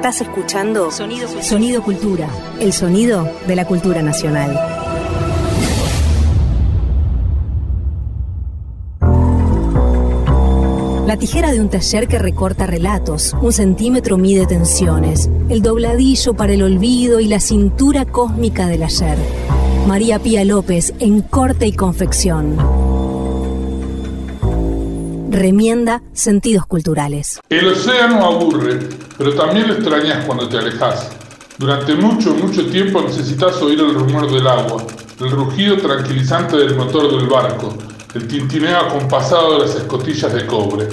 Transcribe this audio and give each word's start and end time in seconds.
Estás 0.00 0.22
escuchando 0.22 0.90
Sonido, 0.90 1.28
Sonido 1.42 1.82
Cultura, 1.82 2.26
el 2.58 2.72
sonido 2.72 3.30
de 3.46 3.54
la 3.54 3.66
cultura 3.66 4.00
nacional. 4.00 4.58
La 11.06 11.18
tijera 11.18 11.52
de 11.52 11.60
un 11.60 11.68
taller 11.68 12.08
que 12.08 12.18
recorta 12.18 12.66
relatos, 12.66 13.36
un 13.42 13.52
centímetro 13.52 14.16
mide 14.16 14.46
tensiones, 14.46 15.28
el 15.50 15.60
dobladillo 15.60 16.32
para 16.32 16.54
el 16.54 16.62
olvido 16.62 17.20
y 17.20 17.28
la 17.28 17.38
cintura 17.38 18.06
cósmica 18.06 18.68
del 18.68 18.84
ayer. 18.84 19.18
María 19.86 20.18
Pía 20.18 20.46
López 20.46 20.94
en 20.98 21.20
corte 21.20 21.66
y 21.66 21.72
confección. 21.72 22.56
Remienda 25.30 26.02
sentidos 26.14 26.64
culturales. 26.64 27.38
El 27.50 27.68
océano 27.68 28.24
aburre, 28.24 28.78
pero 29.20 29.34
también 29.34 29.68
lo 29.68 29.74
extrañas 29.74 30.24
cuando 30.24 30.48
te 30.48 30.56
alejas. 30.56 31.10
Durante 31.58 31.94
mucho, 31.94 32.32
mucho 32.32 32.64
tiempo 32.70 33.02
necesitas 33.02 33.60
oír 33.60 33.78
el 33.78 33.92
rumor 33.92 34.32
del 34.32 34.46
agua, 34.46 34.82
el 35.20 35.30
rugido 35.30 35.76
tranquilizante 35.76 36.56
del 36.56 36.74
motor 36.74 37.14
del 37.14 37.28
barco, 37.28 37.76
el 38.14 38.26
tintineo 38.26 38.78
acompasado 38.78 39.58
de 39.58 39.66
las 39.66 39.76
escotillas 39.76 40.32
de 40.32 40.46
cobre. 40.46 40.88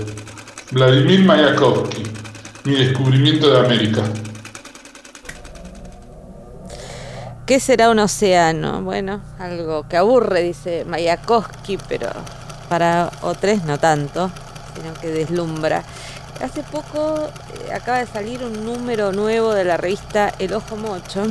Vladimir 0.72 1.24
Mayakovsky, 1.24 2.04
mi 2.66 2.76
descubrimiento 2.76 3.50
de 3.50 3.60
América. 3.60 4.02
¿Qué 7.46 7.62
será 7.62 7.90
un 7.90 8.00
océano? 8.00 8.82
Bueno, 8.82 9.22
algo 9.40 9.88
que 9.88 9.96
aburre, 9.96 10.42
dice 10.42 10.84
Mayakovsky, 10.84 11.78
pero 11.88 12.09
para 12.68 13.09
otros 13.22 13.64
no 13.64 13.80
tanto, 13.80 14.30
sino 14.76 14.94
que 14.96 15.08
deslumbra. 15.08 15.86
Hace 16.41 16.62
poco 16.62 17.30
eh, 17.68 17.73
acaba 17.73 18.00
de 18.00 18.08
salir 18.08 18.44
un 18.44 18.64
número 18.64 19.12
nuevo 19.12 19.54
de 19.54 19.64
la 19.64 19.78
revista 19.78 20.34
El 20.38 20.54
Ojo 20.54 20.76
Mocho. 20.76 21.25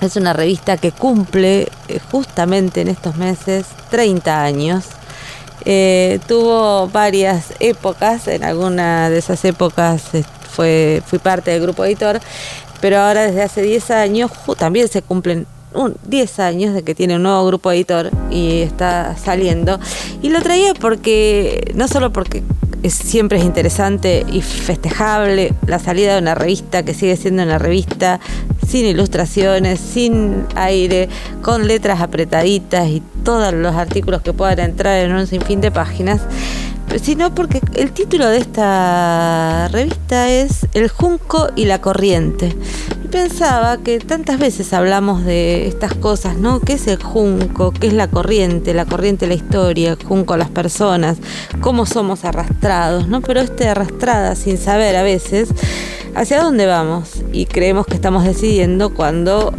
Es 0.00 0.16
una 0.16 0.32
revista 0.32 0.76
que 0.76 0.90
cumple 0.90 1.68
eh, 1.88 2.00
justamente 2.10 2.80
en 2.80 2.88
estos 2.88 3.16
meses 3.16 3.66
30 3.90 4.42
años. 4.42 4.84
Eh, 5.64 6.18
tuvo 6.26 6.88
varias 6.88 7.54
épocas, 7.60 8.26
en 8.26 8.42
alguna 8.42 9.08
de 9.10 9.18
esas 9.18 9.44
épocas 9.44 10.02
fue, 10.50 11.02
fui 11.06 11.18
parte 11.18 11.52
del 11.52 11.62
grupo 11.62 11.84
editor, 11.84 12.20
pero 12.80 12.98
ahora 12.98 13.22
desde 13.22 13.42
hace 13.42 13.62
10 13.62 13.90
años 13.92 14.30
también 14.56 14.88
se 14.88 15.02
cumplen 15.02 15.46
un, 15.74 15.96
10 16.06 16.40
años 16.40 16.74
de 16.74 16.82
que 16.82 16.94
tiene 16.94 17.16
un 17.16 17.22
nuevo 17.22 17.46
grupo 17.46 17.70
editor 17.70 18.10
y 18.30 18.62
está 18.62 19.16
saliendo. 19.16 19.78
Y 20.22 20.30
lo 20.30 20.40
traía 20.40 20.74
porque, 20.74 21.72
no 21.74 21.86
solo 21.86 22.12
porque 22.12 22.42
es, 22.82 22.94
siempre 22.94 23.38
es 23.38 23.44
interesante 23.44 24.24
y 24.30 24.42
festejable 24.42 25.54
la 25.66 25.78
salida 25.78 26.14
de 26.14 26.20
una 26.20 26.34
revista 26.34 26.82
que 26.82 26.94
sigue 26.94 27.16
siendo 27.16 27.42
una 27.42 27.58
revista 27.58 28.20
sin 28.66 28.86
ilustraciones, 28.86 29.80
sin 29.80 30.44
aire, 30.54 31.08
con 31.42 31.66
letras 31.66 32.00
apretaditas 32.00 32.88
y 32.88 33.02
todos 33.24 33.52
los 33.54 33.74
artículos 33.74 34.22
que 34.22 34.32
puedan 34.32 34.58
entrar 34.58 34.98
en 35.04 35.12
un 35.12 35.26
sinfín 35.26 35.60
de 35.60 35.70
páginas, 35.70 36.20
sino 37.02 37.34
porque 37.34 37.60
el 37.74 37.92
título 37.92 38.28
de 38.28 38.38
esta 38.38 39.68
revista 39.68 40.30
es 40.30 40.66
El 40.74 40.88
Junco 40.88 41.48
y 41.56 41.66
la 41.66 41.80
Corriente. 41.80 42.54
Y 43.04 43.08
pensaba 43.08 43.78
que 43.78 44.00
tantas 44.00 44.38
veces 44.38 44.72
hablamos 44.72 45.24
de 45.24 45.66
estas 45.68 45.94
cosas, 45.94 46.36
¿no? 46.36 46.60
¿Qué 46.60 46.74
es 46.74 46.86
el 46.86 47.02
junco? 47.02 47.72
¿Qué 47.72 47.88
es 47.88 47.92
la 47.92 48.08
corriente? 48.08 48.74
La 48.74 48.86
corriente 48.86 49.26
la 49.26 49.34
historia, 49.34 49.96
junco 50.06 50.36
las 50.36 50.50
personas, 50.50 51.18
cómo 51.60 51.86
somos 51.86 52.24
arrastrados, 52.24 53.08
¿no? 53.08 53.20
Pero 53.20 53.40
este 53.40 53.68
arrastrada 53.68 54.34
sin 54.34 54.58
saber 54.58 54.96
a 54.96 55.02
veces 55.02 55.50
hacia 56.14 56.42
dónde 56.42 56.66
vamos 56.66 57.22
y 57.32 57.46
creemos 57.46 57.86
que 57.86 57.94
estamos 57.94 58.24
decidiendo 58.24 58.92
cuando 58.92 59.52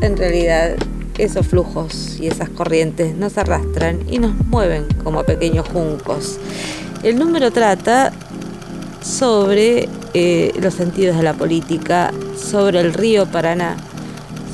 en 0.00 0.16
realidad 0.16 0.76
esos 1.18 1.46
flujos 1.46 2.18
y 2.20 2.28
esas 2.28 2.48
corrientes 2.48 3.14
nos 3.16 3.36
arrastran 3.36 3.98
y 4.08 4.18
nos 4.18 4.34
mueven 4.46 4.86
como 5.04 5.24
pequeños 5.24 5.68
juncos. 5.68 6.38
El 7.02 7.18
número 7.18 7.50
trata 7.50 8.12
sobre 9.02 9.88
eh, 10.14 10.52
los 10.60 10.74
sentidos 10.74 11.16
de 11.16 11.22
la 11.22 11.34
política, 11.34 12.12
sobre 12.36 12.80
el 12.80 12.94
río 12.94 13.26
Paraná, 13.26 13.76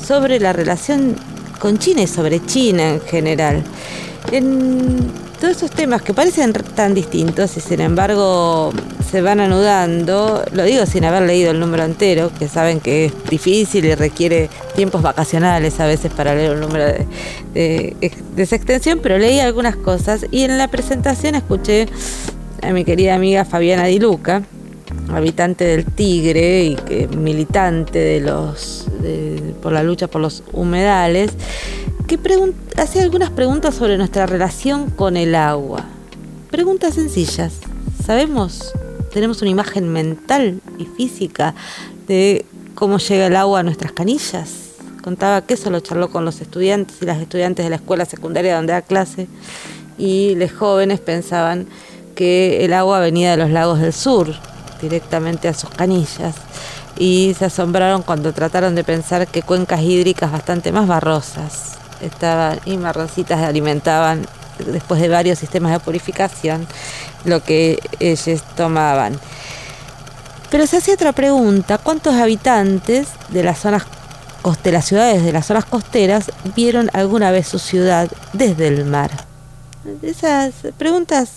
sobre 0.05 0.39
la 0.39 0.53
relación 0.53 1.15
con 1.59 1.77
China 1.77 2.01
y 2.03 2.07
sobre 2.07 2.43
China 2.45 2.89
en 2.89 3.01
general. 3.01 3.63
En 4.31 5.24
todos 5.37 5.57
esos 5.57 5.71
temas 5.71 6.01
que 6.01 6.13
parecen 6.13 6.53
tan 6.53 6.93
distintos 6.93 7.57
y 7.57 7.59
sin 7.59 7.81
embargo 7.81 8.71
se 9.09 9.21
van 9.21 9.39
anudando, 9.39 10.43
lo 10.51 10.63
digo 10.63 10.85
sin 10.85 11.05
haber 11.05 11.23
leído 11.23 11.51
el 11.51 11.59
número 11.59 11.83
entero, 11.83 12.31
que 12.37 12.47
saben 12.47 12.79
que 12.79 13.05
es 13.05 13.13
difícil 13.29 13.85
y 13.85 13.95
requiere 13.95 14.49
tiempos 14.75 15.01
vacacionales 15.01 15.79
a 15.79 15.85
veces 15.85 16.11
para 16.11 16.35
leer 16.35 16.51
un 16.51 16.61
número 16.61 16.85
de, 17.53 17.95
esa 18.37 18.55
extensión, 18.55 18.99
pero 19.01 19.17
leí 19.17 19.39
algunas 19.39 19.75
cosas 19.75 20.25
y 20.31 20.43
en 20.43 20.57
la 20.57 20.67
presentación 20.67 21.35
escuché 21.35 21.87
a 22.61 22.71
mi 22.71 22.83
querida 22.83 23.15
amiga 23.15 23.45
Fabiana 23.45 23.85
Di 23.85 23.99
Luca, 23.99 24.43
habitante 25.09 25.65
del 25.65 25.85
Tigre 25.85 26.63
y 26.63 26.75
que 26.75 27.07
militante 27.07 27.99
de 27.99 28.21
los 28.21 28.87
por 29.61 29.71
la 29.71 29.83
lucha 29.83 30.07
por 30.07 30.21
los 30.21 30.43
humedales, 30.51 31.31
que 32.07 32.19
hacía 32.77 33.01
algunas 33.01 33.31
preguntas 33.31 33.73
sobre 33.73 33.97
nuestra 33.97 34.27
relación 34.27 34.91
con 34.91 35.17
el 35.17 35.33
agua. 35.33 35.85
Preguntas 36.51 36.93
sencillas. 36.93 37.53
¿Sabemos? 38.05 38.73
¿Tenemos 39.11 39.41
una 39.41 39.49
imagen 39.49 39.89
mental 39.89 40.61
y 40.77 40.85
física 40.85 41.55
de 42.07 42.45
cómo 42.75 42.99
llega 42.99 43.25
el 43.25 43.35
agua 43.35 43.61
a 43.61 43.63
nuestras 43.63 43.91
canillas? 43.91 44.51
Contaba 45.03 45.41
que 45.41 45.55
eso 45.55 45.71
lo 45.71 45.79
charló 45.79 46.09
con 46.11 46.25
los 46.25 46.41
estudiantes 46.41 46.97
y 47.01 47.05
las 47.05 47.19
estudiantes 47.19 47.65
de 47.65 47.71
la 47.71 47.77
escuela 47.77 48.05
secundaria 48.05 48.55
donde 48.55 48.73
da 48.73 48.81
clase 48.83 49.27
y 49.97 50.35
los 50.35 50.51
jóvenes 50.51 50.99
pensaban 50.99 51.67
que 52.13 52.63
el 52.65 52.73
agua 52.73 52.99
venía 52.99 53.31
de 53.31 53.37
los 53.37 53.49
lagos 53.49 53.79
del 53.79 53.93
sur, 53.93 54.27
directamente 54.81 55.47
a 55.47 55.53
sus 55.53 55.69
canillas, 55.69 56.35
y 56.97 57.35
se 57.37 57.45
asombraron 57.45 58.03
cuando 58.03 58.31
trataron 58.33 58.75
de 58.75 58.83
pensar 58.83 59.27
que 59.27 59.41
cuencas 59.41 59.81
hídricas 59.81 60.31
bastante 60.31 60.71
más 60.71 60.87
barrosas 60.87 61.75
estaban 62.05 62.59
y 62.65 62.77
marroncitas 62.77 63.41
alimentaban 63.41 64.25
después 64.59 65.01
de 65.01 65.09
varios 65.09 65.39
sistemas 65.39 65.71
de 65.71 65.79
purificación 65.79 66.67
lo 67.25 67.43
que 67.43 67.79
ellos 67.99 68.43
tomaban. 68.55 69.19
Pero 70.49 70.67
se 70.67 70.77
hace 70.77 70.93
otra 70.93 71.11
pregunta, 71.11 71.77
¿cuántos 71.77 72.15
habitantes 72.15 73.07
de 73.29 73.43
las 73.43 73.59
zonas 73.59 73.83
de 74.63 74.71
las 74.71 74.85
ciudades 74.85 75.25
de 75.25 75.33
las 75.33 75.47
zonas 75.47 75.65
costeras 75.65 76.31
vieron 76.55 76.91
alguna 76.93 77.31
vez 77.31 77.47
su 77.47 77.57
ciudad 77.57 78.09
desde 78.33 78.67
el 78.67 78.85
mar? 78.85 79.09
Esas 80.03 80.53
preguntas 80.77 81.29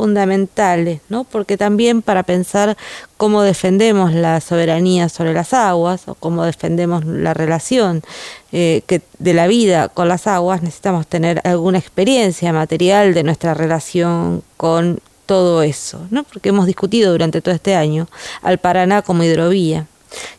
fundamentales, 0.00 1.02
¿no? 1.10 1.24
Porque 1.24 1.58
también 1.58 2.00
para 2.00 2.22
pensar 2.22 2.74
cómo 3.18 3.42
defendemos 3.42 4.14
la 4.14 4.40
soberanía 4.40 5.10
sobre 5.10 5.34
las 5.34 5.52
aguas 5.52 6.08
o 6.08 6.14
cómo 6.14 6.42
defendemos 6.44 7.04
la 7.04 7.34
relación 7.34 8.00
eh, 8.50 8.80
que 8.86 9.02
de 9.18 9.34
la 9.34 9.46
vida 9.46 9.90
con 9.90 10.08
las 10.08 10.26
aguas, 10.26 10.62
necesitamos 10.62 11.06
tener 11.06 11.42
alguna 11.44 11.76
experiencia 11.76 12.50
material 12.50 13.12
de 13.12 13.24
nuestra 13.24 13.52
relación 13.52 14.42
con 14.56 15.00
todo 15.26 15.62
eso, 15.62 16.06
¿no? 16.08 16.24
Porque 16.24 16.48
hemos 16.48 16.64
discutido 16.64 17.12
durante 17.12 17.42
todo 17.42 17.54
este 17.54 17.74
año 17.74 18.08
al 18.40 18.56
Paraná 18.56 19.02
como 19.02 19.22
hidrovía. 19.22 19.86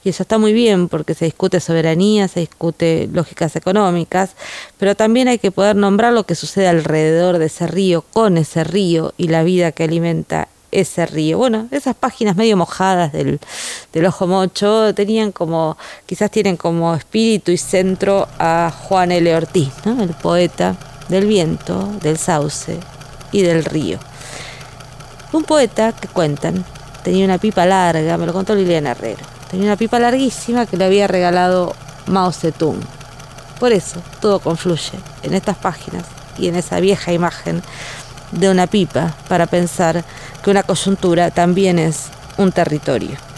Y 0.03 0.09
eso 0.09 0.23
está 0.23 0.37
muy 0.37 0.53
bien 0.53 0.89
porque 0.89 1.13
se 1.13 1.25
discute 1.25 1.59
soberanía, 1.59 2.27
se 2.27 2.41
discute 2.41 3.09
lógicas 3.11 3.55
económicas, 3.55 4.31
pero 4.77 4.95
también 4.95 5.27
hay 5.27 5.39
que 5.39 5.51
poder 5.51 5.75
nombrar 5.75 6.13
lo 6.13 6.25
que 6.25 6.35
sucede 6.35 6.67
alrededor 6.67 7.37
de 7.37 7.45
ese 7.45 7.67
río, 7.67 8.03
con 8.11 8.37
ese 8.37 8.63
río 8.63 9.13
y 9.17 9.27
la 9.27 9.43
vida 9.43 9.71
que 9.71 9.83
alimenta 9.83 10.47
ese 10.71 11.05
río. 11.05 11.37
Bueno, 11.37 11.67
esas 11.71 11.95
páginas 11.95 12.35
medio 12.35 12.57
mojadas 12.57 13.11
del, 13.11 13.39
del 13.93 14.05
Ojo 14.05 14.27
Mocho 14.27 14.93
tenían 14.95 15.31
como, 15.31 15.77
quizás 16.05 16.31
tienen 16.31 16.57
como 16.57 16.95
espíritu 16.95 17.51
y 17.51 17.57
centro 17.57 18.27
a 18.39 18.73
Juan 18.83 19.11
L. 19.11 19.35
Ortiz, 19.35 19.71
¿no? 19.85 20.01
el 20.01 20.13
poeta 20.13 20.77
del 21.09 21.25
viento, 21.25 21.91
del 22.01 22.17
sauce 22.17 22.79
y 23.31 23.41
del 23.41 23.65
río. 23.65 23.99
Un 25.33 25.43
poeta 25.43 25.93
que 25.93 26.07
cuentan 26.07 26.65
tenía 27.03 27.25
una 27.25 27.37
pipa 27.37 27.65
larga, 27.65 28.17
me 28.17 28.25
lo 28.25 28.33
contó 28.33 28.55
Liliana 28.55 28.91
Herrero. 28.91 29.40
Tenía 29.51 29.65
una 29.65 29.75
pipa 29.75 29.99
larguísima 29.99 30.65
que 30.65 30.77
le 30.77 30.85
había 30.85 31.07
regalado 31.07 31.75
Mao 32.07 32.31
Zedong. 32.31 32.79
Por 33.59 33.73
eso 33.73 34.01
todo 34.21 34.39
confluye 34.39 34.97
en 35.23 35.33
estas 35.33 35.57
páginas 35.57 36.05
y 36.37 36.47
en 36.47 36.55
esa 36.55 36.79
vieja 36.79 37.11
imagen 37.11 37.61
de 38.31 38.49
una 38.49 38.67
pipa 38.67 39.13
para 39.27 39.47
pensar 39.47 40.05
que 40.41 40.49
una 40.49 40.63
coyuntura 40.63 41.31
también 41.31 41.79
es 41.79 42.07
un 42.37 42.53
territorio. 42.53 43.30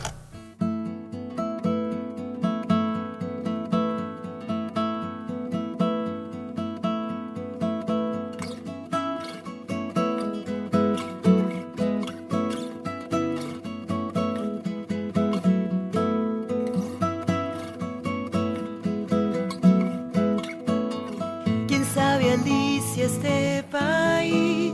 este 23.05 23.63
país 23.69 24.73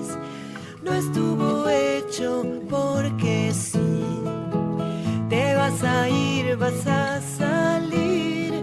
no 0.83 0.93
estuvo 0.93 1.67
hecho 1.67 2.45
porque 2.69 3.51
sí. 3.53 3.79
Te 5.29 5.55
vas 5.55 5.83
a 5.83 6.07
ir, 6.09 6.55
vas 6.57 6.85
a 6.85 7.19
salir, 7.21 8.53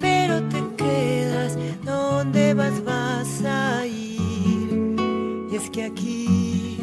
pero 0.00 0.42
te 0.48 0.60
quedas 0.76 1.56
donde 1.84 2.54
vas, 2.54 2.82
vas 2.84 3.44
a 3.44 3.86
ir. 3.86 4.96
Y 5.50 5.56
es 5.56 5.70
que 5.70 5.84
aquí, 5.84 6.80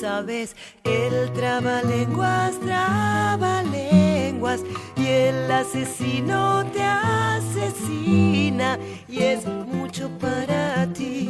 sabes, 0.00 0.56
el 0.84 1.32
trabalenguas, 1.32 2.58
trabalenguas, 2.60 4.62
y 4.96 5.06
el 5.06 5.50
asesino 5.50 6.64
te 6.72 6.82
asesina, 6.82 8.78
y 9.08 9.18
es 9.18 9.46
muy 9.46 9.71
para 10.10 10.86
ti. 10.92 11.28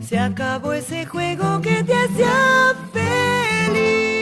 Se 0.00 0.18
acabó 0.18 0.72
ese 0.72 1.06
juego 1.06 1.60
que 1.60 1.82
te 1.84 1.92
hacía 1.94 2.74
feliz. 2.92 4.17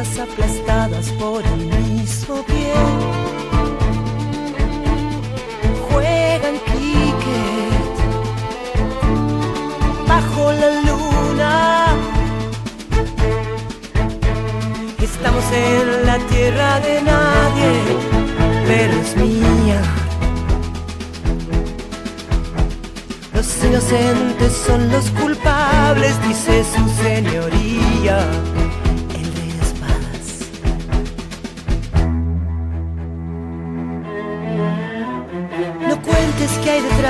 Aplastadas 0.00 1.10
por 1.18 1.44
el 1.44 1.66
mismo 1.66 2.42
pie. 2.44 2.72
Juegan 5.90 6.56
cricket 6.70 7.94
bajo 10.08 10.52
la 10.52 10.70
luna. 10.88 11.86
Estamos 15.02 15.44
en 15.52 16.06
la 16.06 16.18
tierra 16.30 16.80
de 16.80 17.02
nadie, 17.02 17.72
pero 18.66 18.94
es 19.02 19.16
mía. 19.16 19.82
Los 23.34 23.64
inocentes 23.64 24.52
son 24.66 24.90
los 24.90 25.10
culpables, 25.10 26.14
dice 26.26 26.64
su 26.64 26.88
señoría, 27.02 28.26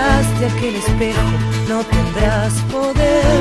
detrás 0.00 0.40
de 0.40 0.46
aquel 0.46 0.76
espejo, 0.76 1.20
no 1.68 1.84
tendrás 1.84 2.52
poder. 2.72 3.34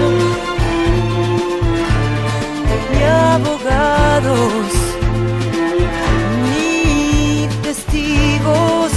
Ni 2.91 3.03
abogados, 3.03 4.71
ni 6.51 7.47
testigos. 7.61 8.91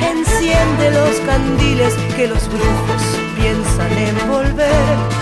Enciende 0.00 0.90
los 0.92 1.16
candiles 1.26 1.94
que 2.16 2.28
los 2.28 2.48
brujos 2.48 3.02
piensan 3.36 3.92
envolver. 3.92 5.19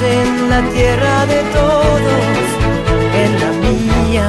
En 0.00 0.48
la 0.48 0.62
tierra 0.70 1.26
de 1.26 1.42
todos, 1.52 2.44
en 3.14 3.40
la 3.40 3.50
mía. 3.66 4.28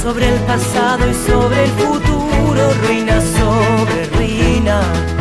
Sobre 0.00 0.28
el 0.28 0.40
pasado 0.42 1.10
y 1.10 1.14
sobre 1.14 1.64
el 1.64 1.70
futuro, 1.70 2.72
ruina 2.86 3.20
sobre 3.20 4.06
ruina. 4.16 5.13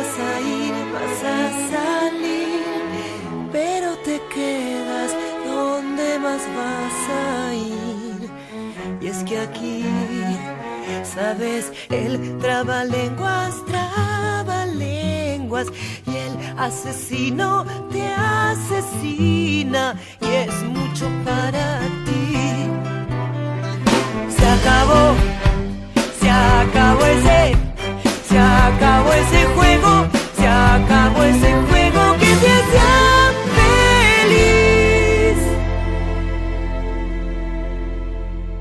Vas 0.00 0.18
a 0.18 0.40
ir, 0.40 0.72
vas 0.94 1.22
a 1.24 1.50
salir, 1.74 2.62
pero 3.52 3.88
te 3.98 4.16
quedas 4.34 5.10
donde 5.44 6.18
más 6.18 6.42
vas 6.58 7.00
a 7.10 7.54
ir. 7.54 8.30
Y 9.02 9.06
es 9.08 9.22
que 9.24 9.40
aquí, 9.40 9.84
sabes, 11.04 11.70
el 11.90 12.38
trabalenguas, 12.38 13.62
trabalenguas, 13.66 15.66
y 16.06 16.16
el 16.16 16.38
asesino 16.58 17.66
te 17.90 18.14
asesina, 18.14 20.00
y 20.22 20.28
es 20.44 20.62
mucho 20.62 21.10
para 21.26 21.80
ti. 22.06 22.70
Se 24.36 24.46
acabó, 24.46 25.14
se 26.20 26.30
acabó 26.30 27.04
ese, 27.04 27.56
se 27.66 27.69
acabó 28.80 29.12
ese 29.12 29.44
juego, 29.54 30.08
se 30.36 30.46
acabó 30.46 31.22
ese 31.22 31.52
juego 31.68 32.14
que 32.18 32.26
te 32.26 32.48
hacía 32.48 33.32
feliz. 34.24 35.38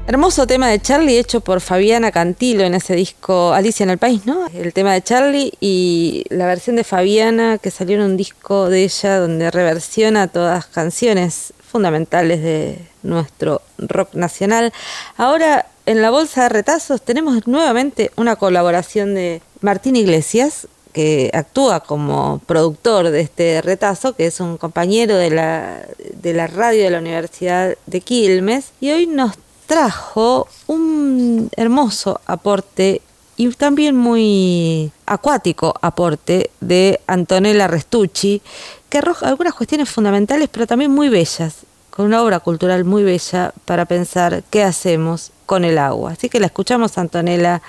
Hermoso 0.08 0.46
tema 0.46 0.68
de 0.68 0.82
Charlie 0.82 1.20
hecho 1.20 1.40
por 1.40 1.62
Fabiana 1.62 2.12
Cantilo 2.12 2.64
en 2.64 2.74
ese 2.74 2.96
disco 2.96 3.54
Alicia 3.54 3.86
en 3.86 3.92
el 3.92 3.98
País, 3.98 4.26
¿no? 4.26 4.48
El 4.54 4.74
tema 4.74 4.92
de 4.94 5.02
Charlie 5.02 5.54
y 5.62 6.26
la 6.30 6.48
versión 6.48 6.76
de 6.76 6.84
Fabiana 6.84 7.58
que 7.58 7.72
salió 7.72 7.96
en 7.96 8.02
un 8.02 8.18
disco 8.18 8.70
de 8.70 8.84
ella 8.84 9.20
donde 9.20 9.50
reversiona 9.52 10.28
todas 10.28 10.66
canciones 10.66 11.54
fundamentales 11.66 12.42
de 12.42 12.80
nuestro 13.04 13.62
rock 13.78 14.16
nacional. 14.16 14.74
Ahora 15.16 15.68
en 15.86 16.02
la 16.02 16.12
bolsa 16.12 16.44
de 16.44 16.50
retazos 16.50 17.02
tenemos 17.02 17.48
nuevamente 17.48 18.12
una 18.16 18.36
colaboración 18.36 19.16
de 19.16 19.42
Martín 19.62 19.96
Iglesias 19.96 20.68
que 20.94 21.30
actúa 21.34 21.82
como 21.82 22.42
productor 22.46 23.10
de 23.12 23.22
este 23.22 23.62
retazo, 23.62 24.14
que 24.14 24.26
es 24.26 24.40
un 24.40 24.58
compañero 24.58 25.16
de 25.16 25.30
la, 25.30 25.86
de 26.16 26.34
la 26.34 26.48
radio 26.48 26.84
de 26.84 26.90
la 26.90 27.00
Universidad 27.00 27.76
de 27.86 28.02
Quilmes, 28.02 28.72
y 28.82 28.92
hoy 28.92 29.06
nos 29.06 29.34
trajo 29.68 30.48
un 30.68 31.50
hermoso 31.56 32.20
aporte 32.26 33.02
y 33.38 33.48
también 33.52 33.96
muy 33.96 34.92
acuático 35.06 35.74
aporte 35.82 36.50
de 36.60 37.00
Antonella 37.08 37.68
Restucci, 37.68 38.42
que 38.90 38.98
arroja 38.98 39.30
algunas 39.30 39.54
cuestiones 39.54 39.90
fundamentales, 39.90 40.50
pero 40.52 40.68
también 40.68 40.92
muy 40.92 41.08
bellas, 41.08 41.58
con 41.90 42.08
una 42.08 42.22
obra 42.24 42.40
cultural 42.40 42.84
muy 42.84 43.04
bella 43.04 43.54
para 43.66 43.86
pensar 43.86 44.44
qué 44.50 44.64
hacemos 44.64 45.32
con 45.46 45.64
el 45.64 45.78
agua. 45.78 46.12
Así 46.12 46.30
que 46.30 46.40
la 46.40 46.48
escuchamos, 46.48 46.98
Antonella, 46.98 47.62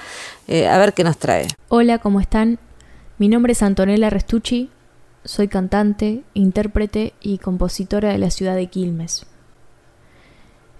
eh, 0.50 0.66
a 0.66 0.76
ver 0.78 0.94
qué 0.94 1.04
nos 1.04 1.16
trae. 1.16 1.46
Hola, 1.68 1.98
¿cómo 1.98 2.20
están? 2.20 2.58
Mi 3.18 3.28
nombre 3.28 3.52
es 3.52 3.62
Antonella 3.62 4.10
Restucci, 4.10 4.68
soy 5.24 5.46
cantante, 5.46 6.24
intérprete 6.34 7.14
y 7.20 7.38
compositora 7.38 8.08
de 8.08 8.18
la 8.18 8.30
ciudad 8.30 8.56
de 8.56 8.66
Quilmes. 8.66 9.26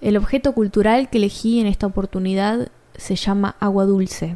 El 0.01 0.17
objeto 0.17 0.53
cultural 0.53 1.09
que 1.09 1.19
elegí 1.19 1.61
en 1.61 1.67
esta 1.67 1.87
oportunidad 1.87 2.67
se 2.95 3.15
llama 3.15 3.55
Agua 3.61 3.85
Dulce. 3.85 4.35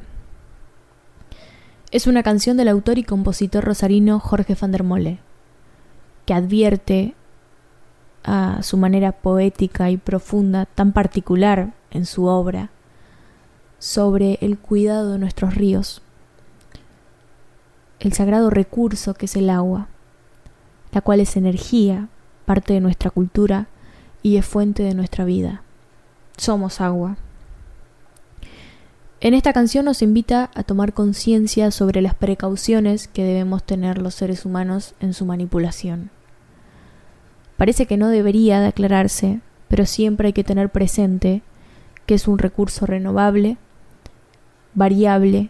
Es 1.91 2.07
una 2.07 2.23
canción 2.23 2.55
del 2.55 2.69
autor 2.69 2.97
y 2.97 3.03
compositor 3.03 3.65
rosarino 3.65 4.21
Jorge 4.21 4.55
van 4.59 4.71
der 4.71 4.83
Mole. 4.83 5.19
que 6.25 6.33
advierte 6.33 7.13
a 8.23 8.63
su 8.63 8.77
manera 8.77 9.11
poética 9.11 9.89
y 9.89 9.97
profunda, 9.97 10.65
tan 10.65 10.93
particular 10.93 11.73
en 11.91 12.05
su 12.05 12.25
obra, 12.25 12.71
sobre 13.79 14.37
el 14.41 14.57
cuidado 14.57 15.13
de 15.13 15.19
nuestros 15.19 15.55
ríos, 15.55 16.01
el 17.99 18.13
sagrado 18.13 18.49
recurso 18.49 19.13
que 19.13 19.25
es 19.25 19.35
el 19.35 19.49
agua, 19.49 19.87
la 20.91 21.01
cual 21.01 21.19
es 21.19 21.35
energía, 21.35 22.07
parte 22.45 22.73
de 22.73 22.81
nuestra 22.81 23.09
cultura 23.09 23.67
y 24.21 24.37
es 24.37 24.45
fuente 24.45 24.83
de 24.83 24.93
nuestra 24.93 25.25
vida. 25.25 25.61
Somos 26.37 26.81
agua. 26.81 27.17
En 29.21 29.33
esta 29.33 29.53
canción 29.53 29.85
nos 29.85 30.01
invita 30.01 30.51
a 30.53 30.63
tomar 30.63 30.93
conciencia 30.93 31.71
sobre 31.71 32.01
las 32.01 32.13
precauciones 32.13 33.07
que 33.07 33.23
debemos 33.23 33.63
tener 33.63 33.97
los 33.97 34.13
seres 34.13 34.45
humanos 34.45 34.93
en 34.99 35.13
su 35.13 35.25
manipulación. 35.25 36.11
Parece 37.57 37.85
que 37.87 37.97
no 37.97 38.09
debería 38.09 38.59
de 38.59 38.67
aclararse, 38.67 39.39
pero 39.67 39.85
siempre 39.85 40.27
hay 40.27 40.33
que 40.33 40.43
tener 40.43 40.69
presente 40.69 41.41
que 42.05 42.15
es 42.15 42.27
un 42.27 42.37
recurso 42.37 42.85
renovable, 42.85 43.57
variable, 44.75 45.49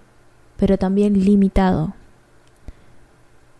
pero 0.57 0.77
también 0.77 1.25
limitado. 1.25 1.93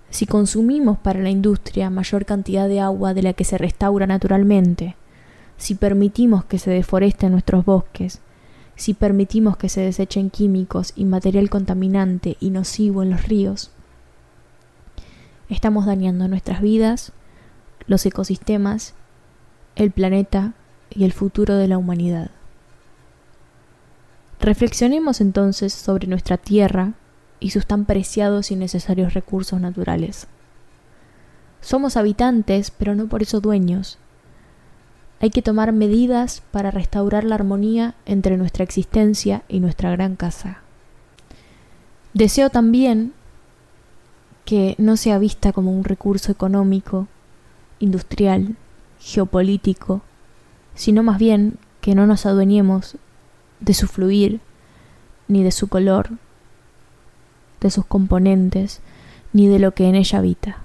Si 0.10 0.25
consumimos 0.25 0.98
para 0.98 1.19
la 1.19 1.29
industria 1.29 1.89
mayor 1.89 2.25
cantidad 2.25 2.69
de 2.69 2.79
agua 2.79 3.13
de 3.13 3.24
la 3.24 3.34
que 3.34 3.43
se 3.43 3.57
restaura 3.57 4.07
naturalmente, 4.07 4.95
si 5.57 5.75
permitimos 5.75 6.45
que 6.45 6.60
se 6.60 6.72
deforesten 6.72 7.31
nuestros 7.31 7.65
bosques, 7.65 8.22
si 8.75 8.93
permitimos 8.93 9.57
que 9.57 9.69
se 9.69 9.81
desechen 9.81 10.29
químicos 10.29 10.93
y 10.95 11.05
material 11.05 11.50
contaminante 11.50 12.38
y 12.39 12.50
nocivo 12.50 13.03
en 13.03 13.10
los 13.10 13.24
ríos, 13.27 13.72
estamos 15.50 15.86
dañando 15.86 16.27
nuestras 16.27 16.62
vidas, 16.62 17.12
los 17.88 18.05
ecosistemas, 18.05 18.93
el 19.75 19.91
planeta 19.91 20.53
y 20.89 21.03
el 21.03 21.13
futuro 21.13 21.55
de 21.55 21.67
la 21.67 21.77
humanidad. 21.77 22.31
Reflexionemos 24.46 25.22
entonces 25.22 25.74
sobre 25.74 26.06
nuestra 26.06 26.38
tierra 26.38 26.94
y 27.40 27.50
sus 27.50 27.66
tan 27.66 27.86
preciados 27.86 28.52
y 28.52 28.56
necesarios 28.56 29.16
recursos 29.16 29.60
naturales. 29.60 30.28
Somos 31.62 31.98
habitantes, 31.98 32.70
pero 32.70 32.94
no 32.94 33.08
por 33.08 33.24
eso 33.24 33.42
dueños. 33.42 33.98
Hay 35.20 35.32
que 35.32 35.42
tomar 35.42 35.72
medidas 35.72 36.44
para 36.52 36.70
restaurar 36.70 37.24
la 37.24 37.34
armonía 37.34 37.96
entre 38.06 38.38
nuestra 38.38 38.64
existencia 38.64 39.42
y 39.48 39.62
nuestra 39.62 39.90
gran 39.90 40.16
casa. 40.16 40.60
Deseo 42.14 42.52
también 42.52 43.14
que 44.46 44.75
no 44.78 44.96
sea 44.96 45.18
vista 45.18 45.54
como 45.54 45.72
un 45.72 45.84
recurso 45.84 46.32
económico, 46.32 47.08
industrial, 47.80 48.58
geopolítico, 49.00 50.04
sino 50.75 51.02
más 51.02 51.18
bien 51.18 51.58
que 51.82 51.96
no 51.96 52.06
nos 52.06 52.28
adueñemos 52.28 52.98
de 53.59 53.74
su 53.74 53.88
fluir, 53.88 54.39
ni 55.27 55.43
de 55.43 55.51
su 55.51 55.67
color, 55.67 56.12
de 57.62 57.69
sus 57.69 57.85
componentes, 57.85 58.81
ni 59.33 59.47
de 59.47 59.59
lo 59.59 59.74
que 59.74 59.88
en 59.88 59.95
ella 59.95 60.19
habita. 60.19 60.57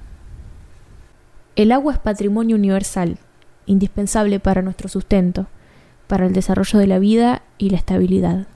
El 1.56 1.72
agua 1.72 1.94
es 1.94 1.98
patrimonio 1.98 2.56
universal, 2.56 3.18
indispensable 3.66 4.40
para 4.40 4.62
nuestro 4.62 4.88
sustento, 4.88 5.46
para 6.06 6.26
el 6.26 6.32
desarrollo 6.32 6.78
de 6.78 6.86
la 6.86 6.98
vida 6.98 7.42
y 7.58 7.70
la 7.70 7.76
estabilidad. 7.76 8.46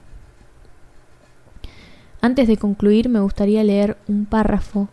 Antes 2.21 2.47
de 2.47 2.57
concluir, 2.57 3.07
me 3.09 3.19
gustaría 3.19 3.63
leer 3.63 3.97
un 4.07 4.25
párrafo 4.25 4.89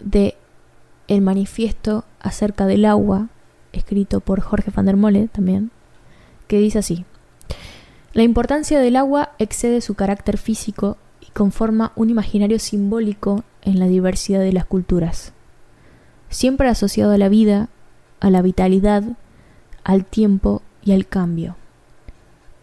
de 0.00 0.36
El 1.06 1.20
manifiesto 1.20 2.04
acerca 2.20 2.66
del 2.66 2.84
agua, 2.84 3.28
escrito 3.72 4.20
por 4.20 4.40
Jorge 4.40 4.70
van 4.70 4.86
der 4.86 4.96
Mole 4.96 5.28
también, 5.28 5.70
que 6.48 6.58
dice 6.58 6.78
así: 6.78 7.04
La 8.14 8.22
importancia 8.22 8.78
del 8.78 8.94
agua 8.94 9.32
excede 9.40 9.80
su 9.80 9.94
carácter 9.94 10.38
físico 10.38 10.96
y 11.20 11.32
conforma 11.32 11.90
un 11.96 12.10
imaginario 12.10 12.60
simbólico 12.60 13.42
en 13.62 13.80
la 13.80 13.88
diversidad 13.88 14.38
de 14.38 14.52
las 14.52 14.66
culturas, 14.66 15.32
siempre 16.28 16.68
asociado 16.68 17.10
a 17.10 17.18
la 17.18 17.28
vida, 17.28 17.70
a 18.20 18.30
la 18.30 18.40
vitalidad, 18.40 19.02
al 19.82 20.04
tiempo 20.04 20.62
y 20.84 20.92
al 20.92 21.08
cambio, 21.08 21.56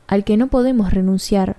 al 0.07 0.23
que 0.23 0.37
no 0.37 0.47
podemos 0.47 0.93
renunciar 0.93 1.57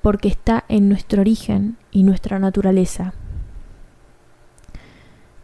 porque 0.00 0.28
está 0.28 0.64
en 0.68 0.88
nuestro 0.88 1.22
origen 1.22 1.78
y 1.90 2.04
nuestra 2.04 2.38
naturaleza. 2.38 3.12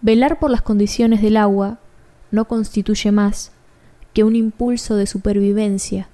Velar 0.03 0.39
por 0.39 0.53
las 0.53 0.63
condiciones 0.63 1.21
del 1.21 1.37
agua 1.37 1.81
no 2.31 2.45
constituye 2.45 3.11
más 3.11 3.51
que 4.15 4.23
un 4.23 4.37
impulso 4.37 4.95
de 4.95 5.09
supervivencia, 5.09 6.09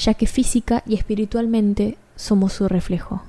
ya 0.00 0.14
que 0.14 0.26
física 0.26 0.82
y 0.86 0.94
espiritualmente 0.94 1.98
somos 2.16 2.54
su 2.54 2.68
reflejo. 2.68 3.22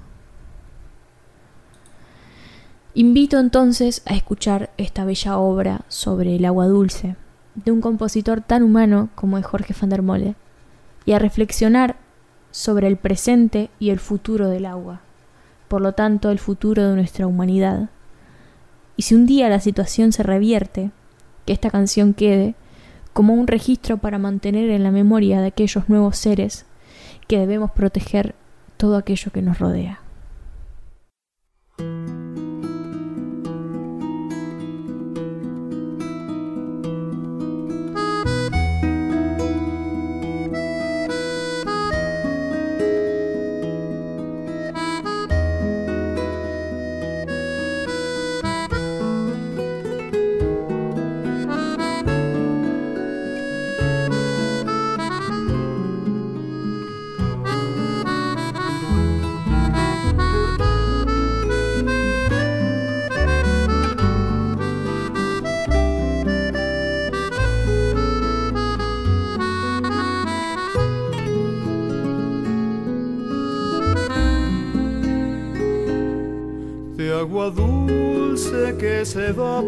Invito 2.93 3.39
entonces 3.39 4.01
a 4.05 4.15
escuchar 4.15 4.71
esta 4.77 5.05
bella 5.05 5.37
obra 5.37 5.81
sobre 5.87 6.35
el 6.35 6.45
agua 6.45 6.67
dulce 6.67 7.15
de 7.55 7.71
un 7.71 7.81
compositor 7.81 8.41
tan 8.41 8.63
humano 8.63 9.09
como 9.15 9.37
es 9.37 9.45
Jorge 9.45 9.75
van 9.79 9.89
der 9.89 10.01
Mole 10.01 10.35
y 11.05 11.11
a 11.13 11.19
reflexionar 11.19 11.97
sobre 12.51 12.87
el 12.87 12.97
presente 12.97 13.69
y 13.79 13.89
el 13.89 13.99
futuro 13.99 14.49
del 14.49 14.65
agua, 14.65 15.01
por 15.67 15.81
lo 15.81 15.93
tanto 15.93 16.31
el 16.31 16.39
futuro 16.39 16.89
de 16.89 16.95
nuestra 16.95 17.27
humanidad. 17.27 17.89
Y 18.97 19.03
si 19.03 19.15
un 19.15 19.25
día 19.25 19.49
la 19.49 19.59
situación 19.59 20.11
se 20.11 20.23
revierte, 20.23 20.91
que 21.45 21.53
esta 21.53 21.69
canción 21.69 22.13
quede 22.13 22.55
como 23.13 23.33
un 23.33 23.47
registro 23.47 23.97
para 23.97 24.17
mantener 24.17 24.69
en 24.69 24.83
la 24.83 24.91
memoria 24.91 25.41
de 25.41 25.47
aquellos 25.47 25.89
nuevos 25.89 26.17
seres 26.17 26.65
que 27.27 27.39
debemos 27.39 27.71
proteger 27.71 28.35
todo 28.77 28.97
aquello 28.97 29.31
que 29.31 29.41
nos 29.41 29.59
rodea. 29.59 29.99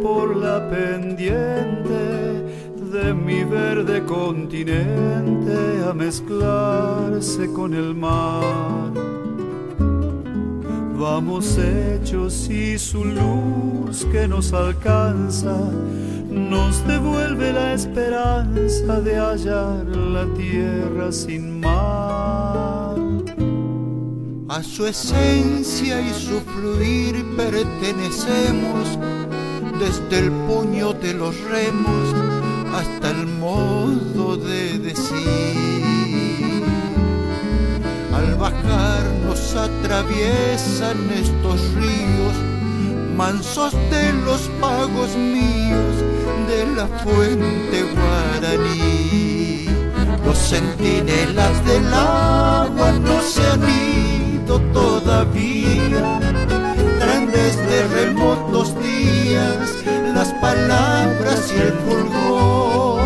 Por 0.01 0.35
la 0.35 0.69
pendiente 0.69 2.43
de 2.91 3.13
mi 3.13 3.43
verde 3.43 4.03
continente 4.05 5.55
a 5.87 5.93
mezclarse 5.93 7.51
con 7.53 7.73
el 7.73 7.93
mar. 7.93 8.91
Vamos 10.97 11.57
hechos 11.57 12.49
y 12.49 12.77
su 12.77 13.03
luz 13.03 14.05
que 14.11 14.27
nos 14.27 14.53
alcanza 14.53 15.57
nos 16.29 16.85
devuelve 16.87 17.53
la 17.53 17.73
esperanza 17.73 19.01
de 19.01 19.15
hallar 19.15 19.85
la 19.85 20.25
tierra 20.33 21.11
sin 21.11 21.59
mar 21.59 22.63
a 24.53 24.61
su 24.61 24.85
esencia 24.85 25.99
y 25.99 26.13
su 26.13 26.39
fluir 26.41 27.25
pertenecemos, 27.35 28.99
desde 29.83 30.19
el 30.19 30.31
puño 30.47 30.93
de 30.93 31.13
los 31.13 31.37
remos 31.41 32.05
hasta 32.73 33.11
el 33.11 33.27
modo 33.27 34.37
de 34.37 34.79
decir. 34.79 36.63
Al 38.13 38.35
bajar 38.35 39.03
nos 39.25 39.41
atraviesan 39.55 40.97
estos 41.11 41.59
ríos, 41.75 42.35
mansos 43.17 43.73
de 43.91 44.13
los 44.25 44.41
pagos 44.61 45.17
míos 45.17 45.95
de 46.47 46.61
la 46.77 46.87
fuente 47.03 47.77
guaraní. 47.93 49.65
Los 50.25 50.37
centinelas 50.37 51.55
del 51.65 51.93
agua 51.93 52.91
no 53.07 53.21
se 53.21 53.45
han 53.47 53.63
todavía, 54.71 56.19
traen 56.99 57.31
desde 57.31 57.87
remotos 57.87 58.22
las 60.13 60.33
palabras 60.33 61.51
y 61.55 61.59
el 61.59 61.73
fulgor, 61.85 63.01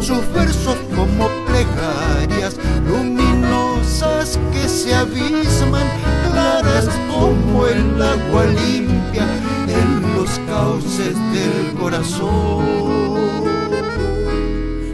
sus 0.00 0.32
versos 0.32 0.76
como 0.96 1.28
plegarias 1.46 2.56
luminosas 2.88 4.38
que 4.52 4.68
se 4.68 4.94
abisman, 4.94 5.86
claras 6.30 6.88
como 7.12 7.66
el 7.66 8.02
agua 8.02 8.46
limpia 8.46 9.26
en 9.68 10.16
los 10.16 10.30
cauces 10.48 11.16
del 11.32 11.74
corazón. 11.78 12.64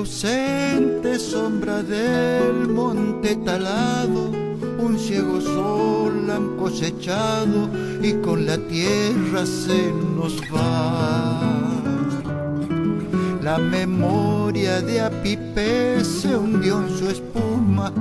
ausente 0.00 1.18
sombra 1.18 1.82
del 1.82 2.68
monte 2.68 3.36
talado, 3.36 4.30
un 4.78 4.98
ciego 4.98 5.42
sol 5.42 6.30
han 6.30 6.56
cosechado 6.56 7.68
y 8.02 8.14
con 8.14 8.46
la 8.46 8.56
tierra 8.56 9.44
se 9.44 9.92
nos 10.16 10.40
va. 10.54 11.42
La 13.42 13.58
memoria 13.58 14.80
de 14.80 15.02
Apipé 15.02 16.02
se 16.02 16.34
hundió 16.34 16.80
en 16.80 16.98
su 16.98 17.10
espuma 17.10 17.92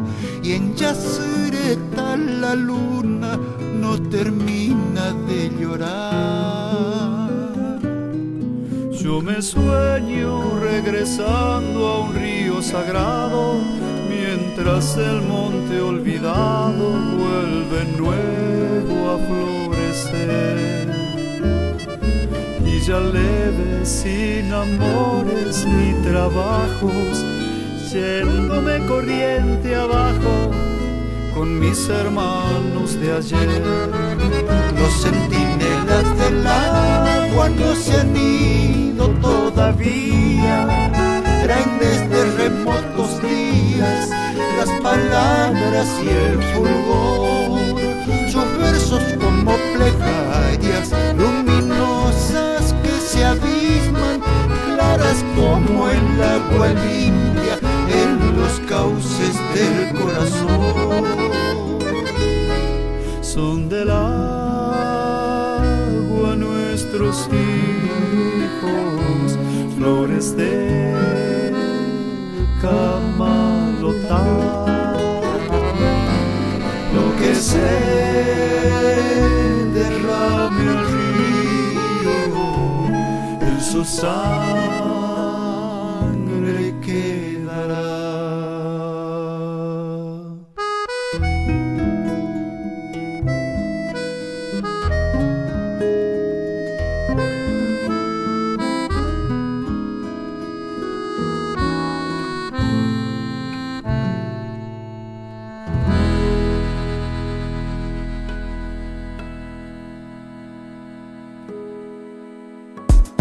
y 0.42 0.54
en 0.54 0.76
Yacyretá 0.76 2.16
la 2.16 2.56
luna 2.56 3.38
no 3.82 4.02
termina 4.04 5.12
de 5.28 5.50
llorar. 5.60 6.59
Me 9.24 9.42
sueño 9.42 10.60
regresando 10.60 11.88
a 11.88 12.00
un 12.00 12.16
río 12.16 12.62
sagrado, 12.62 13.60
mientras 14.10 14.98
el 14.98 15.22
monte 15.22 15.82
olvidado 15.82 16.90
vuelve 17.18 17.84
nuevo 17.98 19.12
a 19.12 19.18
florecer. 19.28 20.88
Y 22.66 22.80
ya 22.80 23.00
leve, 23.02 23.86
sin 23.86 24.54
amores 24.54 25.66
ni 25.66 25.94
trabajos, 26.10 27.26
yéndome 27.92 28.86
corriente 28.88 29.76
abajo 29.76 30.52
con 31.36 31.60
mis 31.60 31.88
hermanos 31.90 33.00
de 33.00 33.12
ayer. 33.14 33.62
Los 34.76 35.06
centinelas 35.60 36.18
del 36.18 36.48
agua 36.48 37.50
no 37.50 37.76
se 37.76 38.00
han 38.00 38.16
ido 38.16 39.10
todavía, 39.22 40.90
traen 41.44 41.80
desde 41.80 42.38
remotos 42.38 43.22
días 43.22 44.10
las 44.58 44.70
palabras 44.82 45.88
y 46.04 46.10
el 46.10 46.42
fulgor, 46.54 47.60
sus 48.30 48.58
versos 48.58 49.02
como 49.20 49.56
plegarias 49.74 50.92
luminosas 51.18 52.74
que 52.84 53.00
se 53.08 53.26
abisman, 53.26 54.22
claras 54.66 55.24
como 55.36 55.90
el 55.90 56.24
agua 56.24 56.68
limpia 56.70 57.60
en 57.90 58.38
los 58.38 58.60
cauces 58.68 59.36
del 59.54 60.00
corazón. 60.00 61.00
Son 63.22 63.70
del 63.70 63.90
agua 63.92 64.29
hijos, 67.10 67.26
flores 69.76 70.38
de 70.38 71.52
camalotá. 72.62 74.26
Lo 76.94 77.16
que 77.20 77.34
se 77.34 77.58
derrame 79.74 80.70
al 80.70 80.86
río, 80.94 82.14
en 83.42 83.60
su 83.60 83.84
sangre 83.84 84.30
quedará. 86.82 87.19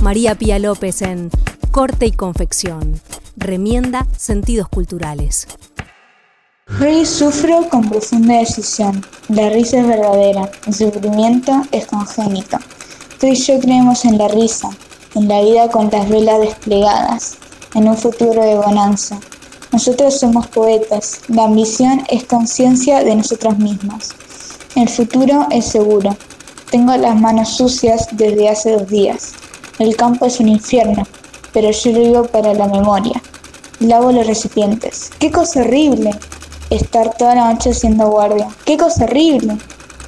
María 0.08 0.34
Pía 0.36 0.58
López 0.58 1.02
en 1.02 1.28
Corte 1.70 2.06
y 2.06 2.12
Confección. 2.12 2.98
Remienda 3.36 4.06
sentidos 4.16 4.66
culturales. 4.66 5.46
Hoy 6.80 7.04
sufro 7.04 7.68
con 7.68 7.90
profunda 7.90 8.38
decisión. 8.38 9.04
La 9.28 9.50
risa 9.50 9.80
es 9.80 9.86
verdadera, 9.86 10.50
el 10.66 10.72
sufrimiento 10.72 11.60
es 11.72 11.84
congénito. 11.88 12.56
Tú 13.20 13.26
y 13.26 13.34
yo 13.34 13.60
creemos 13.60 14.06
en 14.06 14.16
la 14.16 14.28
risa, 14.28 14.70
en 15.14 15.28
la 15.28 15.42
vida 15.42 15.68
con 15.68 15.90
las 15.90 16.08
velas 16.08 16.40
desplegadas, 16.40 17.36
en 17.74 17.86
un 17.86 17.96
futuro 17.98 18.42
de 18.42 18.54
bonanza. 18.54 19.20
Nosotros 19.72 20.18
somos 20.18 20.46
poetas, 20.46 21.20
la 21.28 21.44
ambición 21.44 22.02
es 22.08 22.24
conciencia 22.24 23.04
de 23.04 23.14
nosotros 23.14 23.58
mismos. 23.58 24.08
El 24.74 24.88
futuro 24.88 25.46
es 25.50 25.66
seguro. 25.66 26.16
Tengo 26.70 26.96
las 26.96 27.20
manos 27.20 27.50
sucias 27.58 28.08
desde 28.12 28.48
hace 28.48 28.72
dos 28.72 28.88
días. 28.88 29.34
El 29.78 29.94
campo 29.94 30.26
es 30.26 30.40
un 30.40 30.48
infierno, 30.48 31.06
pero 31.52 31.70
yo 31.70 31.92
digo 31.92 32.24
para 32.24 32.52
la 32.52 32.66
memoria. 32.66 33.22
Lavo 33.78 34.10
los 34.10 34.26
recipientes. 34.26 35.10
¡Qué 35.20 35.30
cosa 35.30 35.60
horrible! 35.60 36.10
Estar 36.70 37.16
toda 37.16 37.36
la 37.36 37.52
noche 37.52 37.70
haciendo 37.70 38.08
guardia. 38.08 38.48
¡Qué 38.64 38.76
cosa 38.76 39.04
horrible! 39.04 39.56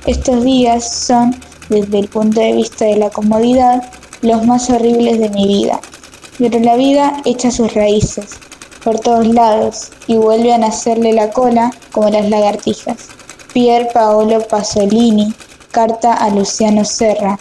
Estos 0.07 0.43
días 0.43 0.93
son, 1.07 1.37
desde 1.69 2.01
el 2.01 2.09
punto 2.09 2.41
de 2.41 2.53
vista 2.53 2.85
de 2.85 2.97
la 2.97 3.11
comodidad, 3.11 3.93
los 4.23 4.45
más 4.45 4.69
horribles 4.71 5.21
de 5.21 5.29
mi 5.29 5.47
vida. 5.47 5.81
Pero 6.39 6.59
la 6.59 6.75
vida 6.75 7.23
echa 7.25 7.53
sus 7.53 7.73
raíces 7.73 8.41
por 8.83 8.99
todos 8.99 9.27
lados 9.27 9.91
y 10.09 10.17
vuelve 10.17 10.53
a 10.53 10.59
nacerle 10.59 11.13
la 11.13 11.31
cola 11.31 11.71
como 11.93 12.11
las 12.11 12.29
lagartijas. 12.29 13.09
Pier 13.53 13.89
Paolo 13.93 14.41
Pasolini, 14.49 15.33
carta 15.71 16.15
a 16.15 16.31
Luciano 16.31 16.85
Serra, 16.85 17.39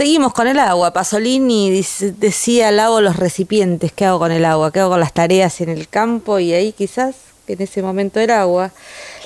Seguimos 0.00 0.32
con 0.32 0.46
el 0.48 0.58
agua. 0.58 0.94
Pasolini 0.94 1.70
dice- 1.70 2.12
decía, 2.12 2.70
lavo 2.70 3.02
los 3.02 3.16
recipientes. 3.16 3.92
¿Qué 3.92 4.06
hago 4.06 4.18
con 4.18 4.32
el 4.32 4.46
agua? 4.46 4.72
¿Qué 4.72 4.80
hago 4.80 4.92
con 4.92 5.00
las 5.00 5.12
tareas 5.12 5.60
en 5.60 5.68
el 5.68 5.88
campo? 5.88 6.38
Y 6.38 6.54
ahí 6.54 6.72
quizás, 6.72 7.16
en 7.46 7.60
ese 7.60 7.82
momento 7.82 8.18
era 8.18 8.40
agua, 8.40 8.72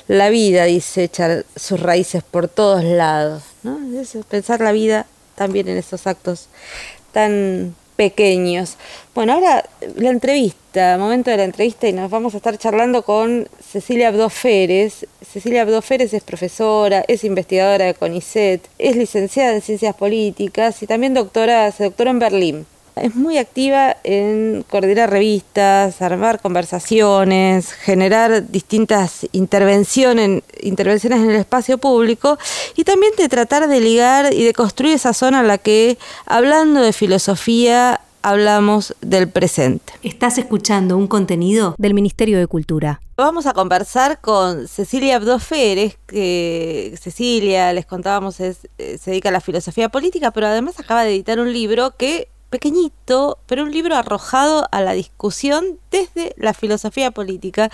la 0.08 0.30
vida, 0.30 0.64
dice, 0.64 1.04
echa 1.04 1.44
sus 1.54 1.78
raíces 1.78 2.24
por 2.24 2.48
todos 2.48 2.82
lados. 2.82 3.44
¿no? 3.62 3.78
Eso, 4.00 4.24
pensar 4.28 4.60
la 4.60 4.72
vida 4.72 5.06
también 5.36 5.68
en 5.68 5.76
esos 5.76 6.08
actos 6.08 6.48
tan 7.12 7.76
pequeños. 7.96 8.76
Bueno, 9.14 9.34
ahora 9.34 9.64
la 9.96 10.10
entrevista, 10.10 10.98
momento 10.98 11.30
de 11.30 11.36
la 11.36 11.44
entrevista 11.44 11.88
y 11.88 11.92
nos 11.92 12.10
vamos 12.10 12.34
a 12.34 12.38
estar 12.38 12.58
charlando 12.58 13.02
con 13.02 13.48
Cecilia 13.60 14.08
Abdo 14.08 14.30
Férez. 14.30 15.06
Cecilia 15.22 15.62
Abdo 15.62 15.82
Férez 15.82 16.12
es 16.12 16.22
profesora, 16.22 17.04
es 17.06 17.24
investigadora 17.24 17.86
de 17.86 17.94
CONICET, 17.94 18.68
es 18.78 18.96
licenciada 18.96 19.54
en 19.54 19.62
Ciencias 19.62 19.94
Políticas 19.94 20.82
y 20.82 20.86
también 20.86 21.14
doctora, 21.14 21.70
se 21.72 21.84
doctoró 21.84 22.10
en 22.10 22.18
Berlín. 22.18 22.66
Es 22.96 23.16
muy 23.16 23.38
activa 23.38 23.96
en 24.04 24.64
coordinar 24.70 25.10
revistas, 25.10 26.00
armar 26.00 26.40
conversaciones, 26.40 27.72
generar 27.72 28.50
distintas 28.50 29.26
intervenciones, 29.32 30.42
intervenciones 30.62 31.20
en 31.20 31.30
el 31.30 31.36
espacio 31.36 31.78
público 31.78 32.38
y 32.76 32.84
también 32.84 33.12
de 33.18 33.28
tratar 33.28 33.66
de 33.66 33.80
ligar 33.80 34.32
y 34.32 34.44
de 34.44 34.52
construir 34.52 34.94
esa 34.94 35.12
zona 35.12 35.40
en 35.40 35.48
la 35.48 35.58
que, 35.58 35.98
hablando 36.24 36.80
de 36.82 36.92
filosofía, 36.92 38.00
hablamos 38.22 38.94
del 39.02 39.28
presente. 39.28 39.92
Estás 40.02 40.38
escuchando 40.38 40.96
un 40.96 41.08
contenido 41.08 41.74
del 41.76 41.94
Ministerio 41.94 42.38
de 42.38 42.46
Cultura. 42.46 43.00
Vamos 43.16 43.46
a 43.46 43.52
conversar 43.52 44.20
con 44.20 44.66
Cecilia 44.66 45.16
Abdo 45.16 45.38
Férez, 45.38 45.98
que 46.06 46.96
Cecilia, 47.00 47.72
les 47.72 47.86
contábamos, 47.86 48.40
es, 48.40 48.66
eh, 48.78 48.98
se 48.98 49.10
dedica 49.10 49.28
a 49.28 49.32
la 49.32 49.40
filosofía 49.40 49.88
política, 49.90 50.30
pero 50.30 50.46
además 50.46 50.80
acaba 50.80 51.04
de 51.04 51.10
editar 51.10 51.38
un 51.38 51.52
libro 51.52 51.96
que 51.96 52.28
pequeñito, 52.54 53.38
pero 53.46 53.64
un 53.64 53.72
libro 53.72 53.96
arrojado 53.96 54.68
a 54.70 54.80
la 54.80 54.92
discusión 54.92 55.80
desde 55.90 56.36
la 56.36 56.54
filosofía 56.54 57.10
política. 57.10 57.68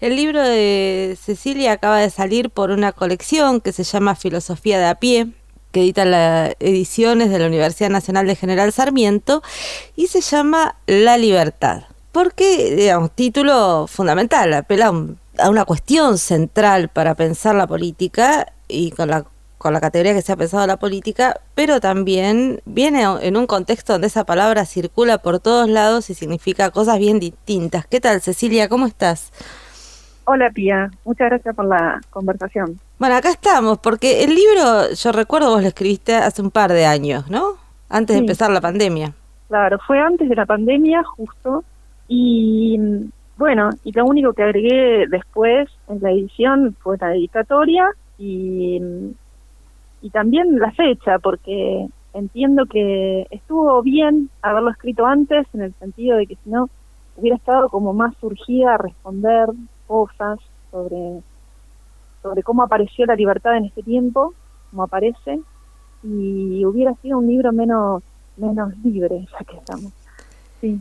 El 0.00 0.16
libro 0.16 0.40
de 0.40 1.18
Cecilia 1.22 1.72
acaba 1.72 1.98
de 1.98 2.08
salir 2.08 2.48
por 2.48 2.70
una 2.70 2.92
colección 2.92 3.60
que 3.60 3.72
se 3.72 3.84
llama 3.84 4.14
Filosofía 4.14 4.78
de 4.78 4.86
a 4.86 4.94
pie, 4.94 5.28
que 5.70 5.80
edita 5.80 6.06
las 6.06 6.54
ediciones 6.60 7.28
de 7.28 7.40
la 7.40 7.46
Universidad 7.46 7.90
Nacional 7.90 8.26
de 8.26 8.34
General 8.34 8.72
Sarmiento, 8.72 9.42
y 9.96 10.06
se 10.06 10.22
llama 10.22 10.76
La 10.86 11.18
Libertad. 11.18 11.82
Porque, 12.10 12.74
digamos, 12.74 13.10
título 13.14 13.86
fundamental, 13.86 14.54
apela 14.54 14.94
a 15.38 15.50
una 15.50 15.66
cuestión 15.66 16.16
central 16.16 16.88
para 16.88 17.14
pensar 17.14 17.54
la 17.54 17.66
política 17.66 18.50
y 18.66 18.92
con 18.92 19.10
la 19.10 19.26
con 19.62 19.72
la 19.72 19.80
categoría 19.80 20.12
que 20.12 20.22
se 20.22 20.32
ha 20.32 20.36
pensado 20.36 20.66
la 20.66 20.76
política, 20.76 21.40
pero 21.54 21.80
también 21.80 22.60
viene 22.66 23.04
en 23.22 23.36
un 23.36 23.46
contexto 23.46 23.92
donde 23.92 24.08
esa 24.08 24.24
palabra 24.24 24.66
circula 24.66 25.18
por 25.18 25.38
todos 25.38 25.68
lados 25.68 26.10
y 26.10 26.14
significa 26.14 26.70
cosas 26.72 26.98
bien 26.98 27.20
distintas. 27.20 27.86
¿Qué 27.86 28.00
tal, 28.00 28.20
Cecilia? 28.20 28.68
¿Cómo 28.68 28.86
estás? 28.86 29.32
Hola, 30.24 30.50
Pía. 30.50 30.90
Muchas 31.04 31.30
gracias 31.30 31.54
por 31.54 31.66
la 31.66 32.00
conversación. 32.10 32.80
Bueno, 32.98 33.14
acá 33.14 33.30
estamos, 33.30 33.78
porque 33.78 34.24
el 34.24 34.34
libro, 34.34 34.92
yo 34.92 35.12
recuerdo 35.12 35.50
vos 35.50 35.62
lo 35.62 35.68
escribiste 35.68 36.14
hace 36.16 36.42
un 36.42 36.50
par 36.50 36.72
de 36.72 36.84
años, 36.84 37.30
¿no? 37.30 37.54
Antes 37.88 38.16
de 38.16 38.20
empezar 38.20 38.50
la 38.50 38.60
pandemia. 38.60 39.14
Claro, 39.48 39.78
fue 39.86 40.00
antes 40.00 40.28
de 40.28 40.34
la 40.34 40.46
pandemia, 40.46 41.04
justo. 41.04 41.62
Y 42.08 42.78
bueno, 43.36 43.70
y 43.84 43.92
lo 43.92 44.06
único 44.06 44.32
que 44.32 44.42
agregué 44.42 45.06
después 45.08 45.68
en 45.88 46.00
la 46.00 46.10
edición 46.10 46.76
fue 46.80 46.96
la 46.98 47.08
dedicatoria 47.08 47.86
y 48.18 48.80
y 50.02 50.10
también 50.10 50.58
la 50.58 50.72
fecha, 50.72 51.18
porque 51.18 51.88
entiendo 52.12 52.66
que 52.66 53.26
estuvo 53.30 53.80
bien 53.82 54.28
haberlo 54.42 54.70
escrito 54.70 55.06
antes, 55.06 55.46
en 55.54 55.62
el 55.62 55.74
sentido 55.74 56.18
de 56.18 56.26
que 56.26 56.36
si 56.36 56.50
no 56.50 56.68
hubiera 57.16 57.36
estado 57.36 57.68
como 57.68 57.94
más 57.94 58.14
surgida 58.20 58.74
a 58.74 58.78
responder 58.78 59.48
cosas 59.86 60.38
sobre, 60.70 61.20
sobre 62.22 62.42
cómo 62.42 62.62
apareció 62.62 63.06
la 63.06 63.14
libertad 63.14 63.56
en 63.56 63.66
este 63.66 63.82
tiempo, 63.82 64.34
cómo 64.70 64.82
aparece, 64.82 65.40
y 66.02 66.64
hubiera 66.64 66.94
sido 66.96 67.18
un 67.18 67.28
libro 67.28 67.52
menos, 67.52 68.02
menos 68.36 68.76
libre, 68.82 69.26
ya 69.30 69.44
que 69.44 69.56
estamos. 69.56 69.92
Sí. 70.60 70.80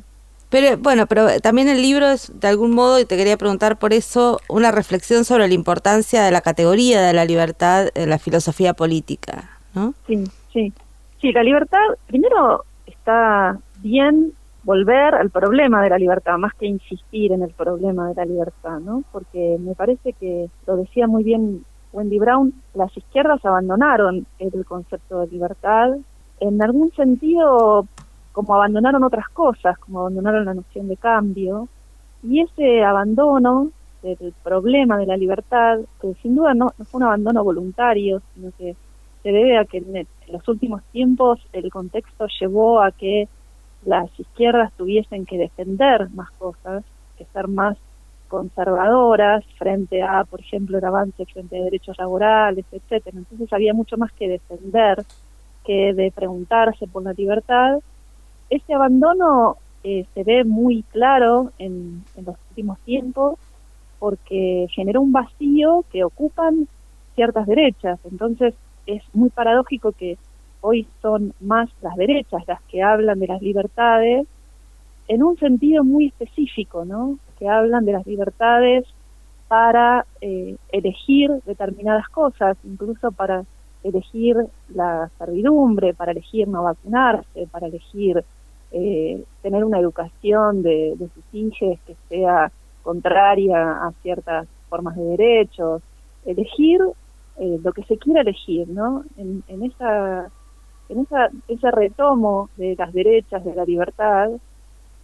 Pero 0.52 0.78
bueno, 0.78 1.08
pero 1.08 1.40
también 1.40 1.70
el 1.70 1.82
libro 1.82 2.08
es 2.08 2.38
de 2.38 2.50
algún 2.50 2.72
modo, 2.72 3.00
y 3.00 3.06
te 3.06 3.16
quería 3.16 3.38
preguntar 3.38 3.80
por 3.80 3.94
eso, 3.94 4.42
una 4.50 4.70
reflexión 4.70 5.24
sobre 5.24 5.48
la 5.48 5.54
importancia 5.54 6.24
de 6.24 6.32
la 6.32 6.42
categoría 6.42 7.02
de 7.02 7.14
la 7.14 7.24
libertad 7.24 7.88
en 7.96 8.10
la 8.10 8.20
filosofía 8.20 8.74
política, 8.74 9.50
¿no? 9.74 9.94
Sí, 10.06 10.26
sí. 10.52 10.74
Sí, 11.22 11.32
la 11.32 11.44
libertad, 11.44 11.80
primero 12.08 12.66
está 12.86 13.58
bien 13.78 14.34
volver 14.64 15.16
al 15.16 15.30
problema 15.30 15.82
de 15.84 15.90
la 15.90 15.98
libertad, 15.98 16.38
más 16.38 16.54
que 16.56 16.66
insistir 16.66 17.32
en 17.32 17.44
el 17.44 17.52
problema 17.52 18.10
de 18.10 18.16
la 18.16 18.26
libertad, 18.26 18.80
¿no? 18.80 19.04
Porque 19.14 19.58
me 19.58 19.74
parece 19.74 20.12
que, 20.14 20.50
lo 20.68 20.76
decía 20.76 21.08
muy 21.08 21.24
bien 21.24 21.64
Wendy 21.94 22.20
Brown, 22.20 22.54
las 22.74 22.96
izquierdas 22.98 23.44
abandonaron 23.46 24.26
el 24.40 24.66
concepto 24.66 25.22
de 25.22 25.28
libertad, 25.28 25.92
en 26.42 26.62
algún 26.62 26.92
sentido 26.94 27.88
como 28.32 28.56
abandonaron 28.56 29.04
otras 29.04 29.30
cosas, 29.30 29.78
como 29.80 30.02
abandonaron 30.02 30.46
la 30.46 30.54
noción 30.54 30.88
de 30.88 30.98
cambio, 30.98 31.68
y 32.24 32.42
ese 32.42 32.84
abandono 32.84 33.72
del 34.02 34.34
problema 34.44 34.98
de 34.98 35.06
la 35.06 35.18
libertad, 35.18 35.80
que 36.02 36.14
sin 36.22 36.36
duda 36.36 36.54
no, 36.54 36.74
fue 36.90 37.00
un 37.00 37.04
abandono 37.04 37.44
voluntario, 37.44 38.22
sino 38.34 38.52
que 38.58 38.76
se 39.22 39.32
debe 39.32 39.58
a 39.58 39.66
que 39.66 39.78
en, 39.78 40.08
los 40.32 40.48
últimos 40.48 40.82
tiempos 40.92 41.40
el 41.54 41.70
contexto 41.72 42.28
llevó 42.40 42.82
a 42.82 42.92
que 42.92 43.28
las 43.86 44.08
izquierdas 44.20 44.72
tuviesen 44.74 45.26
que 45.26 45.38
defender 45.38 46.10
más 46.12 46.32
cosas, 46.32 46.84
que 47.18 47.26
ser 47.26 47.48
más 47.48 47.78
conservadoras 48.28 49.44
frente 49.58 50.02
a, 50.02 50.24
por 50.24 50.40
ejemplo, 50.40 50.78
el 50.78 50.86
avance 50.86 51.26
frente 51.26 51.60
a 51.60 51.64
derechos 51.64 51.98
laborales, 51.98 52.66
etcétera. 52.72 53.18
Entonces 53.18 53.52
había 53.52 53.74
mucho 53.74 53.98
más 53.98 54.12
que 54.14 54.30
defender 54.30 55.04
que 55.66 55.94
de 55.94 56.12
preguntarse 56.12 56.88
por 56.88 57.04
la 57.04 57.14
libertad 57.14 57.80
este 58.52 58.74
abandono 58.74 59.56
eh, 59.84 60.06
se 60.14 60.24
ve 60.24 60.44
muy 60.44 60.84
claro 60.92 61.52
en, 61.58 62.04
los 62.18 62.36
últimos 62.50 62.78
tiempos 62.82 63.40
porque 63.98 64.68
generó 64.76 65.02
un 65.02 65.14
vacío 65.14 65.86
que 65.92 66.04
ocupan 66.04 66.68
ciertas 67.16 67.48
derechas. 67.48 67.98
Entonces 68.12 68.54
es 68.86 69.02
muy 69.14 69.30
paradójico 69.30 69.94
que 69.94 70.18
hoy 70.60 70.86
son 71.02 71.34
más 71.40 71.70
las 71.82 71.96
derechas 71.96 72.44
las 72.46 72.62
que 72.64 72.84
hablan 72.84 73.20
de 73.20 73.28
las 73.28 73.42
libertades 73.42 74.28
en 75.08 75.24
un 75.24 75.38
sentido 75.38 75.84
muy 75.84 76.08
específico, 76.08 76.84
¿no? 76.84 77.18
Que 77.40 77.48
hablan 77.48 77.86
de 77.86 77.94
las 77.94 78.06
libertades 78.06 78.86
para 79.48 80.06
eh, 80.20 80.58
elegir 80.72 81.32
determinadas 81.46 82.08
cosas, 82.10 82.58
incluso 82.66 83.12
para 83.12 83.46
elegir 83.84 84.36
la 84.74 85.10
servidumbre, 85.18 85.94
para 85.94 86.12
elegir 86.12 86.48
no 86.48 86.64
vacunarse, 86.64 87.48
para 87.50 87.68
elegir 87.68 88.24
eh, 88.72 89.24
tener 89.42 89.64
una 89.64 89.80
educación 89.80 90.64
de, 90.64 90.96
sus 90.98 91.24
hijos 91.34 91.80
que 91.86 91.96
sea 92.10 92.52
contraria 92.84 93.86
a 93.86 93.92
ciertas 94.02 94.48
formas 94.70 94.96
de 94.96 95.04
derechos, 95.04 95.82
elegir 96.26 96.82
eh, 97.38 97.60
lo 97.64 97.74
que 97.74 97.84
se 97.84 97.98
quiera 97.98 98.22
elegir, 98.22 98.68
¿no? 98.68 99.04
En, 99.18 99.44
en, 99.48 99.64
esa, 99.64 100.30
en 100.90 101.00
esa, 101.00 101.30
ese 101.48 101.72
retomo 101.72 102.50
de 102.58 102.76
las 102.78 102.94
derechas, 102.94 103.44
de 103.44 103.56
la 103.56 103.66
libertad, 103.66 104.30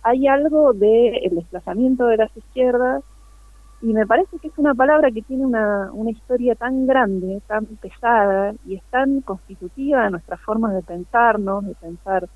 hay 0.03 0.27
algo 0.27 0.73
del 0.73 1.15
el 1.23 1.35
desplazamiento 1.35 2.05
de 2.05 2.17
las 2.17 2.35
izquierdas 2.37 3.03
y 3.81 3.93
me 3.93 4.07
parece 4.07 4.39
que 4.39 4.47
es 4.47 4.57
una 4.57 4.73
palabra 4.73 5.11
que 5.11 5.21
tiene 5.21 5.45
una, 5.45 5.91
una 5.91 6.09
historia 6.09 6.55
tan 6.55 6.87
grande, 6.87 7.41
tan 7.47 7.65
pesada 7.65 8.53
y 8.65 8.75
es 8.75 8.83
tan 8.89 9.21
constitutiva 9.21 10.05
de 10.05 10.11
nuestras 10.11 10.39
formas 10.41 10.73
de 10.73 10.81
pensarnos, 10.81 11.65
de 11.65 11.75
pensar 11.75 12.27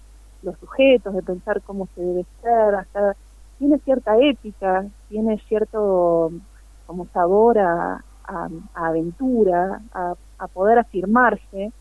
los 0.44 0.58
sujetos, 0.60 1.14
de 1.14 1.22
pensar 1.22 1.62
cómo 1.62 1.88
se 1.96 2.02
debe 2.02 2.26
ser, 2.42 2.76
hasta 2.76 3.16
tiene 3.60 3.78
cierta 3.80 4.18
ética, 4.18 4.86
tiene 5.10 5.38
cierto 5.48 6.32
como 6.88 7.08
sabor 7.14 7.60
a, 7.60 8.04
aventura, 8.74 9.82
a, 9.94 10.16
poder 10.54 10.80
afirmarse, 10.80 11.72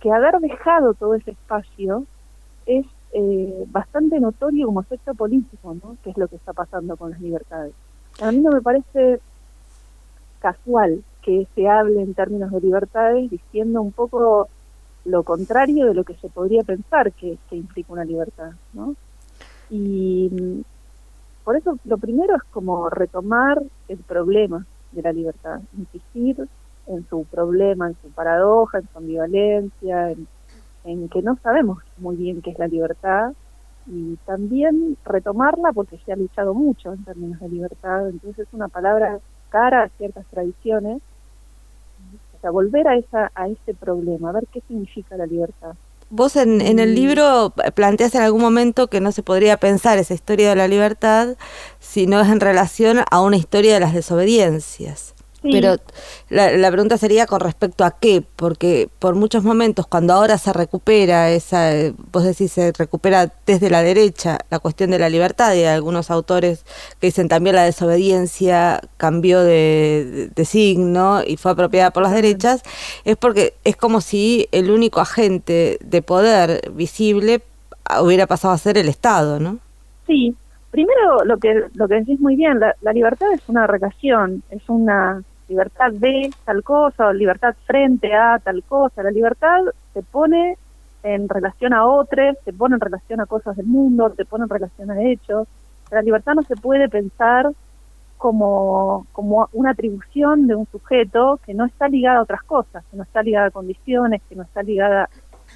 que 0.00 0.10
haber 0.10 0.38
dejado 0.40 0.94
todo 0.94 1.14
ese 1.14 1.32
espacio 1.32 2.04
es 2.66 2.86
eh, 3.12 3.64
bastante 3.68 4.18
notorio 4.18 4.66
como 4.66 4.80
efecto 4.80 5.14
político, 5.14 5.74
¿no? 5.74 5.96
que 6.02 6.10
es 6.10 6.16
lo 6.16 6.26
que 6.26 6.36
está 6.36 6.52
pasando 6.52 6.96
con 6.96 7.10
las 7.12 7.20
libertades. 7.20 7.74
A 8.20 8.32
mí 8.32 8.38
no 8.38 8.50
me 8.50 8.60
parece 8.60 9.20
casual 10.40 11.04
que 11.22 11.46
se 11.54 11.68
hable 11.68 12.02
en 12.02 12.14
términos 12.14 12.50
de 12.50 12.60
libertades 12.60 13.30
diciendo 13.30 13.82
un 13.82 13.92
poco 13.92 14.48
lo 15.04 15.22
contrario 15.22 15.86
de 15.86 15.94
lo 15.94 16.04
que 16.04 16.14
se 16.14 16.28
podría 16.28 16.62
pensar 16.62 17.12
que, 17.12 17.38
implica 17.50 17.92
una 17.92 18.04
libertad, 18.04 18.52
¿no? 18.72 18.94
Y 19.70 20.30
mm, 20.30 20.60
por 21.44 21.56
eso 21.56 21.78
lo 21.84 21.98
primero 21.98 22.36
es 22.36 22.42
como 22.50 22.90
retomar 22.90 23.62
el 23.88 23.98
problema 23.98 24.66
de 24.92 25.02
la 25.02 25.12
libertad, 25.12 25.60
insistir 25.76 26.48
en 26.86 27.06
su 27.08 27.24
problema, 27.24 27.88
en 27.88 27.96
su 28.02 28.08
paradoja, 28.10 28.78
en 28.78 28.88
su 28.88 28.98
ambivalencia, 28.98 30.10
en, 30.10 30.26
en 30.84 31.08
que 31.08 31.22
no 31.22 31.38
sabemos 31.42 31.78
muy 31.98 32.16
bien 32.16 32.42
qué 32.42 32.50
es 32.50 32.58
la 32.58 32.68
libertad 32.68 33.32
y 33.86 34.16
también 34.26 34.96
retomarla 35.04 35.72
porque 35.72 35.98
se 36.04 36.12
ha 36.12 36.16
luchado 36.16 36.54
mucho 36.54 36.92
en 36.92 37.04
términos 37.04 37.40
de 37.40 37.48
libertad, 37.48 38.08
entonces 38.08 38.46
es 38.46 38.54
una 38.54 38.68
palabra 38.68 39.18
cara 39.48 39.84
a 39.84 39.88
ciertas 39.88 40.26
tradiciones 40.26 41.02
volver 42.48 42.88
a, 42.88 42.96
esa, 42.96 43.30
a 43.34 43.48
ese 43.48 43.74
problema, 43.74 44.30
a 44.30 44.32
ver 44.32 44.46
qué 44.50 44.62
significa 44.66 45.18
la 45.18 45.26
libertad. 45.26 45.74
Vos 46.08 46.36
en, 46.36 46.62
en 46.62 46.78
el 46.78 46.94
libro 46.94 47.52
planteas 47.74 48.14
en 48.14 48.22
algún 48.22 48.40
momento 48.40 48.88
que 48.88 49.00
no 49.00 49.12
se 49.12 49.22
podría 49.22 49.58
pensar 49.58 49.98
esa 49.98 50.14
historia 50.14 50.48
de 50.48 50.56
la 50.56 50.66
libertad 50.66 51.36
si 51.78 52.06
no 52.06 52.20
es 52.20 52.28
en 52.28 52.40
relación 52.40 53.00
a 53.10 53.20
una 53.20 53.36
historia 53.36 53.74
de 53.74 53.80
las 53.80 53.92
desobediencias. 53.92 55.14
Pero 55.42 55.76
la, 56.28 56.52
la, 56.52 56.70
pregunta 56.70 56.98
sería 56.98 57.26
con 57.26 57.40
respecto 57.40 57.84
a 57.84 57.92
qué, 57.92 58.22
porque 58.36 58.90
por 58.98 59.14
muchos 59.14 59.42
momentos 59.42 59.86
cuando 59.86 60.12
ahora 60.12 60.36
se 60.36 60.52
recupera 60.52 61.30
esa, 61.30 61.70
vos 62.12 62.24
decís, 62.24 62.52
se 62.52 62.72
recupera 62.72 63.32
desde 63.46 63.70
la 63.70 63.82
derecha 63.82 64.38
la 64.50 64.58
cuestión 64.58 64.90
de 64.90 64.98
la 64.98 65.08
libertad 65.08 65.54
y 65.54 65.60
hay 65.60 65.74
algunos 65.74 66.10
autores 66.10 66.64
que 67.00 67.06
dicen 67.06 67.28
también 67.28 67.56
la 67.56 67.64
desobediencia 67.64 68.82
cambió 68.98 69.40
de, 69.40 70.30
de 70.34 70.44
signo 70.44 71.22
y 71.26 71.38
fue 71.38 71.52
apropiada 71.52 71.90
por 71.90 72.02
las 72.02 72.12
derechas, 72.12 72.62
es 73.06 73.16
porque 73.16 73.54
es 73.64 73.76
como 73.76 74.02
si 74.02 74.46
el 74.52 74.70
único 74.70 75.00
agente 75.00 75.78
de 75.82 76.02
poder 76.02 76.70
visible 76.72 77.40
hubiera 78.02 78.26
pasado 78.26 78.52
a 78.52 78.58
ser 78.58 78.76
el 78.76 78.88
Estado, 78.88 79.40
¿no? 79.40 79.58
Sí, 80.06 80.34
primero 80.70 81.24
lo 81.24 81.38
que 81.38 81.64
lo 81.74 81.88
que 81.88 81.94
decís 81.94 82.20
muy 82.20 82.36
bien, 82.36 82.60
la, 82.60 82.74
la 82.82 82.92
libertad 82.92 83.32
es 83.32 83.48
una 83.48 83.66
relación, 83.66 84.42
es 84.50 84.62
una 84.68 85.22
libertad 85.50 85.92
de 85.92 86.30
tal 86.44 86.62
cosa 86.62 87.08
o 87.08 87.12
libertad 87.12 87.54
frente 87.66 88.14
a 88.14 88.38
tal 88.38 88.62
cosa. 88.62 89.02
La 89.02 89.10
libertad 89.10 89.64
te 89.92 90.02
pone 90.02 90.56
en 91.02 91.28
relación 91.28 91.72
a 91.74 91.84
otros, 91.84 92.36
te 92.44 92.52
pone 92.52 92.76
en 92.76 92.80
relación 92.80 93.20
a 93.20 93.26
cosas 93.26 93.56
del 93.56 93.66
mundo, 93.66 94.10
te 94.10 94.24
pone 94.24 94.44
en 94.44 94.50
relación 94.50 94.90
a 94.90 95.02
hechos. 95.02 95.48
La 95.90 96.02
libertad 96.02 96.34
no 96.34 96.42
se 96.42 96.56
puede 96.56 96.88
pensar 96.88 97.50
como, 98.16 99.06
como 99.12 99.48
una 99.52 99.70
atribución 99.70 100.46
de 100.46 100.54
un 100.54 100.66
sujeto 100.66 101.40
que 101.44 101.54
no 101.54 101.64
está 101.64 101.88
ligada 101.88 102.18
a 102.18 102.22
otras 102.22 102.42
cosas, 102.44 102.84
que 102.90 102.96
no 102.96 103.02
está 103.02 103.22
ligada 103.22 103.46
a 103.46 103.50
condiciones, 103.50 104.22
que 104.28 104.36
no 104.36 104.42
está 104.42 104.62
ligada 104.62 105.08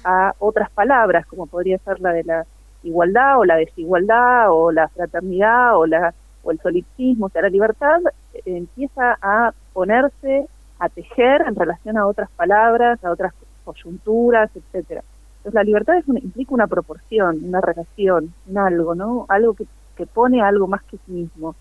a 0.03 0.33
otras 0.39 0.69
palabras, 0.71 1.25
como 1.27 1.47
podría 1.47 1.77
ser 1.79 2.01
la 2.01 2.11
de 2.11 2.23
la 2.23 2.45
igualdad 2.83 3.39
o 3.39 3.45
la 3.45 3.55
desigualdad 3.55 4.51
o 4.51 4.71
la 4.71 4.89
fraternidad 4.89 5.77
o 5.77 5.85
la 5.85 6.13
o 6.45 6.51
el 6.51 6.59
solipsismo, 6.59 7.25
o 7.25 7.29
sea, 7.29 7.41
la 7.41 7.49
libertad 7.49 7.99
empieza 8.45 9.17
a 9.21 9.51
ponerse, 9.73 10.47
a 10.79 10.87
tejer 10.89 11.43
en 11.47 11.55
relación 11.55 11.97
a 11.97 12.07
otras 12.07 12.29
palabras, 12.31 13.03
a 13.03 13.11
otras 13.11 13.33
coyunturas, 13.65 14.49
etcétera. 14.55 15.03
Entonces 15.37 15.53
la 15.55 15.63
libertad 15.63 15.97
es 15.97 16.07
implica 16.07 16.53
una 16.53 16.67
proporción, 16.67 17.39
una 17.43 17.61
relación, 17.61 18.33
un 18.47 18.57
algo, 18.57 18.95
¿no? 18.95 19.25
Algo 19.27 19.53
que, 19.53 19.65
que 19.97 20.05
pone 20.05 20.41
algo 20.41 20.67
más 20.67 20.83
que 20.83 20.97
sí 21.05 21.11
mismo. 21.11 21.55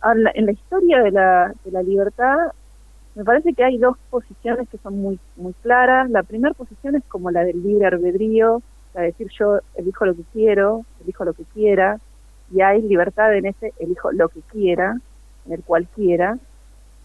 Ahora, 0.00 0.32
en 0.34 0.46
la 0.46 0.52
historia 0.52 1.02
de 1.02 1.10
la, 1.10 1.54
de 1.64 1.70
la 1.70 1.82
libertad, 1.82 2.36
me 3.14 3.24
parece 3.24 3.54
que 3.54 3.64
hay 3.64 3.78
dos 3.78 3.96
posiciones 4.10 4.68
que 4.68 4.78
son 4.78 5.00
muy, 5.00 5.18
muy 5.36 5.54
claras. 5.62 6.10
La 6.10 6.22
primera 6.22 6.54
posición 6.54 6.96
es 6.96 7.04
como 7.04 7.30
la 7.30 7.44
del 7.44 7.62
libre 7.62 7.86
albedrío, 7.86 8.62
la 8.94 9.02
de 9.02 9.06
decir 9.08 9.28
yo 9.38 9.60
elijo 9.74 10.04
lo 10.04 10.14
que 10.14 10.24
quiero, 10.32 10.84
elijo 11.02 11.24
lo 11.24 11.32
que 11.32 11.44
quiera, 11.54 11.98
y 12.52 12.60
hay 12.60 12.82
libertad 12.82 13.34
en 13.34 13.46
ese 13.46 13.72
elijo 13.78 14.12
lo 14.12 14.28
que 14.28 14.40
quiera, 14.40 14.98
en 15.46 15.52
el 15.52 15.62
cualquiera, 15.62 16.38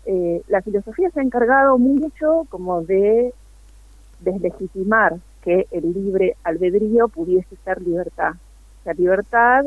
eh, 0.06 0.42
la 0.48 0.62
filosofía 0.62 1.10
se 1.12 1.20
ha 1.20 1.24
encargado 1.24 1.78
mucho 1.78 2.46
como 2.50 2.82
de 2.82 3.34
deslegitimar 4.20 5.18
que 5.44 5.68
el 5.72 5.94
libre 5.94 6.36
albedrío 6.44 7.08
pudiese 7.08 7.56
ser 7.64 7.82
libertad. 7.82 8.34
La 8.86 8.94
libertad 8.94 9.64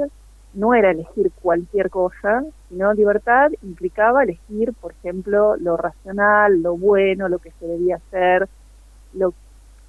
no 0.55 0.75
era 0.75 0.91
elegir 0.91 1.33
cualquier 1.43 1.91
cosa, 1.91 2.45
sino 2.69 2.93
libertad 2.95 3.51
implicaba 3.63 4.23
elegir, 4.23 4.73
por 4.73 4.93
ejemplo, 4.93 5.57
lo 5.57 5.77
racional, 5.77 6.63
lo 6.63 6.77
bueno, 6.77 7.29
lo 7.29 7.39
que 7.39 7.51
se 7.59 7.67
debía 7.67 7.97
hacer. 7.97 8.49
Lo 9.13 9.35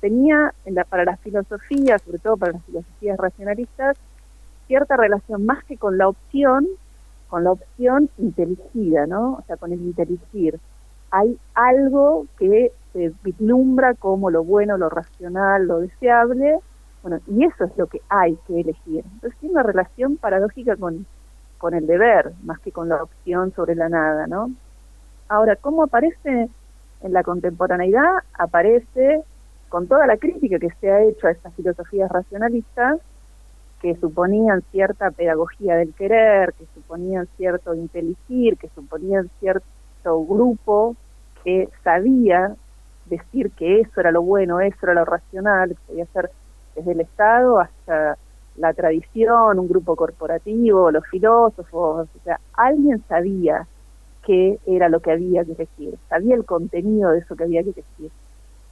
tenía 0.02 0.54
en 0.66 0.76
la, 0.76 0.84
para 0.84 1.06
la 1.06 1.18
filosofía, 1.18 2.00
sobre 2.00 2.20
todo 2.20 2.38
para 2.38 2.54
las 2.54 2.64
filosofías 2.66 3.18
racionalistas, 3.18 3.98
cierta 4.68 4.98
relación 4.98 5.46
más 5.46 5.64
que 5.66 5.78
con 5.78 5.98
la 5.98 6.08
opción, 6.08 6.68
con 7.30 7.44
la 7.44 7.52
opción 7.52 8.10
inteligida, 8.18 9.06
¿no? 9.08 9.34
O 9.34 9.44
sea, 9.48 9.58
con 9.58 9.72
el 9.72 9.82
inteligir. 9.82 10.60
Hay 11.12 11.38
algo 11.54 12.28
que 12.38 12.72
se 12.94 13.14
vislumbra 13.24 13.94
como 13.94 14.30
lo 14.30 14.44
bueno, 14.44 14.78
lo 14.78 14.90
racional, 14.90 15.68
lo 15.68 15.80
deseable, 15.80 16.60
bueno, 17.04 17.20
y 17.28 17.46
eso 17.46 17.66
es 17.66 17.78
lo 17.78 17.88
que 17.88 18.02
hay 18.10 18.38
que 18.48 18.62
elegir. 18.62 19.06
Entonces 19.14 19.40
tiene 19.40 19.54
una 19.54 19.64
relación 19.64 20.18
paradójica 20.18 20.76
con, 20.76 21.06
con 21.58 21.74
el 21.74 21.86
deber, 21.86 22.34
más 22.44 22.60
que 22.60 22.72
con 22.72 22.90
la 22.90 23.04
opción 23.04 23.54
sobre 23.54 23.76
la 23.76 23.90
nada, 23.90 24.28
¿no? 24.28 24.50
Ahora, 25.28 25.56
¿cómo 25.56 25.84
aparece 25.84 26.50
en 27.02 27.14
la 27.14 27.24
contemporaneidad? 27.24 28.24
Aparece 28.34 29.24
con 29.70 29.88
toda 29.88 30.08
la 30.08 30.18
crítica 30.18 30.60
que 30.60 30.70
se 30.80 30.92
ha 30.92 31.04
hecho 31.04 31.28
a 31.28 31.32
estas 31.32 31.54
filosofías 31.54 32.12
racionalistas, 32.12 33.00
que 33.86 33.96
suponían 33.98 34.64
cierta 34.72 35.12
pedagogía 35.12 35.76
del 35.76 35.94
querer, 35.94 36.54
que 36.54 36.66
suponían 36.74 37.28
cierto 37.38 37.76
inteligir, 37.76 38.58
que 38.58 38.68
suponían 38.70 39.30
cierto 39.40 40.26
grupo 40.26 40.96
que 41.44 41.70
sabía 41.84 42.56
decir 43.06 43.52
que 43.52 43.82
eso 43.82 44.00
era 44.00 44.10
lo 44.10 44.24
bueno, 44.24 44.60
eso 44.60 44.78
era 44.82 44.96
lo 44.96 45.06
racional, 45.06 45.70
que 45.70 45.76
podía 45.86 46.06
ser 46.08 46.32
desde 46.76 46.94
el 46.94 47.02
Estado 47.02 47.60
hasta 47.60 48.18
la 48.56 48.74
tradición, 48.74 49.60
un 49.60 49.68
grupo 49.68 49.96
corporativo, 49.96 50.90
los 50.90 51.06
filósofos, 51.06 52.08
o 52.08 52.24
sea, 52.24 52.40
alguien 52.54 53.04
sabía 53.08 53.68
qué 54.26 54.58
era 54.66 54.90
lo 54.90 55.00
que 55.00 55.12
había 55.12 55.46
que 55.46 55.54
decir, 55.54 55.96
sabía 56.10 56.34
el 56.34 56.46
contenido 56.46 57.12
de 57.12 57.20
eso 57.20 57.36
que 57.36 57.44
había 57.44 57.62
que 57.62 57.74
decir. 57.74 58.10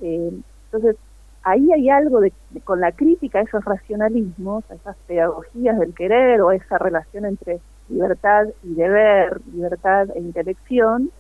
Eh, 0.02 0.32
entonces, 0.72 0.96
ahí 1.44 1.72
hay 1.74 1.90
algo 1.90 2.22
de, 2.22 2.34
con 2.64 2.80
la 2.80 2.92
crítica 2.92 3.40
a 3.40 3.44
esos 3.44 3.64
racionalismos, 3.64 4.64
a 4.72 4.76
esas 4.76 4.96
pedagogías 5.08 5.78
del 5.78 5.94
querer 5.94 6.42
o 6.42 6.52
esa 6.52 6.78
relación 6.78 7.26
entre 7.26 7.60
libertad 7.90 8.48
y 8.64 8.74
deber, 8.74 9.42
libertad 9.54 10.10
e 10.16 10.20
intelección, 10.20 11.12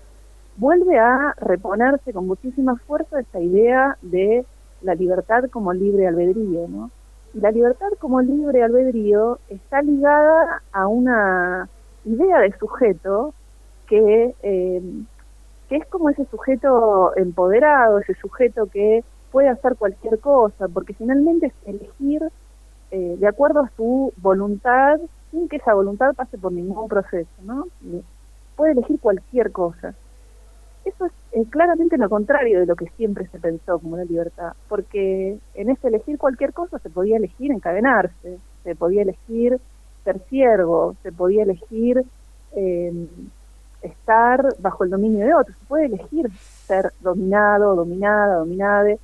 vuelve 0.56 0.98
a 0.98 1.34
reponerse 1.40 2.14
con 2.14 2.28
muchísima 2.28 2.76
fuerza 2.88 3.20
esa 3.20 3.40
idea 3.40 3.98
de 4.02 4.46
la 4.82 4.96
libertad 4.96 5.46
como 5.50 5.74
libre 5.74 6.08
albedrío, 6.08 6.68
¿no? 6.68 6.92
Y 7.34 7.40
la 7.40 7.52
libertad 7.52 7.90
como 8.00 8.22
libre 8.22 8.64
albedrío 8.64 9.40
está 9.50 9.82
ligada 9.82 10.62
a 10.72 10.88
una 10.88 11.68
idea 12.06 12.40
de 12.40 12.56
sujeto 12.58 13.34
que, 13.88 14.36
eh, 14.44 14.82
que 15.68 15.76
es 15.78 15.86
como 15.88 16.10
ese 16.10 16.26
sujeto 16.26 17.16
empoderado, 17.18 18.00
ese 18.00 18.14
sujeto 18.16 18.68
que 18.68 19.04
puede 19.34 19.50
hacer 19.50 19.76
cualquier 19.76 20.20
cosa, 20.20 20.68
porque 20.68 20.94
finalmente 20.94 21.48
es 21.48 21.54
elegir 21.66 22.22
eh, 22.92 23.16
de 23.20 23.28
acuerdo 23.28 23.62
a 23.62 23.72
su 23.76 24.14
voluntad, 24.18 25.00
sin 25.32 25.50
que 25.50 25.56
esa 25.56 25.74
voluntad 25.74 26.14
pase 26.14 26.38
por 26.38 26.52
ningún 26.52 26.88
proceso, 26.88 27.32
¿no? 27.42 27.66
Puede 28.56 28.74
elegir 28.74 29.00
cualquier 29.00 29.52
cosa. 29.52 29.96
Eso 30.86 31.08
es 31.32 31.48
claramente 31.50 31.98
lo 31.98 32.10
contrario 32.10 32.60
de 32.60 32.68
lo 32.68 32.76
que 32.76 32.92
siempre 32.96 33.28
se 33.30 33.40
pensó 33.40 33.80
como 33.80 33.98
la 33.98 34.06
libertad, 34.06 34.54
porque 34.70 35.40
en 35.56 35.70
ese 35.72 35.88
elegir 35.88 36.20
cualquier 36.20 36.54
cosa 36.54 36.78
se 36.78 36.92
podía 36.92 37.18
elegir 37.18 37.52
encadenarse, 37.52 38.38
se 38.64 38.76
podía 38.76 39.02
elegir 39.02 39.60
ser 40.04 40.20
siervo, 40.30 40.96
se 41.02 41.12
podía 41.12 41.42
elegir 41.42 42.04
eh, 42.56 43.08
estar 43.82 44.46
bajo 44.60 44.84
el 44.84 44.92
dominio 44.92 45.26
de 45.26 45.34
otros, 45.34 45.58
se 45.58 45.66
puede 45.66 45.86
elegir 45.86 46.30
ser 46.68 46.92
dominado, 47.02 47.76
dominada, 47.76 48.36
dominade 48.36 49.00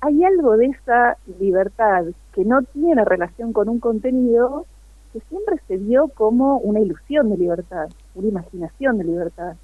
hay 0.00 0.24
algo 0.24 0.56
de 0.56 0.66
esa 0.66 1.16
libertad 1.38 2.04
que 2.32 2.44
no 2.44 2.62
tiene 2.62 3.04
relación 3.04 3.52
con 3.52 3.68
un 3.68 3.80
contenido 3.80 4.66
que 5.12 5.20
siempre 5.28 5.56
se 5.66 5.76
vio 5.76 6.08
como 6.08 6.58
una 6.58 6.80
ilusión 6.80 7.30
de 7.30 7.38
libertad, 7.38 7.88
una 8.14 8.28
imaginación 8.28 8.98
de 8.98 9.04
libertad. 9.04 9.56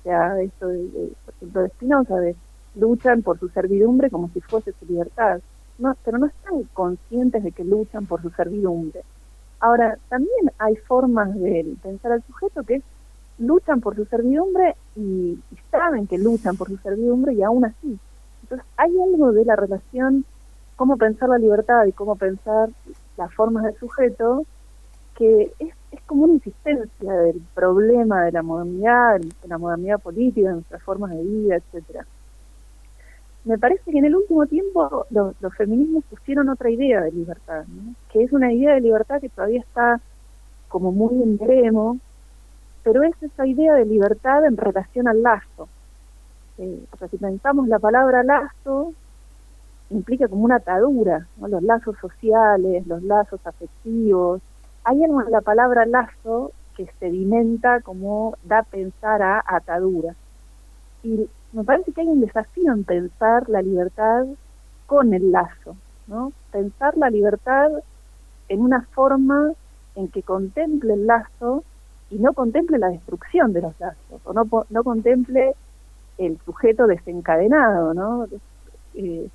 O 0.00 0.02
sea, 0.02 0.40
esto 0.40 0.68
de, 0.68 1.12
por 1.24 1.34
ejemplo, 1.34 1.62
de 1.62 1.68
Spinoza, 1.68 2.16
de 2.16 2.36
luchan 2.74 3.22
por 3.22 3.38
su 3.38 3.48
servidumbre 3.48 4.10
como 4.10 4.28
si 4.30 4.40
fuese 4.40 4.72
su 4.72 4.86
libertad. 4.86 5.40
No, 5.78 5.94
pero 6.04 6.18
no 6.18 6.26
están 6.26 6.62
conscientes 6.74 7.42
de 7.42 7.52
que 7.52 7.64
luchan 7.64 8.06
por 8.06 8.20
su 8.22 8.30
servidumbre. 8.30 9.02
Ahora, 9.60 9.98
también 10.08 10.50
hay 10.58 10.76
formas 10.76 11.34
de 11.34 11.74
pensar 11.82 12.12
al 12.12 12.22
sujeto 12.24 12.62
que 12.64 12.82
luchan 13.38 13.80
por 13.80 13.94
su 13.94 14.04
servidumbre 14.06 14.76
y 14.96 15.38
saben 15.70 16.06
que 16.06 16.18
luchan 16.18 16.56
por 16.56 16.68
su 16.68 16.76
servidumbre 16.78 17.34
y 17.34 17.42
aún 17.42 17.64
así 17.64 17.98
entonces, 18.50 18.66
hay 18.76 18.90
algo 19.00 19.30
de 19.32 19.44
la 19.44 19.54
relación, 19.54 20.24
cómo 20.74 20.96
pensar 20.96 21.28
la 21.28 21.38
libertad 21.38 21.86
y 21.86 21.92
cómo 21.92 22.16
pensar 22.16 22.70
las 23.16 23.32
formas 23.32 23.62
del 23.62 23.76
sujeto, 23.76 24.44
que 25.14 25.52
es, 25.60 25.74
es 25.92 26.00
como 26.02 26.24
una 26.24 26.34
insistencia 26.34 27.12
del 27.12 27.40
problema 27.54 28.24
de 28.24 28.32
la 28.32 28.42
modernidad, 28.42 29.20
de 29.20 29.48
la 29.48 29.58
modernidad 29.58 30.00
política, 30.00 30.48
de 30.48 30.54
nuestras 30.54 30.82
formas 30.82 31.10
de 31.12 31.22
vida, 31.22 31.56
etcétera. 31.56 32.06
Me 33.44 33.56
parece 33.56 33.90
que 33.90 33.98
en 33.98 34.04
el 34.04 34.16
último 34.16 34.46
tiempo 34.46 35.06
los, 35.10 35.34
feminismos 35.56 36.04
pusieron 36.10 36.48
otra 36.48 36.70
idea 36.70 37.02
de 37.02 37.12
libertad, 37.12 37.64
que 38.12 38.24
es 38.24 38.32
una 38.32 38.52
idea 38.52 38.74
de 38.74 38.80
libertad 38.80 39.20
que 39.20 39.28
todavía 39.28 39.60
está 39.60 40.00
como 40.68 40.90
muy 40.90 41.22
en 41.22 41.38
veremos, 41.38 41.98
pero 42.82 43.02
es 43.04 43.14
esa 43.22 43.46
idea 43.46 43.74
de 43.74 43.86
libertad 43.86 44.44
en 44.44 44.56
relación 44.56 45.06
al 45.08 45.22
lazo, 45.22 45.68
eh, 46.60 46.78
o 46.92 46.96
sea, 46.98 47.08
si 47.08 47.16
pensamos 47.16 47.68
la 47.68 47.78
palabra 47.78 48.22
lazo, 48.22 48.92
implica 49.88 50.28
como 50.28 50.44
una 50.44 50.56
atadura, 50.56 51.26
los 51.40 51.62
lazos 51.62 51.96
sociales, 51.98 52.86
los 52.86 53.02
lazos 53.02 53.40
afectivos. 53.44 54.42
Hay 54.84 55.02
en 55.02 55.10
la 55.30 55.40
palabra 55.40 55.86
lazo 55.86 56.52
que 56.76 56.86
sedimenta 57.00 57.80
como 57.80 58.36
da 58.44 58.62
pensar 58.62 59.22
a 59.22 59.42
atadura. 59.46 60.14
Y 61.02 61.30
me 61.52 61.64
parece 61.64 61.92
que 61.92 62.02
hay 62.02 62.08
un 62.08 62.20
desafío 62.20 62.72
en 62.72 62.84
pensar 62.84 63.48
la 63.48 63.62
libertad 63.62 64.26
con 64.84 65.14
el 65.14 65.32
lazo, 65.32 65.76
¿no? 66.08 66.32
Pensar 66.52 66.94
la 66.98 67.08
libertad 67.08 67.70
en 68.48 68.60
una 68.60 68.82
forma 68.92 69.52
en 69.94 70.08
que 70.08 70.22
contemple 70.22 70.92
el 70.92 71.06
lazo 71.06 71.64
y 72.10 72.18
no 72.18 72.34
contemple 72.34 72.78
la 72.78 72.88
destrucción 72.88 73.54
de 73.54 73.62
los 73.62 73.80
lazos, 73.80 74.20
o 74.24 74.32
no, 74.34 74.44
no 74.68 74.84
contemple 74.84 75.54
el 76.20 76.38
sujeto 76.44 76.86
desencadenado, 76.86 77.94
¿no? 77.94 78.26
Eh, 78.94 79.28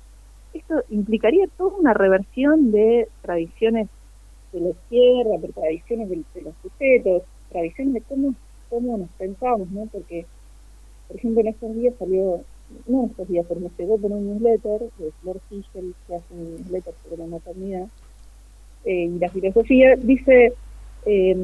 esto 0.54 0.82
implicaría 0.88 1.46
toda 1.58 1.76
una 1.76 1.92
reversión 1.92 2.70
de 2.70 3.08
tradiciones 3.22 3.88
de 4.52 4.60
la 4.60 4.68
izquierda, 4.70 5.38
de 5.38 5.48
tradiciones 5.48 6.08
de, 6.08 6.42
los 6.42 6.54
sujetos, 6.62 7.22
tradiciones 7.50 7.94
de 7.94 8.00
cómo, 8.02 8.34
cómo 8.70 8.98
nos 8.98 9.08
pensamos, 9.18 9.68
¿no? 9.70 9.86
Porque, 9.92 10.24
por 11.08 11.16
ejemplo, 11.16 11.40
en 11.40 11.48
estos 11.48 11.74
días 11.74 11.94
salió, 11.98 12.40
no 12.86 13.06
estos 13.06 13.28
días, 13.28 13.44
pero 13.48 13.60
me 13.60 13.70
llegó 13.76 13.98
por 13.98 14.12
un 14.12 14.26
newsletter 14.26 14.80
de 14.98 15.10
Flor 15.20 15.40
Fischel, 15.48 15.94
que 16.06 16.14
hace 16.14 16.34
un 16.34 16.56
newsletter 16.56 16.94
sobre 17.02 17.18
la 17.18 17.26
maternidad 17.26 17.86
eh, 18.84 19.10
y 19.14 19.18
la 19.18 19.28
filosofía, 19.28 19.96
dice, 19.96 20.52
eh, 21.04 21.36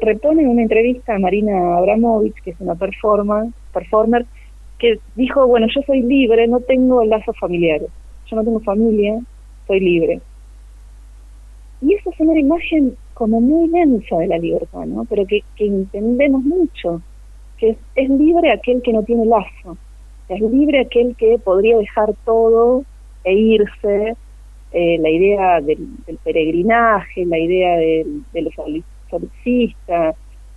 repone 0.00 0.48
una 0.48 0.62
entrevista 0.62 1.16
a 1.16 1.18
Marina 1.18 1.76
Abramovich, 1.76 2.40
que 2.42 2.50
es 2.50 2.60
una 2.60 2.76
performer, 2.76 3.52
performer, 3.72 4.26
que 4.78 4.98
dijo, 5.14 5.46
bueno, 5.46 5.66
yo 5.74 5.80
soy 5.82 6.02
libre, 6.02 6.46
no 6.46 6.60
tengo 6.60 7.04
lazos 7.04 7.36
familiares 7.38 7.90
yo 8.28 8.36
no 8.36 8.44
tengo 8.44 8.60
familia, 8.60 9.20
soy 9.66 9.80
libre. 9.80 10.20
Y 11.80 11.94
esa 11.94 12.10
es 12.10 12.20
una 12.20 12.38
imagen 12.38 12.96
como 13.14 13.40
muy 13.40 13.68
densa 13.68 14.18
de 14.18 14.26
la 14.28 14.38
libertad, 14.38 14.84
¿no? 14.86 15.04
Pero 15.04 15.26
que, 15.26 15.42
entendemos 15.58 16.42
mucho, 16.42 17.00
que 17.58 17.76
es, 17.94 18.10
libre 18.10 18.52
aquel 18.52 18.82
que 18.82 18.92
no 18.92 19.02
tiene 19.02 19.26
lazo, 19.26 19.76
es 20.28 20.40
libre 20.40 20.80
aquel 20.80 21.14
que 21.16 21.38
podría 21.38 21.76
dejar 21.76 22.14
todo 22.24 22.84
e 23.24 23.34
irse, 23.34 24.16
eh, 24.72 24.98
la 24.98 25.08
idea 25.08 25.60
del, 25.60 25.88
peregrinaje, 26.24 27.24
la 27.24 27.38
idea 27.38 27.76
del, 27.76 28.22
de 28.32 28.42
los 28.42 28.54
solipsistas, 29.08 30.16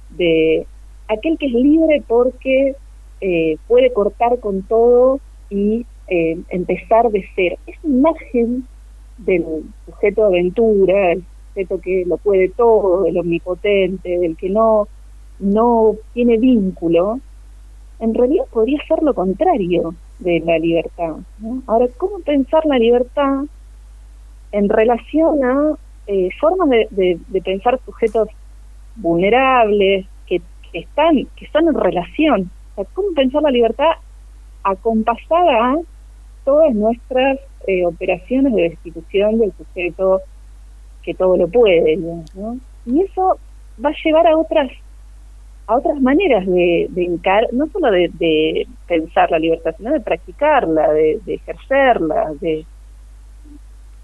de 0.09 0.65
aquel 1.07 1.37
que 1.37 1.45
es 1.45 1.53
libre 1.53 2.03
porque 2.07 2.75
eh, 3.21 3.57
puede 3.67 3.91
cortar 3.91 4.39
con 4.39 4.63
todo 4.63 5.19
y 5.49 5.85
eh, 6.07 6.39
empezar 6.49 7.09
de 7.11 7.25
ser. 7.35 7.57
Esa 7.67 7.87
imagen 7.87 8.65
del 9.17 9.45
sujeto 9.85 10.21
de 10.21 10.27
aventura, 10.27 11.11
el 11.11 11.23
sujeto 11.49 11.81
que 11.81 12.03
lo 12.05 12.17
puede 12.17 12.49
todo, 12.49 13.03
del 13.03 13.17
omnipotente, 13.17 14.17
del 14.19 14.37
que 14.37 14.49
no, 14.49 14.87
no 15.39 15.95
tiene 16.13 16.37
vínculo, 16.37 17.19
en 17.99 18.13
realidad 18.13 18.45
podría 18.51 18.81
ser 18.87 19.03
lo 19.03 19.13
contrario 19.13 19.93
de 20.19 20.39
la 20.39 20.57
libertad. 20.57 21.15
Ahora, 21.67 21.87
¿cómo 21.97 22.19
pensar 22.19 22.65
la 22.65 22.77
libertad 22.77 23.43
en 24.51 24.69
relación 24.69 25.43
a 25.43 25.75
eh, 26.07 26.29
formas 26.39 26.69
de, 26.69 27.19
pensar 27.43 27.79
sujetos 27.85 28.29
vulnerables 28.95 30.05
que, 30.27 30.41
están, 30.73 31.27
que 31.35 31.45
están 31.45 31.67
en 31.67 31.75
relación? 31.75 32.51
¿Cómo 32.93 33.13
pensar 33.15 33.41
la 33.41 33.51
libertad 33.51 33.91
acompasada 34.63 35.73
a 35.73 35.77
todas 36.45 36.73
nuestras 36.73 37.39
eh, 37.67 37.85
operaciones 37.85 38.53
de 38.53 38.69
destitución 38.69 39.39
del 39.39 39.53
sujeto 39.53 40.21
que 41.03 41.13
todo 41.13 41.37
lo 41.37 41.47
puede, 41.47 41.97
¿no? 41.97 42.23
Y 42.85 43.01
eso 43.01 43.37
va 43.83 43.89
a 43.89 44.03
llevar 44.03 44.27
a 44.27 44.37
otras 44.37 44.71
a 45.67 45.75
otras 45.75 46.01
maneras 46.01 46.47
de, 46.47 46.87
de 46.89 47.03
encar 47.05 47.47
no 47.53 47.67
solo 47.67 47.91
de, 47.91 48.67
pensar 48.87 49.29
la 49.29 49.37
libertad, 49.37 49.75
sino 49.77 49.91
de 49.91 49.99
practicarla, 49.99 50.91
de, 50.91 51.19
ejercerla, 51.27 52.31
de, 52.41 52.65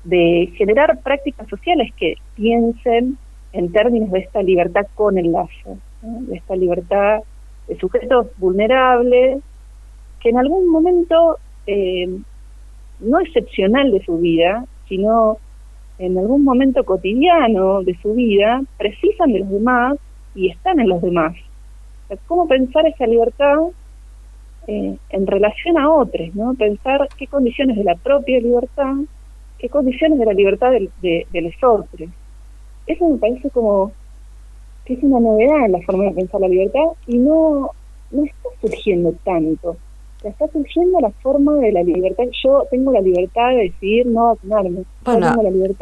de 0.03 0.53
generar 0.57 0.99
prácticas 1.01 1.47
sociales 1.47 1.91
que 1.97 2.17
piensen 2.35 3.17
en 3.51 3.71
términos 3.71 4.11
de 4.11 4.19
esta 4.19 4.43
libertad 4.43 4.85
con 4.93 5.17
el 5.17 5.31
lazo, 5.31 5.79
de 6.03 6.35
esta 6.37 6.55
libertad 6.55 7.21
de 7.67 7.77
sujetos 7.77 8.27
vulnerables 8.37 9.41
que 10.21 10.29
en 10.29 10.37
algún 10.37 10.69
momento 10.69 11.37
eh, 11.67 12.07
no 12.99 13.19
excepcional 13.19 13.91
de 13.91 14.03
su 14.03 14.17
vida, 14.17 14.65
sino 14.87 15.37
en 15.97 16.17
algún 16.17 16.43
momento 16.43 16.83
cotidiano 16.83 17.83
de 17.83 17.95
su 18.01 18.13
vida, 18.13 18.61
precisan 18.77 19.31
de 19.31 19.39
los 19.39 19.49
demás 19.49 19.97
y 20.33 20.49
están 20.49 20.79
en 20.79 20.89
los 20.89 21.01
demás. 21.01 21.35
¿Cómo 22.27 22.47
pensar 22.47 22.85
esa 22.85 23.07
libertad 23.07 23.57
eh, 24.67 24.97
en 25.09 25.27
relación 25.27 25.77
a 25.77 25.89
otros? 25.89 26.35
¿no? 26.35 26.53
Pensar 26.53 27.07
qué 27.17 27.27
condiciones 27.27 27.77
de 27.77 27.83
la 27.83 27.95
propia 27.95 28.39
libertad, 28.39 28.93
qué 29.57 29.69
condiciones 29.69 30.19
de 30.19 30.25
la 30.25 30.33
libertad 30.33 30.71
de, 30.71 31.27
de, 31.31 31.41
los 31.41 31.55
otros. 31.63 32.09
Eso 32.85 33.09
me 33.09 33.17
parece 33.17 33.49
como 33.49 33.91
que 34.85 34.93
es 34.93 35.03
una 35.03 35.19
novedad 35.19 35.65
en 35.65 35.71
la 35.73 35.81
forma 35.81 36.05
de 36.05 36.11
pensar 36.11 36.41
la 36.41 36.47
libertad 36.47 36.85
y 37.07 37.17
no, 37.17 37.71
no 38.11 38.23
está 38.23 38.49
surgiendo 38.61 39.13
tanto 39.23 39.77
está 40.29 40.47
surgiendo 40.51 40.99
la 40.99 41.11
forma 41.21 41.55
de 41.55 41.71
la 41.71 41.83
libertad. 41.83 42.23
Yo 42.43 42.65
tengo 42.69 42.91
la 42.91 43.01
libertad 43.01 43.49
de 43.49 43.63
decidir 43.63 44.05
no 44.07 44.27
vacunarme. 44.27 44.83
Bueno, 45.03 45.35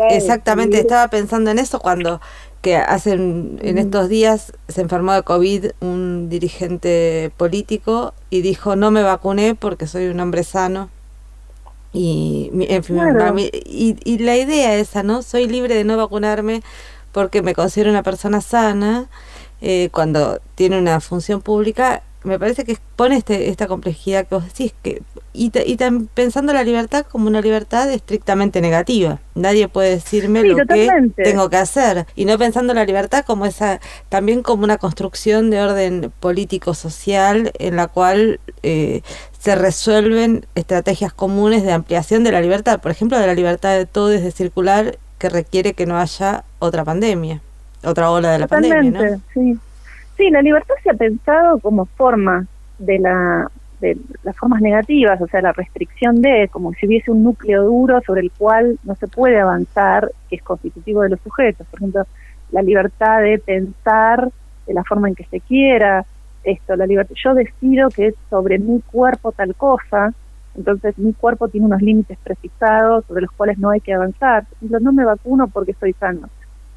exactamente, 0.09 0.79
estaba 0.79 1.07
pensando 1.07 1.51
en 1.51 1.59
eso 1.59 1.79
cuando 1.79 2.19
que 2.61 2.77
hacen 2.77 3.59
en 3.61 3.77
estos 3.77 4.07
días 4.07 4.53
se 4.69 4.81
enfermó 4.81 5.11
de 5.13 5.23
COVID 5.23 5.65
un 5.81 6.29
dirigente 6.29 7.29
político 7.35 8.13
y 8.29 8.41
dijo 8.41 8.77
no 8.77 8.89
me 8.89 9.03
vacuné 9.03 9.53
porque 9.53 9.85
soy 9.85 10.07
un 10.07 10.19
hombre 10.19 10.43
sano. 10.43 10.89
Y, 11.95 12.49
en 12.53 12.83
fin, 12.83 12.97
y, 13.67 13.95
y 14.03 14.17
la 14.17 14.35
idea 14.35 14.75
esa, 14.77 15.03
¿no? 15.03 15.21
Soy 15.21 15.47
libre 15.47 15.75
de 15.75 15.83
no 15.83 15.95
vacunarme 15.95 16.63
porque 17.13 17.41
me 17.41 17.56
considero 17.56 17.89
una 17.89 18.04
persona 18.04 18.41
sana 18.41 19.08
eh, 19.62 19.89
cuando 19.93 20.41
tiene 20.56 20.78
una 20.78 20.99
función 20.99 21.41
pública 21.41 22.04
me 22.23 22.39
parece 22.39 22.63
que 22.63 22.78
pone 22.95 23.17
este, 23.17 23.49
esta 23.49 23.67
complejidad 23.67 24.28
que 24.28 24.36
vos 24.36 24.45
decís, 24.45 24.73
que, 24.82 25.02
y, 25.34 25.52
y 25.65 25.78
pensando 26.13 26.54
la 26.54 26.63
libertad 26.63 27.06
como 27.06 27.28
una 27.28 27.41
libertad 27.41 27.91
estrictamente 27.91 28.62
negativa. 28.62 29.19
Nadie 29.36 29.67
puede 29.67 29.91
decirme 29.91 30.43
lo 30.43 30.56
que 30.56 31.12
tengo 31.15 31.49
que 31.49 31.58
hacer. 31.58 32.06
Y 32.15 32.26
no 32.26 32.38
pensando 32.38 32.73
la 32.73 32.86
libertad 32.86 33.26
como 33.26 33.45
esa, 33.45 33.82
también 34.10 34.41
como 34.41 34.63
una 34.63 34.78
construcción 34.78 35.49
de 35.49 35.62
orden 35.62 36.13
político-social 36.19 37.52
en 37.60 37.76
la 37.76 37.88
cual 37.88 38.39
eh, 38.62 39.02
se 39.38 39.56
resuelven 39.56 40.45
estrategias 40.56 41.13
comunes 41.13 41.63
de 41.63 41.73
ampliación 41.73 42.23
de 42.23 42.32
la 42.32 42.41
libertad. 42.41 42.80
Por 42.80 42.91
ejemplo, 42.91 43.19
de 43.19 43.28
la 43.28 43.34
libertad 43.34 43.76
de 43.76 43.86
todo 43.86 44.08
desde 44.08 44.32
circular 44.32 44.97
que 45.23 45.29
requiere 45.29 45.73
que 45.73 45.86
no 45.86 45.97
haya 45.97 46.43
otra 46.59 46.83
pandemia, 46.83 47.39
otra 47.81 48.12
ola 48.12 48.33
de 48.33 48.39
la 48.39 48.47
pandemia. 48.47 48.91
¿no? 48.91 49.21
Sí. 49.33 49.57
Sí, 50.17 50.29
la 50.29 50.41
libertad 50.41 50.75
se 50.83 50.89
ha 50.89 50.93
pensado 50.95 51.59
como 51.59 51.86
forma 51.86 52.45
de 52.77 52.99
de 53.79 53.97
las 54.23 54.36
formas 54.36 54.62
negativas, 54.62 55.21
o 55.21 55.27
sea, 55.27 55.41
la 55.41 55.53
restricción 55.53 56.21
de, 56.21 56.49
como 56.51 56.73
si 56.73 56.88
hubiese 56.88 57.09
un 57.09 57.23
núcleo 57.23 57.63
duro 57.63 58.01
sobre 58.05 58.21
el 58.21 58.31
cual 58.31 58.77
no 58.83 58.95
se 58.95 59.07
puede 59.07 59.39
avanzar, 59.39 60.12
que 60.29 60.36
es 60.36 60.43
constitutivo 60.43 61.01
de 61.03 61.09
los 61.09 61.21
sujetos. 61.21 61.65
Por 61.67 61.79
ejemplo, 61.79 62.05
la 62.51 62.62
libertad 62.62 63.21
de 63.21 63.39
pensar 63.39 64.29
de 64.67 64.74
la 64.74 64.84
forma 64.84 65.07
en 65.07 65.15
que 65.15 65.26
se 65.26 65.39
quiera, 65.39 66.05
esto, 66.43 66.76
la 66.76 66.86
libertad. 66.86 67.15
Yo 67.15 67.34
decido 67.34 67.89
que 67.89 68.13
sobre 68.30 68.59
mi 68.59 68.82
cuerpo 68.82 69.32
tal 69.32 69.55
cosa, 69.55 70.13
entonces 70.56 70.97
mi 70.97 71.14
cuerpo 71.14 71.47
tiene 71.47 71.66
unos 71.66 71.82
límites 71.82 72.18
precisados 72.24 73.06
sobre 73.06 73.24
los 73.24 73.32
cuales 73.32 73.58
no 73.58 73.70
hay 73.70 73.82
que 73.82 73.93
avanzar. 73.93 74.45
Ejemplo, 74.58 74.80
no 74.80 74.91
me 74.93 75.06
vacuno 75.06 75.47
porque 75.47 75.74
soy 75.74 75.93
sano. 75.93 76.30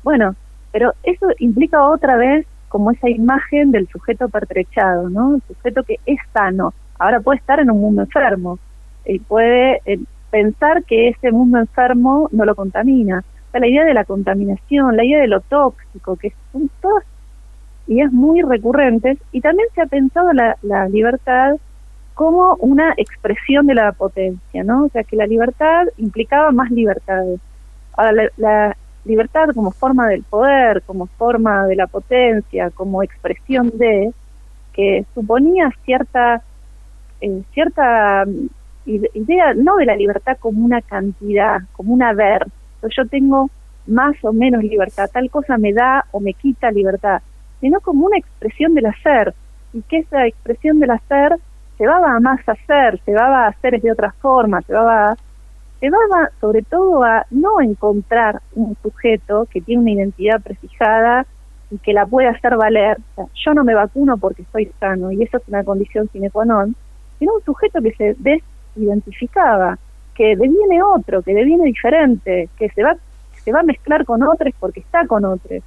Bueno, 0.03 0.35
pero 0.73 0.93
eso 1.03 1.27
implica 1.39 1.87
otra 1.87 2.17
vez 2.17 2.47
como 2.69 2.91
esa 2.91 3.09
imagen 3.09 3.71
del 3.71 3.89
sujeto 3.89 4.29
pertrechado, 4.29 5.09
¿no? 5.09 5.37
El 5.37 5.43
sujeto 5.43 5.83
que 5.83 5.99
es 6.07 6.19
sano. 6.33 6.75
Ahora 6.99 7.21
puede 7.21 7.39
estar 7.39 7.61
en 7.61 7.71
un 7.71 7.81
mundo 7.81 8.03
enfermo 8.03 8.59
y 9.05 9.19
puede 9.19 9.81
eh, 9.85 10.01
pensar 10.31 10.85
que 10.85 11.09
ese 11.09 11.31
mundo 11.31 11.59
enfermo 11.59 12.29
no 12.33 12.45
lo 12.45 12.55
contamina. 12.55 13.25
La 13.53 13.67
idea 13.67 13.85
de 13.85 13.95
la 13.95 14.05
contaminación, 14.05 14.99
la 14.99 15.05
idea 15.05 15.21
de 15.21 15.29
lo 15.29 15.41
tóxico, 15.41 16.17
que 16.17 16.35
son 16.53 16.69
todas 16.83 17.05
ideas 17.87 18.13
muy 18.13 18.43
recurrentes 18.43 19.17
y 19.33 19.41
también 19.41 19.69
se 19.75 19.81
ha 19.81 19.87
pensado 19.87 20.33
la, 20.35 20.59
la 20.61 20.89
libertad 20.89 21.57
como 22.17 22.55
una 22.61 22.95
expresión 22.97 23.67
de 23.67 23.75
la 23.75 23.93
potencia, 23.93 24.65
¿no? 24.65 24.87
O 24.87 24.89
sea, 24.89 25.05
que 25.05 25.17
la 25.17 25.27
libertad 25.27 25.85
implicaba 25.99 26.51
más 26.51 26.71
libertades. 26.71 27.39
Ahora, 27.93 28.31
la, 28.39 28.77
libertad 29.05 29.51
como 29.55 29.71
forma 29.71 30.09
del 30.09 30.25
poder, 30.25 30.83
como 30.83 31.07
forma 31.07 31.67
de 31.67 31.77
la 31.77 31.87
potencia, 31.87 32.71
como 32.71 33.03
expresión 33.03 33.71
de, 33.75 34.13
que 34.73 35.05
suponía 35.15 35.71
cierta, 35.85 36.43
eh, 37.21 37.43
cierta 37.53 38.25
ide- 38.87 39.11
idea 39.13 39.53
no 39.55 39.77
de 39.77 39.85
la 39.85 39.95
libertad 39.95 40.39
como 40.41 40.65
una 40.65 40.81
cantidad, 40.81 41.61
como 41.73 41.93
un 41.93 42.03
haber. 42.03 42.47
Yo 42.97 43.07
tengo 43.07 43.51
más 43.87 44.17
o 44.25 44.33
menos 44.33 44.65
libertad, 44.65 45.11
tal 45.13 45.31
cosa 45.31 45.59
me 45.59 45.75
da 45.75 46.07
o 46.13 46.19
me 46.19 46.33
quita 46.33 46.71
libertad, 46.71 47.21
sino 47.61 47.79
como 47.81 48.07
una 48.07 48.17
expresión 48.17 48.75
del 48.75 48.87
hacer, 48.87 49.35
y 49.75 49.83
que 49.83 49.99
esa 49.99 50.27
expresión 50.27 50.81
del 50.81 50.93
hacer 50.93 51.37
va 51.85 52.17
a 52.17 52.21
más 52.21 52.41
hacer, 52.49 53.01
se 53.05 53.13
va 53.13 53.45
a 53.45 53.49
hacer 53.49 53.81
de 53.83 53.93
otra 53.93 54.13
forma, 54.23 54.61
va 54.71 55.11
a 55.11 55.17
se 55.81 55.91
va 55.91 55.99
a, 55.99 56.31
sobre 56.41 56.63
todo 56.63 57.05
a 57.05 57.27
no 57.31 57.61
encontrar 57.61 58.41
un 58.55 58.77
sujeto 58.83 59.47
que 59.51 59.61
tiene 59.61 59.83
una 59.83 59.91
identidad 59.91 60.41
prefijada 60.41 61.27
y 61.71 61.79
que 61.79 61.93
la 61.93 62.07
puede 62.07 62.29
hacer 62.29 62.57
valer. 62.57 62.99
O 62.99 63.15
sea, 63.15 63.27
yo 63.35 63.55
no 63.55 63.65
me 63.65 63.75
vacuno 63.75 64.17
porque 64.17 64.43
estoy 64.43 64.71
sano 64.81 65.13
y 65.13 65.23
eso 65.23 65.37
es 65.37 65.43
una 65.49 65.65
condición 65.65 66.09
sine 66.13 66.31
qua 66.31 66.45
non, 66.45 66.75
sino 67.19 67.35
un 67.35 67.43
sujeto 67.43 67.83
que 67.83 67.93
se 67.93 68.17
desidentificaba, 68.19 69.79
que 70.15 70.37
deviene 70.37 70.83
otro, 70.83 71.23
que 71.23 71.35
deviene 71.35 71.65
diferente, 71.65 72.49
que 72.57 72.71
se 72.71 72.83
va, 72.83 72.97
se 73.45 73.53
va 73.53 73.61
a 73.61 73.65
mezclar 73.65 74.05
con 74.05 74.23
otros 74.23 74.55
porque 74.59 74.81
está 74.81 75.07
con 75.07 75.25
otros. 75.25 75.63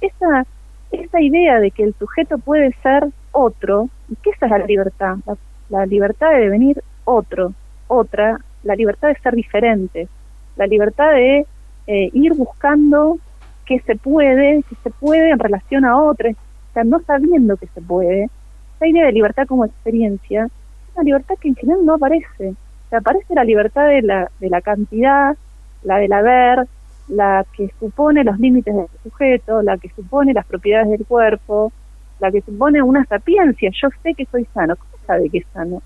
Esa, 0.00 0.46
esa 0.92 1.20
idea 1.20 1.60
de 1.60 1.70
que 1.70 1.82
el 1.82 1.94
sujeto 1.94 2.38
puede 2.38 2.72
ser 2.82 3.06
otro, 3.36 3.88
y 4.08 4.16
que 4.16 4.30
esa 4.30 4.46
es 4.46 4.52
la 4.52 4.58
libertad, 4.58 5.16
la, 5.26 5.36
la 5.68 5.86
libertad 5.86 6.30
de 6.30 6.40
devenir 6.40 6.82
otro, 7.04 7.52
otra, 7.88 8.38
la 8.62 8.74
libertad 8.74 9.08
de 9.08 9.16
ser 9.16 9.34
diferente, 9.34 10.08
la 10.56 10.66
libertad 10.66 11.12
de 11.12 11.46
eh, 11.86 12.10
ir 12.12 12.34
buscando 12.34 13.18
que 13.64 13.80
se 13.80 13.96
puede, 13.96 14.62
que 14.68 14.76
se 14.82 14.90
puede 14.90 15.30
en 15.30 15.38
relación 15.38 15.84
a 15.84 16.00
otros, 16.00 16.34
o 16.34 16.72
sea, 16.72 16.84
no 16.84 17.00
sabiendo 17.00 17.56
que 17.56 17.66
se 17.68 17.80
puede. 17.80 18.28
Esa 18.76 18.86
idea 18.86 19.06
de 19.06 19.12
libertad 19.12 19.46
como 19.46 19.64
experiencia 19.64 20.44
es 20.44 20.94
una 20.94 21.04
libertad 21.04 21.34
que 21.40 21.48
en 21.48 21.56
general 21.56 21.84
no 21.84 21.94
aparece. 21.94 22.54
Aparece 22.90 23.34
la 23.34 23.44
libertad 23.44 23.88
de 23.88 24.02
la, 24.02 24.30
de 24.40 24.48
la 24.48 24.60
cantidad, 24.60 25.36
la 25.82 25.98
del 25.98 26.12
haber, 26.12 26.66
la 27.08 27.44
que 27.56 27.70
supone 27.78 28.24
los 28.24 28.38
límites 28.38 28.74
del 28.74 28.86
sujeto, 29.02 29.62
la 29.62 29.76
que 29.76 29.90
supone 29.90 30.32
las 30.32 30.46
propiedades 30.46 30.90
del 30.90 31.06
cuerpo, 31.06 31.72
la 32.20 32.30
que 32.30 32.40
supone 32.40 32.82
una 32.82 33.04
sapiencia. 33.04 33.70
Yo 33.70 33.88
sé 34.02 34.14
que 34.14 34.26
soy 34.26 34.46
sano. 34.54 34.76
¿Cómo 34.76 35.04
sabe 35.06 35.30
que 35.30 35.38
es 35.38 35.46
sano? 35.52 35.82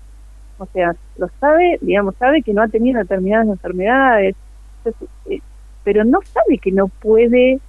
O 0.57 0.65
sea, 0.67 0.95
lo 1.17 1.29
sabe, 1.39 1.79
digamos, 1.81 2.15
sabe 2.15 2.41
que 2.43 2.53
no 2.53 2.61
ha 2.61 2.67
tenido 2.67 2.99
determinadas 2.99 3.47
enfermedades, 3.47 4.35
eh, 5.29 5.39
pero 5.83 6.03
no 6.03 6.19
sabe 6.21 6.59
que 6.59 6.71
no 6.71 6.87
puede 6.87 7.59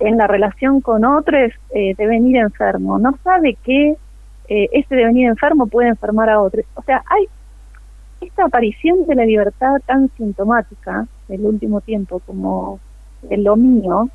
en 0.00 0.16
la 0.16 0.26
relación 0.26 0.80
con 0.80 1.04
otros 1.04 1.52
eh, 1.70 1.94
devenir 1.96 2.36
enfermo, 2.36 2.98
no 2.98 3.16
sabe 3.22 3.56
que 3.62 3.96
eh, 4.48 4.68
ese 4.72 4.96
devenir 4.96 5.28
enfermo 5.28 5.66
puede 5.66 5.88
enfermar 5.88 6.28
a 6.30 6.40
otros. 6.40 6.64
O 6.74 6.82
sea, 6.82 7.02
hay 7.06 7.28
esta 8.20 8.44
aparición 8.44 9.06
de 9.06 9.14
la 9.14 9.24
libertad 9.24 9.76
tan 9.86 10.10
sintomática 10.16 11.06
del 11.28 11.42
último 11.46 11.80
tiempo 11.80 12.20
como 12.26 12.80
en 13.30 13.44
lo 13.44 13.56
mío, 13.56 14.08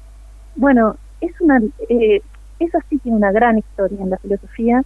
bueno, 0.56 0.96
es 1.22 1.40
una, 1.42 1.62
eh, 1.90 2.22
eso 2.60 2.78
sí 2.90 2.98
tiene 3.00 3.18
una 3.18 3.32
gran 3.32 3.58
historia 3.58 3.98
en 4.02 4.10
la 4.10 4.18
filosofía, 4.18 4.84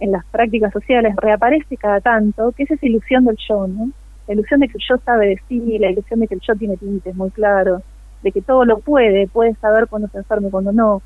en 0.00 0.12
las 0.12 0.24
prácticas 0.26 0.72
sociales, 0.72 1.14
reaparece 1.16 1.76
cada 1.76 2.00
tanto, 2.00 2.52
que 2.52 2.64
es 2.64 2.70
esa 2.70 2.86
ilusión 2.86 3.24
del 3.24 3.36
yo, 3.48 3.66
¿no? 3.66 3.90
La 4.26 4.34
ilusión 4.34 4.60
de 4.60 4.68
que 4.68 4.78
el 4.78 4.84
yo 4.86 4.96
sabe 5.04 5.28
de 5.28 5.40
sí, 5.48 5.78
la 5.78 5.90
ilusión 5.90 6.20
de 6.20 6.28
que 6.28 6.34
el 6.34 6.40
yo 6.40 6.54
tiene 6.54 6.76
límites 6.80 7.14
muy 7.14 7.30
claros, 7.30 7.82
de 8.22 8.32
que 8.32 8.42
todo 8.42 8.64
lo 8.64 8.78
puede, 8.80 9.26
puede 9.28 9.54
saber 9.54 9.86
cuándo 9.86 10.08
se 10.08 10.18
enferma 10.18 10.48
y 10.48 10.50
cuándo 10.50 10.72
no, 10.72 11.02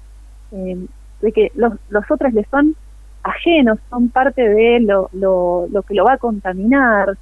eh, 0.52 0.86
de 1.20 1.32
que 1.32 1.52
los, 1.54 1.74
los 1.88 2.10
otros 2.10 2.32
le 2.32 2.44
son 2.50 2.74
ajenos, 3.22 3.78
son 3.90 4.08
parte 4.08 4.48
de 4.48 4.80
lo, 4.80 5.10
lo, 5.12 5.66
lo 5.70 5.82
que 5.82 5.94
lo 5.94 6.04
va 6.04 6.14
a 6.14 6.18
contaminar, 6.18 7.16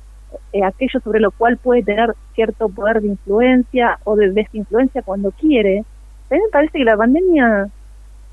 eh, 0.52 0.62
aquello 0.62 1.00
sobre 1.00 1.20
lo 1.20 1.30
cual 1.30 1.56
puede 1.56 1.82
tener 1.82 2.14
cierto 2.34 2.68
poder 2.68 3.00
de 3.00 3.08
influencia 3.08 3.98
o 4.04 4.16
de 4.16 4.30
desinfluencia 4.30 5.02
cuando 5.02 5.30
quiere. 5.32 5.84
A 6.30 6.34
mí 6.34 6.40
me 6.40 6.50
parece 6.50 6.78
que 6.78 6.84
la 6.84 6.96
pandemia 6.96 7.68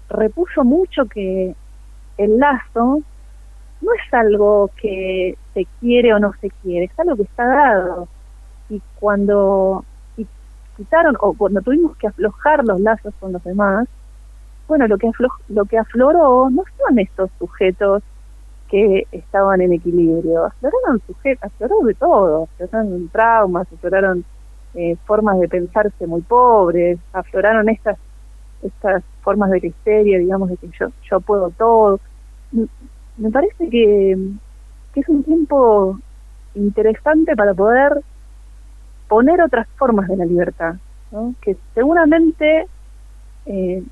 repuso 0.10 0.64
mucho 0.64 1.06
que 1.08 1.56
el 2.18 2.38
lazo 2.40 3.02
no 3.82 3.94
es 3.94 4.14
algo 4.14 4.72
que 4.82 5.38
se 5.54 5.68
quiere 5.80 6.14
o 6.14 6.20
no 6.20 6.34
se 6.42 6.50
quiere, 6.62 6.86
es 6.86 7.00
algo 7.00 7.16
que 7.18 7.24
está 7.24 7.46
dado. 7.48 8.10
Y 8.70 8.82
cuando 8.96 9.86
quitaron 10.78 11.16
o 11.22 11.34
cuando 11.36 11.62
tuvimos 11.62 11.96
que 11.98 12.08
aflojar 12.08 12.64
los 12.66 12.80
lazos 12.82 13.14
con 13.20 13.32
los 13.34 13.44
demás, 13.44 13.88
bueno, 14.68 14.88
lo 14.88 14.98
que 14.98 15.08
afloj- 15.08 15.44
lo 15.50 15.66
que 15.66 15.78
afloró 15.78 16.50
no 16.50 16.64
son 16.78 17.00
estos 17.00 17.32
sujetos 17.40 18.04
que 18.68 19.08
estaban 19.12 19.62
en 19.62 19.74
equilibrio, 19.74 20.46
afloraron 20.46 21.02
sujetos, 21.08 21.44
afloraron 21.52 21.86
de 21.88 21.96
todo, 21.96 22.44
afloraron 22.60 23.10
traumas, 23.10 23.72
afloraron 23.72 24.26
eh, 24.74 24.98
formas 25.06 25.40
de 25.40 25.48
pensarse 25.50 26.08
muy 26.08 26.22
pobres, 26.24 27.00
afloraron 27.14 27.70
estas 27.70 27.98
estas 28.66 29.04
formas 29.22 29.52
de 29.52 29.60
histeria, 29.68 30.20
digamos, 30.20 30.50
de 30.50 30.58
que 30.58 30.70
yo, 30.80 30.88
yo 31.10 31.22
puedo 31.22 31.52
todo. 31.52 32.00
Me 33.18 33.32
parece 33.32 33.70
que, 33.70 34.18
que 34.94 35.00
es 35.00 35.10
un 35.10 35.24
tiempo 35.24 36.00
interesante 36.56 37.36
para 37.36 37.54
poder 37.54 37.94
poner 39.08 39.42
otras 39.42 39.68
formas 39.78 40.08
de 40.08 40.18
la 40.18 40.26
libertad, 40.26 40.76
¿no? 41.12 41.36
que 41.42 41.58
seguramente, 41.74 42.66
eh, 43.46 43.84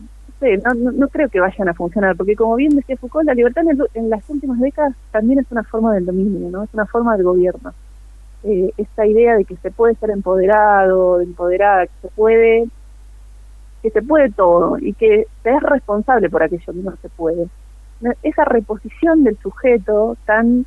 no, 0.65 0.73
no, 0.75 0.91
no- 0.91 1.09
creo 1.09 1.29
que 1.29 1.39
vayan 1.39 1.69
a 1.69 1.73
funcionar, 1.73 2.15
porque 2.17 2.35
como 2.35 2.55
bien 2.55 2.75
decía 2.75 2.97
Foucault, 2.97 3.25
la 3.27 3.33
libertad 3.35 3.63
en, 3.65 3.71
el- 3.81 3.87
en 3.93 4.09
las 4.09 4.29
últimas 4.29 4.59
décadas 4.59 4.95
también 5.11 5.39
es 5.39 5.51
una 5.51 5.63
forma 5.63 5.93
del 5.93 6.05
dominio, 6.05 6.49
¿no? 6.51 6.63
es 6.63 6.73
una 6.73 6.85
forma 6.87 7.15
del 7.15 7.25
gobierno. 7.25 7.73
Eh, 8.43 8.71
esta 8.77 9.07
idea 9.07 9.35
de 9.37 9.45
que 9.45 9.57
se 9.57 9.71
puede 9.71 9.95
ser 9.95 10.11
empoderado, 10.11 11.19
de 11.19 11.25
empoderada, 11.25 11.87
que 11.87 11.93
se 12.01 12.09
puede 12.09 12.69
que 13.83 13.91
se 13.91 14.01
puede 14.01 14.31
todo 14.31 14.77
y 14.79 14.93
que 14.93 15.27
se 15.43 15.49
es 15.53 15.61
responsable 15.61 16.29
por 16.29 16.41
aquello 16.41 16.73
que 16.73 16.79
no 16.79 16.95
se 17.01 17.09
puede. 17.09 17.47
Esa 18.23 18.45
reposición 18.45 19.23
del 19.23 19.37
sujeto 19.37 20.17
tan 20.25 20.65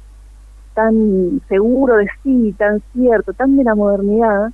tan 0.74 1.40
seguro 1.48 1.96
de 1.96 2.06
sí, 2.22 2.54
tan 2.58 2.82
cierto, 2.92 3.32
tan 3.32 3.56
de 3.56 3.64
la 3.64 3.74
modernidad, 3.74 4.50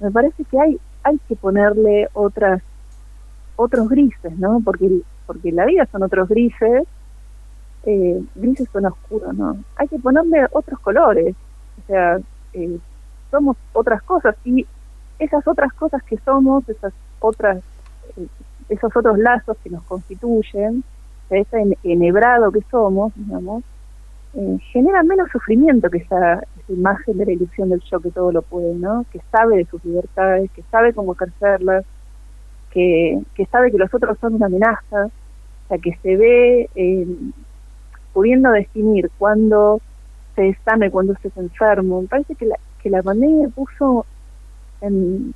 me 0.00 0.10
parece 0.10 0.44
que 0.44 0.60
hay 0.60 0.80
hay 1.04 1.18
que 1.28 1.36
ponerle 1.36 2.08
otras 2.12 2.60
otros 3.54 3.88
grises, 3.88 4.36
¿no? 4.36 4.60
Porque 4.64 5.00
porque 5.26 5.52
la 5.52 5.64
vida 5.64 5.86
son 5.92 6.02
otros 6.02 6.28
grises, 6.28 6.82
eh, 7.84 8.20
grises 8.34 8.68
son 8.72 8.86
oscuros, 8.86 9.32
¿no? 9.34 9.56
Hay 9.76 9.86
que 9.86 10.00
ponerle 10.00 10.46
otros 10.50 10.80
colores, 10.80 11.36
o 11.82 11.86
sea, 11.86 12.18
eh, 12.52 12.78
somos 13.30 13.56
otras 13.72 14.02
cosas 14.02 14.34
y 14.44 14.66
esas 15.20 15.46
otras 15.46 15.72
cosas 15.74 16.02
que 16.02 16.18
somos, 16.18 16.68
esas 16.68 16.92
otras 17.20 17.62
esos 18.68 18.96
otros 18.96 19.18
lazos 19.18 19.56
que 19.62 19.70
nos 19.70 19.82
constituyen, 19.84 20.84
ese 21.30 21.60
en- 21.60 21.76
enhebrado 21.82 22.52
que 22.52 22.60
somos, 22.70 23.12
digamos, 23.14 23.62
eh, 24.34 24.58
generan 24.72 25.06
menos 25.06 25.28
sufrimiento 25.30 25.90
que 25.90 25.98
esa, 25.98 26.34
esa 26.34 26.72
imagen 26.72 27.18
de 27.18 27.26
la 27.26 27.32
ilusión 27.32 27.68
del 27.68 27.82
yo 27.90 28.00
que 28.00 28.10
todo 28.10 28.32
lo 28.32 28.42
puede, 28.42 28.74
¿no? 28.74 29.04
Que 29.12 29.20
sabe 29.30 29.58
de 29.58 29.66
sus 29.66 29.84
libertades, 29.84 30.50
que 30.52 30.62
sabe 30.70 30.94
cómo 30.94 31.12
ejercerlas, 31.14 31.84
que, 32.70 33.20
sabe 33.50 33.70
que 33.70 33.78
los 33.78 33.92
otros 33.92 34.18
son 34.20 34.34
una 34.34 34.46
amenaza, 34.46 35.06
o 35.06 35.68
sea, 35.68 35.78
que 35.78 35.96
se 36.02 36.16
ve 36.16 36.70
eh, 36.74 37.06
pudiendo 38.12 38.50
definir 38.50 39.10
cuándo 39.18 39.80
se 40.34 40.48
es 40.48 40.56
y 40.86 40.90
cuándo 40.90 41.14
se 41.20 41.28
es 41.28 41.36
enfermo. 41.36 42.02
Me 42.02 42.08
parece 42.08 42.34
que 42.34 42.46
la, 42.46 42.56
que 42.82 42.90
la 42.90 43.02
pandemia 43.02 43.48
puso 43.48 44.06
en, 44.80 45.34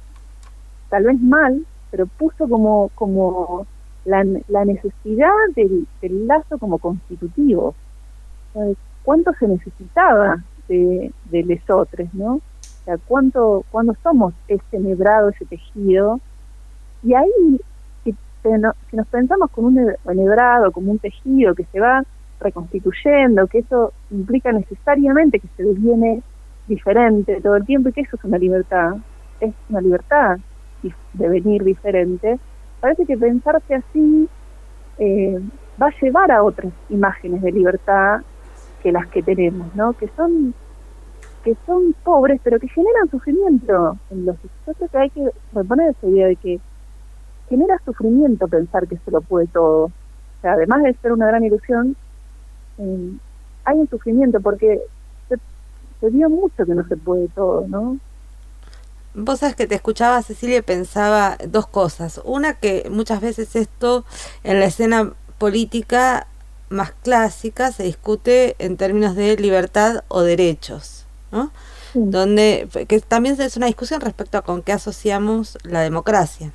tal 0.88 1.04
vez 1.04 1.20
mal, 1.20 1.64
pero 1.90 2.06
puso 2.06 2.48
como, 2.48 2.90
como 2.94 3.66
la, 4.04 4.24
la 4.48 4.64
necesidad 4.64 5.30
del, 5.54 5.86
lazo 6.26 6.58
como 6.58 6.78
constitutivo. 6.78 7.74
¿Cuánto 9.02 9.32
se 9.34 9.46
necesitaba 9.46 10.42
de, 10.68 11.12
de 11.30 11.42
lesotres, 11.44 12.12
no? 12.14 12.36
O 12.36 12.84
sea, 12.84 12.98
¿cuánto, 12.98 13.64
cuándo 13.70 13.94
somos 14.02 14.32
ese 14.48 14.78
nebrado, 14.78 15.28
ese 15.28 15.44
tejido? 15.44 16.20
Y 17.02 17.14
ahí, 17.14 17.60
si, 18.04 18.12
si 18.12 18.96
nos 18.96 19.06
pensamos 19.08 19.50
como 19.50 19.68
un 19.68 19.74
ne- 19.74 19.96
enhebrado, 20.06 20.72
como 20.72 20.92
un 20.92 20.98
tejido 20.98 21.54
que 21.54 21.64
se 21.64 21.80
va 21.80 22.04
reconstituyendo, 22.40 23.46
que 23.46 23.58
eso 23.58 23.92
implica 24.10 24.52
necesariamente 24.52 25.40
que 25.40 25.48
se 25.56 25.64
deviene 25.64 26.22
diferente 26.66 27.40
todo 27.40 27.56
el 27.56 27.64
tiempo 27.64 27.88
y 27.88 27.92
que 27.92 28.00
eso 28.02 28.16
es 28.16 28.24
una 28.24 28.38
libertad, 28.38 28.96
es 29.40 29.54
una 29.68 29.80
libertad 29.80 30.38
dif- 30.90 30.96
de 31.12 31.28
venir 31.28 31.64
diferente, 31.64 32.38
parece 32.80 33.06
que 33.06 33.16
pensarse 33.18 33.74
así 33.74 34.30
eh, 34.98 35.36
va 35.82 35.88
a 35.88 35.94
llevar 36.02 36.30
a 36.32 36.44
otras 36.44 36.72
imágenes 36.88 37.42
de 37.42 37.52
libertad 37.52 38.18
que 38.80 38.92
las 38.92 39.08
que 39.10 39.22
tenemos, 39.24 39.74
¿no? 39.74 39.94
Que 39.94 40.08
son 40.16 40.54
que 41.42 41.54
son 41.66 41.94
pobres, 42.02 42.40
pero 42.42 42.58
que 42.58 42.68
generan 42.68 43.08
sufrimiento 43.10 44.00
en 44.10 44.26
los 44.26 44.36
yo 44.42 44.48
creo 44.76 44.88
que 44.90 44.98
hay 44.98 45.10
que 45.10 45.22
reponer 45.52 45.90
esa 45.90 46.06
idea 46.08 46.26
de 46.28 46.36
que 46.36 46.60
genera 47.48 47.78
sufrimiento 47.84 48.48
pensar 48.48 48.86
que 48.88 48.98
se 48.98 49.10
lo 49.10 49.22
puede 49.22 49.48
todo. 49.48 49.86
O 49.86 49.92
sea, 50.42 50.52
además 50.54 50.82
de 50.82 50.94
ser 51.02 51.12
una 51.12 51.26
gran 51.28 51.44
ilusión, 51.44 51.96
eh, 52.78 53.18
hay 53.64 53.78
un 53.78 53.88
sufrimiento 53.88 54.40
porque 54.42 54.80
se, 55.28 55.36
se 56.00 56.10
vio 56.10 56.30
mucho 56.30 56.66
que 56.66 56.74
no 56.74 56.86
se 56.88 56.96
puede 56.98 57.28
todo, 57.30 57.68
¿no? 57.68 58.00
Vos 59.18 59.40
sabés 59.40 59.56
que 59.56 59.66
te 59.66 59.74
escuchaba, 59.74 60.22
Cecilia, 60.22 60.58
y 60.58 60.62
pensaba 60.62 61.38
dos 61.48 61.66
cosas. 61.66 62.20
Una, 62.24 62.52
que 62.52 62.86
muchas 62.90 63.22
veces 63.22 63.56
esto 63.56 64.04
en 64.44 64.60
la 64.60 64.66
escena 64.66 65.14
política 65.38 66.26
más 66.68 66.92
clásica 67.02 67.72
se 67.72 67.84
discute 67.84 68.56
en 68.58 68.76
términos 68.76 69.16
de 69.16 69.38
libertad 69.38 70.04
o 70.08 70.20
derechos, 70.20 71.06
¿no? 71.32 71.50
Donde, 71.94 72.68
que 72.86 73.00
también 73.00 73.40
es 73.40 73.56
una 73.56 73.68
discusión 73.68 74.02
respecto 74.02 74.36
a 74.36 74.42
con 74.42 74.62
qué 74.62 74.72
asociamos 74.72 75.56
la 75.62 75.80
democracia. 75.80 76.52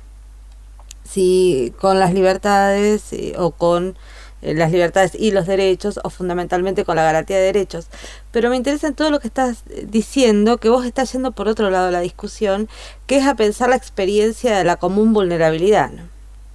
Si 1.02 1.74
con 1.80 1.98
las 1.98 2.14
libertades 2.14 3.12
eh, 3.12 3.34
o 3.38 3.50
con 3.50 3.96
las 4.42 4.72
libertades 4.72 5.14
y 5.14 5.30
los 5.30 5.46
derechos 5.46 6.00
o 6.02 6.10
fundamentalmente 6.10 6.84
con 6.84 6.96
la 6.96 7.04
garantía 7.04 7.38
de 7.38 7.44
derechos. 7.44 7.88
Pero 8.30 8.50
me 8.50 8.56
interesa 8.56 8.88
en 8.88 8.94
todo 8.94 9.10
lo 9.10 9.20
que 9.20 9.28
estás 9.28 9.62
eh, 9.70 9.86
diciendo 9.88 10.58
que 10.58 10.68
vos 10.68 10.84
estás 10.84 11.12
yendo 11.12 11.32
por 11.32 11.48
otro 11.48 11.70
lado 11.70 11.86
de 11.86 11.92
la 11.92 12.00
discusión, 12.00 12.68
que 13.06 13.16
es 13.16 13.26
a 13.26 13.34
pensar 13.34 13.70
la 13.70 13.76
experiencia 13.76 14.56
de 14.58 14.64
la 14.64 14.76
común 14.76 15.12
vulnerabilidad. 15.12 15.90
¿no? 15.90 16.11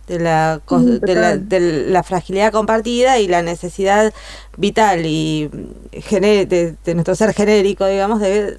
De 0.08 0.20
la, 0.20 0.62
de 0.70 1.16
la, 1.16 1.38
de 1.38 1.60
la, 1.90 2.02
fragilidad 2.02 2.52
compartida 2.54 3.20
y 3.20 3.28
la 3.28 3.42
necesidad 3.42 4.14
vital 4.56 5.06
y 5.06 5.50
de, 6.10 6.76
de, 6.84 6.94
nuestro 6.94 7.14
ser 7.14 7.34
genérico, 7.34 7.86
digamos, 7.86 8.22
de 8.22 8.58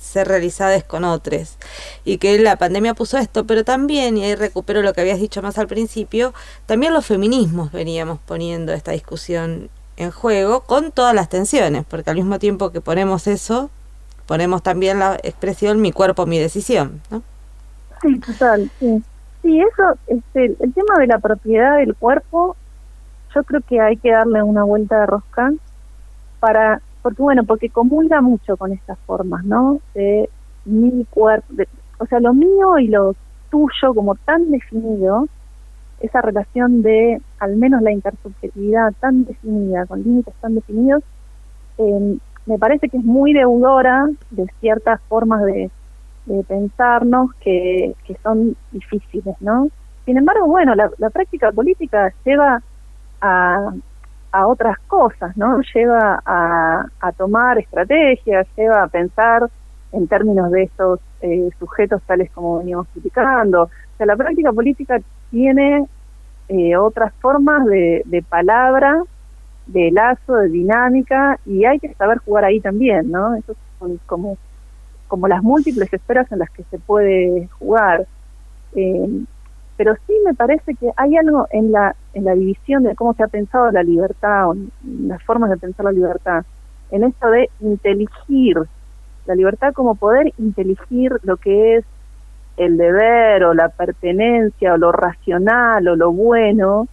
ser 0.00 0.28
realizadas 0.28 0.84
con 0.84 1.04
otros. 1.04 1.56
Y 2.04 2.18
que 2.18 2.38
la 2.38 2.56
pandemia 2.56 2.94
puso 2.94 3.18
esto, 3.18 3.46
pero 3.46 3.64
también, 3.64 4.16
y 4.16 4.24
ahí 4.24 4.34
recupero 4.36 4.80
lo 4.82 4.94
que 4.94 5.00
habías 5.00 5.18
dicho 5.18 5.42
más 5.42 5.58
al 5.58 5.66
principio, 5.66 6.32
también 6.66 6.94
los 6.94 7.04
feminismos 7.04 7.72
veníamos 7.72 8.20
poniendo 8.24 8.72
esta 8.72 8.92
discusión 8.92 9.68
en 9.96 10.10
juego 10.12 10.60
con 10.60 10.92
todas 10.92 11.14
las 11.14 11.28
tensiones, 11.28 11.84
porque 11.88 12.10
al 12.10 12.16
mismo 12.16 12.38
tiempo 12.38 12.70
que 12.70 12.80
ponemos 12.80 13.26
eso, 13.26 13.70
ponemos 14.26 14.62
también 14.62 15.00
la 15.00 15.16
expresión 15.22 15.80
mi 15.80 15.90
cuerpo, 15.90 16.26
mi 16.26 16.38
decisión, 16.38 17.02
¿no? 17.10 17.22
Sí, 18.02 18.20
total, 18.20 18.70
sí. 18.78 19.02
Sí, 19.46 19.60
eso, 19.60 19.96
este, 20.08 20.56
el 20.58 20.74
tema 20.74 20.98
de 20.98 21.06
la 21.06 21.20
propiedad 21.20 21.76
del 21.76 21.94
cuerpo, 21.94 22.56
yo 23.32 23.44
creo 23.44 23.60
que 23.60 23.80
hay 23.80 23.96
que 23.96 24.10
darle 24.10 24.42
una 24.42 24.64
vuelta 24.64 24.98
de 24.98 25.06
rosca 25.06 25.52
para, 26.40 26.82
porque 27.00 27.22
bueno, 27.22 27.44
porque 27.44 27.68
comulga 27.70 28.20
mucho 28.20 28.56
con 28.56 28.72
estas 28.72 28.98
formas, 29.06 29.44
¿no? 29.44 29.78
De 29.94 30.28
mi 30.64 31.04
cuerpo, 31.10 31.62
o 31.98 32.06
sea, 32.06 32.18
lo 32.18 32.34
mío 32.34 32.76
y 32.80 32.88
lo 32.88 33.14
tuyo 33.48 33.94
como 33.94 34.16
tan 34.16 34.50
definido, 34.50 35.28
esa 36.00 36.22
relación 36.22 36.82
de 36.82 37.22
al 37.38 37.54
menos 37.54 37.82
la 37.82 37.92
intersubjetividad 37.92 38.94
tan 38.98 39.26
definida, 39.26 39.86
con 39.86 40.02
límites 40.02 40.34
tan 40.40 40.56
definidos, 40.56 41.04
eh, 41.78 42.18
me 42.46 42.58
parece 42.58 42.88
que 42.88 42.96
es 42.96 43.04
muy 43.04 43.32
deudora 43.32 44.08
de 44.32 44.46
ciertas 44.58 45.00
formas 45.02 45.44
de 45.44 45.70
de 46.26 46.42
pensarnos 46.44 47.32
que, 47.36 47.94
que 48.04 48.16
son 48.22 48.56
difíciles, 48.72 49.34
¿no? 49.40 49.68
Sin 50.04 50.16
embargo, 50.18 50.46
bueno, 50.46 50.74
la, 50.74 50.90
la 50.98 51.10
práctica 51.10 51.50
política 51.52 52.12
lleva 52.24 52.62
a, 53.20 53.72
a 54.32 54.46
otras 54.46 54.78
cosas, 54.86 55.36
¿no? 55.36 55.60
Lleva 55.74 56.22
a, 56.24 56.86
a 57.00 57.12
tomar 57.12 57.58
estrategias, 57.58 58.46
lleva 58.56 58.82
a 58.82 58.88
pensar 58.88 59.48
en 59.92 60.06
términos 60.08 60.50
de 60.50 60.64
estos 60.64 61.00
eh, 61.22 61.48
sujetos 61.58 62.02
tales 62.02 62.30
como 62.32 62.58
veníamos 62.58 62.86
criticando. 62.92 63.62
O 63.64 63.70
sea, 63.96 64.06
la 64.06 64.16
práctica 64.16 64.52
política 64.52 65.00
tiene 65.30 65.86
eh, 66.48 66.76
otras 66.76 67.12
formas 67.20 67.64
de, 67.66 68.02
de 68.04 68.22
palabra, 68.22 69.02
de 69.66 69.90
lazo, 69.90 70.34
de 70.36 70.48
dinámica, 70.48 71.38
y 71.46 71.64
hay 71.64 71.78
que 71.80 71.94
saber 71.94 72.18
jugar 72.18 72.44
ahí 72.44 72.60
también, 72.60 73.10
¿no? 73.10 73.34
Eso 73.34 73.52
es 73.52 74.00
como 74.06 74.36
como 75.08 75.28
las 75.28 75.42
múltiples 75.42 75.92
esferas 75.92 76.30
en 76.32 76.40
las 76.40 76.50
que 76.50 76.64
se 76.64 76.78
puede 76.78 77.48
jugar. 77.58 78.06
Eh, 78.74 79.24
pero 79.76 79.94
sí 80.06 80.14
me 80.24 80.34
parece 80.34 80.74
que 80.74 80.90
hay 80.96 81.16
algo 81.16 81.46
en 81.50 81.70
la, 81.70 81.94
en 82.14 82.24
la 82.24 82.34
división 82.34 82.82
de 82.82 82.94
cómo 82.94 83.14
se 83.14 83.22
ha 83.22 83.28
pensado 83.28 83.70
la 83.70 83.82
libertad, 83.82 84.50
o 84.50 84.56
las 84.84 85.22
formas 85.22 85.50
de 85.50 85.58
pensar 85.58 85.84
la 85.84 85.92
libertad, 85.92 86.44
en 86.90 87.04
esto 87.04 87.30
de 87.30 87.50
inteligir, 87.60 88.58
la 89.26 89.34
libertad 89.34 89.72
como 89.74 89.96
poder 89.96 90.32
inteligir 90.38 91.12
lo 91.24 91.36
que 91.36 91.76
es 91.76 91.84
el 92.56 92.78
deber 92.78 93.44
o 93.44 93.54
la 93.54 93.68
pertenencia 93.68 94.74
o 94.74 94.78
lo 94.78 94.92
racional 94.92 95.86
o 95.88 95.96
lo 95.96 96.12
bueno, 96.12 96.86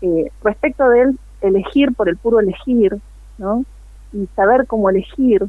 eh, 0.00 0.30
respecto 0.42 0.88
del 0.88 1.18
elegir 1.42 1.94
por 1.94 2.08
el 2.08 2.16
puro 2.16 2.40
elegir, 2.40 2.98
¿no? 3.38 3.64
Y 4.12 4.26
saber 4.34 4.66
cómo 4.66 4.90
elegir, 4.90 5.46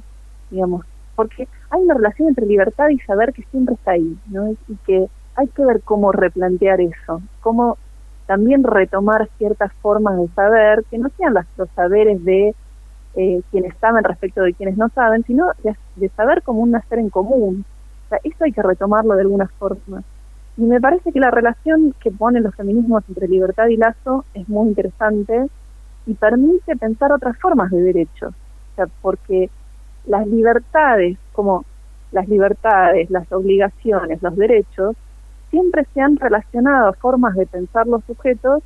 digamos, 0.52 0.86
porque 1.16 1.47
hay 1.70 1.82
una 1.82 1.95
relación 1.95 2.30
entre 2.30 2.45
libertad 2.45 2.89
y 2.89 2.99
saber 2.99 3.34
que 3.34 3.43
siempre 3.51 3.76
está 3.76 3.91
ahí, 3.91 4.18
¿no? 4.28 4.51
Y 4.51 4.76
que 4.86 5.07
hay 5.36 5.47
que 5.47 5.66
ver 5.66 5.82
cómo 5.82 6.12
replantear 6.12 6.82
eso, 6.82 7.22
cómo 7.41 7.78
también 8.26 8.64
retomar 8.64 9.30
ciertas 9.38 9.74
formas 9.82 10.18
de 10.18 10.28
saber 10.30 10.84
que 10.89 10.97
no 10.97 11.09
sean 11.18 11.34
las, 11.34 11.45
los 11.57 11.70
saberes 11.76 12.24
de 12.24 12.55
eh, 13.16 13.41
quienes 13.51 13.76
saben 13.82 14.05
respecto 14.05 14.41
de 14.41 14.53
quienes 14.53 14.78
no 14.78 14.88
saben, 14.89 15.24
sino 15.26 15.47
de, 15.95 16.09
saber 16.09 16.41
como 16.43 16.62
un 16.62 16.72
nacer 16.72 16.99
en 16.99 17.09
común. 17.09 17.66
O 18.05 18.09
sea, 18.09 18.20
eso 18.24 18.43
hay 18.43 18.53
que 18.53 18.62
retomarlo 18.62 19.16
de 19.16 19.22
alguna 19.22 19.47
forma. 19.59 20.03
Y 20.57 20.64
me 20.64 20.80
parece 20.80 21.12
que 21.12 21.20
la 21.20 21.32
relación 21.32 21.93
que 21.99 22.12
ponen 22.12 22.43
los 22.43 22.55
feminismos 22.55 23.03
entre 23.09 23.28
libertad 23.28 23.68
y 23.68 23.78
lazo 23.78 24.26
es 24.34 24.47
muy 24.47 24.70
interesante 24.70 25.47
y 26.05 26.14
permite 26.14 26.76
pensar 26.78 27.12
otras 27.12 27.38
formas 27.38 27.70
de 27.72 27.82
derechos. 27.82 28.34
O 28.34 28.76
sea, 28.76 28.88
porque 29.01 29.49
las 30.06 30.28
libertades, 30.28 31.18
como 31.34 31.66
las 32.12 32.28
libertades, 32.28 33.10
las 33.10 33.32
obligaciones, 33.32 34.22
los 34.22 34.36
derechos, 34.36 34.95
siempre 35.49 35.86
se 35.93 36.02
han 36.02 36.18
relacionado 36.18 36.89
a 36.89 36.93
formas 36.93 37.36
de 37.36 37.45
pensar 37.45 37.88
los 37.88 38.04
sujetos 38.06 38.64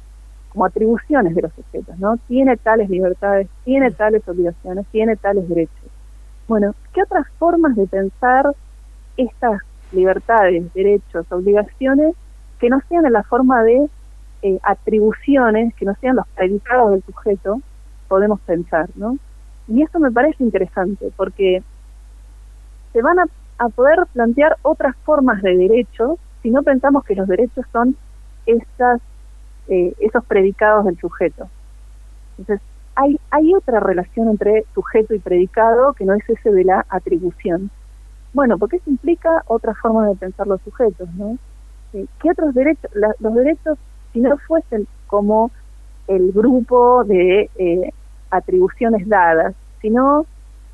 como 0.50 0.66
atribuciones 0.66 1.36
de 1.36 1.42
los 1.42 1.54
sujetos, 1.54 1.98
¿no? 2.00 2.18
Tiene 2.28 2.56
tales 2.58 2.90
libertades, 2.90 3.50
tiene 3.66 3.92
tales 3.92 4.26
obligaciones, 4.28 4.86
tiene 4.92 5.16
tales 5.18 5.48
derechos. 5.50 5.90
Bueno, 6.48 6.74
¿qué 6.94 7.04
otras 7.04 7.28
formas 7.38 7.76
de 7.76 7.88
pensar 7.88 8.56
estas 9.18 9.62
libertades, 9.92 10.74
derechos, 10.74 11.26
obligaciones 11.32 12.16
que 12.60 12.70
no 12.70 12.80
sean 12.88 13.06
en 13.06 13.14
la 13.14 13.24
forma 13.24 13.64
de 13.64 13.90
eh, 14.42 14.60
atribuciones, 14.64 15.74
que 15.76 15.86
no 15.86 15.96
sean 16.02 16.18
los 16.18 16.28
predicados 16.30 16.92
del 16.92 17.04
sujeto, 17.04 17.62
podemos 18.08 18.40
pensar, 18.42 18.90
¿no? 18.96 19.18
Y 19.68 19.82
eso 19.82 20.00
me 20.00 20.12
parece 20.12 20.44
interesante 20.44 21.12
porque 21.16 21.64
se 22.94 23.02
van 23.02 23.20
a, 23.20 23.26
poder 23.70 24.00
plantear 24.12 24.58
otras 24.64 24.96
formas 25.06 25.42
de 25.42 25.56
derechos 25.56 26.20
si 26.44 26.50
no 26.50 26.62
pensamos 26.62 27.06
que 27.06 27.16
los 27.16 27.28
derechos 27.28 27.66
son 27.72 27.96
esas, 28.46 29.02
eh, 29.70 29.94
esos 30.00 30.24
predicados 30.26 30.86
del 30.86 31.00
sujeto. 31.00 31.50
Entonces, 32.38 32.62
hay, 32.96 33.20
hay 33.32 33.54
otra 33.54 33.80
relación 33.80 34.30
entre 34.30 34.66
sujeto 34.74 35.14
y 35.14 35.20
predicado 35.20 35.94
que 35.94 36.06
no 36.06 36.14
es 36.14 36.30
ese 36.30 36.52
de 36.52 36.66
la 36.66 36.86
atribución. 36.90 37.72
Bueno, 38.34 38.58
porque 38.58 38.78
eso 38.78 38.90
implica 38.90 39.44
otra 39.48 39.74
forma 39.76 40.08
de 40.08 40.16
pensar 40.16 40.48
los 40.48 40.62
sujetos, 40.62 41.10
¿no? 41.16 41.38
Eh, 41.94 42.06
¿Qué 42.22 42.32
otros 42.32 42.54
derechos? 42.54 42.92
los 43.20 43.34
derechos, 43.34 43.78
si 44.12 44.20
no 44.20 44.38
fuesen 44.40 44.88
como 45.08 45.52
el 46.08 46.32
grupo 46.34 47.04
de 47.06 47.50
eh, 47.56 47.94
atribuciones 48.38 49.08
dadas, 49.08 49.56
sino 49.82 50.26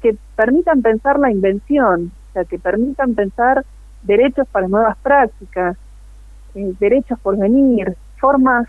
que 0.01 0.15
permitan 0.35 0.81
pensar 0.81 1.19
la 1.19 1.31
invención, 1.31 2.11
o 2.29 2.33
sea, 2.33 2.45
que 2.45 2.59
permitan 2.59 3.13
pensar 3.13 3.65
derechos 4.03 4.47
para 4.47 4.67
nuevas 4.67 4.97
prácticas, 4.97 5.77
eh, 6.55 6.73
derechos 6.79 7.19
por 7.19 7.37
venir, 7.37 7.95
formas 8.19 8.67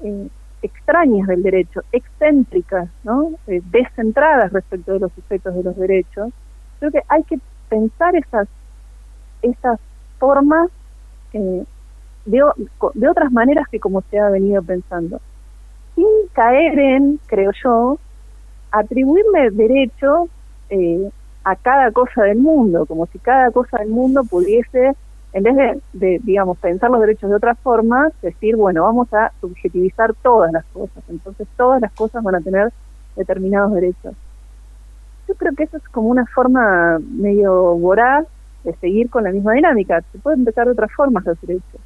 eh, 0.00 0.28
extrañas 0.62 1.26
del 1.28 1.42
derecho, 1.42 1.82
excéntricas, 1.92 2.88
¿no? 3.02 3.32
Eh, 3.46 3.60
descentradas 3.70 4.52
respecto 4.52 4.92
de 4.92 5.00
los 5.00 5.12
sujetos 5.12 5.54
de 5.54 5.62
los 5.62 5.76
derechos. 5.76 6.32
Creo 6.78 6.90
que 6.92 7.02
hay 7.08 7.22
que 7.24 7.38
pensar 7.68 8.14
esas, 8.16 8.48
esas 9.42 9.78
formas 10.18 10.70
de, 11.32 11.66
de 12.26 13.08
otras 13.08 13.32
maneras 13.32 13.66
que 13.68 13.80
como 13.80 14.02
se 14.02 14.18
ha 14.18 14.30
venido 14.30 14.62
pensando, 14.62 15.20
sin 15.94 16.06
caer 16.32 16.78
en, 16.78 17.20
creo 17.26 17.50
yo, 17.62 17.98
atribuirle 18.74 19.50
derecho 19.50 20.28
eh, 20.70 21.10
a 21.44 21.56
cada 21.56 21.90
cosa 21.92 22.22
del 22.22 22.38
mundo, 22.38 22.86
como 22.86 23.06
si 23.06 23.18
cada 23.18 23.50
cosa 23.50 23.78
del 23.78 23.88
mundo 23.88 24.24
pudiese, 24.24 24.94
en 25.32 25.42
vez 25.42 25.82
de, 25.92 26.20
digamos, 26.24 26.58
pensar 26.58 26.90
los 26.90 27.00
derechos 27.00 27.30
de 27.30 27.36
otra 27.36 27.54
forma, 27.54 28.10
decir, 28.22 28.56
bueno, 28.56 28.82
vamos 28.82 29.12
a 29.12 29.32
subjetivizar 29.40 30.14
todas 30.22 30.52
las 30.52 30.64
cosas, 30.66 31.02
entonces 31.08 31.46
todas 31.56 31.80
las 31.80 31.92
cosas 31.92 32.22
van 32.22 32.36
a 32.36 32.40
tener 32.40 32.72
determinados 33.16 33.72
derechos. 33.72 34.14
Yo 35.28 35.34
creo 35.34 35.52
que 35.54 35.64
eso 35.64 35.76
es 35.76 35.88
como 35.88 36.08
una 36.08 36.26
forma 36.26 36.98
medio 36.98 37.76
voraz 37.76 38.26
de 38.64 38.74
seguir 38.76 39.10
con 39.10 39.24
la 39.24 39.30
misma 39.30 39.52
dinámica. 39.52 40.02
Se 40.12 40.18
pueden 40.18 40.40
empezar 40.40 40.66
de 40.66 40.72
otras 40.72 40.92
formas 40.92 41.24
los 41.24 41.40
derechos. 41.40 41.80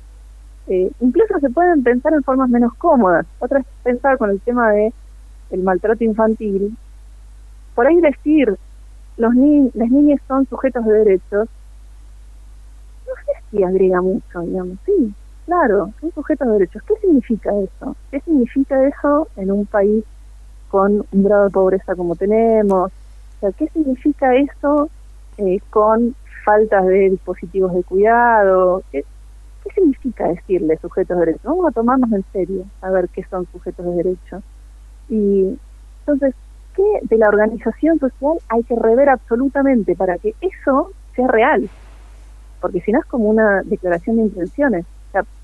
Eh, 0.66 0.91
incluso 1.01 1.39
se 1.41 1.51
pueden 1.51 1.82
pensar 1.82 2.12
en 2.12 2.22
formas 2.22 2.49
menos 2.51 2.74
cómodas. 2.74 3.26
Otra 3.39 3.61
es 3.61 3.66
pensar 3.82 4.18
con 4.18 4.30
el 4.30 4.41
tema 4.41 4.70
de 4.72 4.93
el 5.51 5.63
maltrato 5.63 6.05
infantil, 6.05 6.77
por 7.75 7.87
ahí 7.87 8.01
decir 8.01 8.57
los 9.17 9.35
ni 9.35 9.71
las 9.75 9.91
niñas 9.91 10.21
son 10.29 10.47
sujetos 10.47 10.85
de 10.85 10.93
derechos, 10.93 11.49
no 13.07 13.15
sé 13.27 13.33
si 13.51 13.63
agrega 13.65 14.01
mucho, 14.03 14.41
digamos. 14.43 14.79
Sí, 14.87 15.15
claro, 15.47 15.93
son 16.01 16.13
sujetos 16.13 16.47
de 16.49 16.53
derechos. 16.55 16.83
¿Qué 16.87 16.95
significa 17.01 17.51
eso? 17.59 17.97
¿Qué 18.11 18.21
significa 18.21 18.87
eso 18.87 19.29
en 19.37 19.51
un 19.53 19.67
país 19.67 20.05
con 20.69 21.05
un 21.11 21.25
grado 21.25 21.45
de 21.45 21.51
pobreza 21.51 21.97
como 21.97 22.17
tenemos? 22.17 22.91
O 22.91 23.41
sea, 23.41 23.53
¿qué 23.53 23.69
significa 23.69 24.35
eso 24.37 24.91
eh, 25.39 25.59
con 25.71 26.15
faltas 26.45 26.87
de 26.87 27.11
dispositivos 27.11 27.75
de 27.75 27.85
cuidado? 27.85 28.85
¿Qué, 28.91 29.05
¿Qué 29.63 29.71
significa 29.75 30.29
decirle 30.29 30.79
sujetos 30.79 31.19
de 31.19 31.27
derechos? 31.27 31.43
Vamos 31.45 31.69
a 31.69 31.73
tomarnos 31.73 32.13
en 32.13 32.25
serio 32.33 32.71
a 32.81 32.91
ver 32.91 33.09
qué 33.11 33.25
son 33.31 33.47
sujetos 33.53 33.85
de 33.87 33.93
derechos. 34.03 34.45
Y 35.09 35.59
entonces, 36.01 36.35
¿qué 36.75 36.83
de 37.03 37.19
la 37.19 37.29
organización 37.29 37.99
social 37.99 38.39
hay 38.49 38.63
que 38.65 38.77
rever 38.77 39.09
absolutamente 39.09 39.95
para 39.95 40.19
que 40.19 40.35
eso 40.41 40.91
sea 41.15 41.29
real? 41.29 41.69
Porque 42.61 42.81
si 42.81 42.93
no 42.93 43.01
es 43.01 43.07
como 43.07 43.29
una 43.29 43.63
declaración 43.63 44.17
de 44.17 44.23
intenciones. 44.23 44.87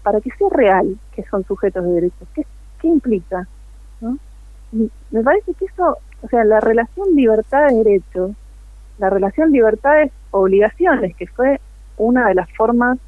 Para 0.03 0.21
que 0.21 0.31
sea 0.31 0.49
real 0.51 0.99
que 1.17 1.25
son 1.25 1.43
sujetos 1.45 1.83
de 1.85 1.91
derechos, 1.91 2.29
¿qué, 2.35 2.47
qué 2.81 2.89
implica? 2.89 3.49
¿no? 4.01 4.19
Me 5.11 5.23
parece 5.23 5.55
que 5.55 5.65
eso, 5.65 5.97
o 6.23 6.29
sea, 6.29 6.45
la 6.45 6.61
relación 6.61 7.15
libertad-derecho, 7.15 8.35
la 8.99 9.11
relación 9.11 9.53
libertades-obligaciones, 9.53 11.17
que 11.17 11.27
fue 11.27 11.61
una 11.97 12.29
de 12.29 12.35
las 12.35 12.51
formas 12.53 12.99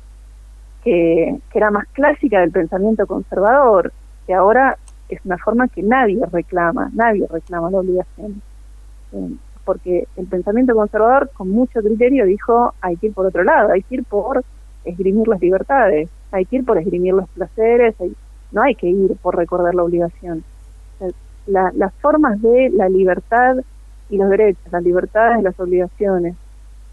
que, 0.82 1.38
que 1.50 1.58
era 1.58 1.70
más 1.70 1.86
clásica 1.88 2.40
del 2.40 2.52
pensamiento 2.52 3.06
conservador, 3.06 3.92
que 4.26 4.34
ahora 4.34 4.78
es 5.08 5.20
una 5.24 5.38
forma 5.38 5.68
que 5.68 5.82
nadie 5.82 6.20
reclama, 6.32 6.90
nadie 6.94 7.26
reclama 7.30 7.70
la 7.70 7.78
obligación. 7.78 8.42
Eh, 9.12 9.30
porque 9.64 10.06
el 10.16 10.26
pensamiento 10.26 10.74
conservador 10.74 11.30
con 11.34 11.50
mucho 11.50 11.80
criterio 11.80 12.24
dijo 12.24 12.74
hay 12.80 12.96
que 12.96 13.08
ir 13.08 13.12
por 13.14 13.26
otro 13.26 13.42
lado, 13.42 13.72
hay 13.72 13.82
que 13.82 13.96
ir 13.96 14.04
por 14.04 14.44
esgrimir 14.84 15.26
las 15.26 15.40
libertades, 15.40 16.08
hay 16.30 16.44
que 16.46 16.56
ir 16.56 16.64
por 16.64 16.78
esgrimir 16.78 17.14
los 17.14 17.28
placeres, 17.30 17.94
hay- 18.00 18.14
no 18.52 18.62
hay 18.62 18.74
que 18.76 18.88
ir 18.88 19.16
por 19.16 19.36
recordar 19.36 19.74
la 19.74 19.82
obligación. 19.82 20.44
La- 21.46 21.72
las 21.74 21.92
formas 21.94 22.40
de 22.42 22.70
la 22.70 22.88
libertad 22.88 23.56
y 24.08 24.16
los 24.16 24.28
derechos, 24.30 24.62
las 24.72 24.82
libertades 24.82 25.40
y 25.40 25.42
las 25.42 25.58
obligaciones, 25.60 26.34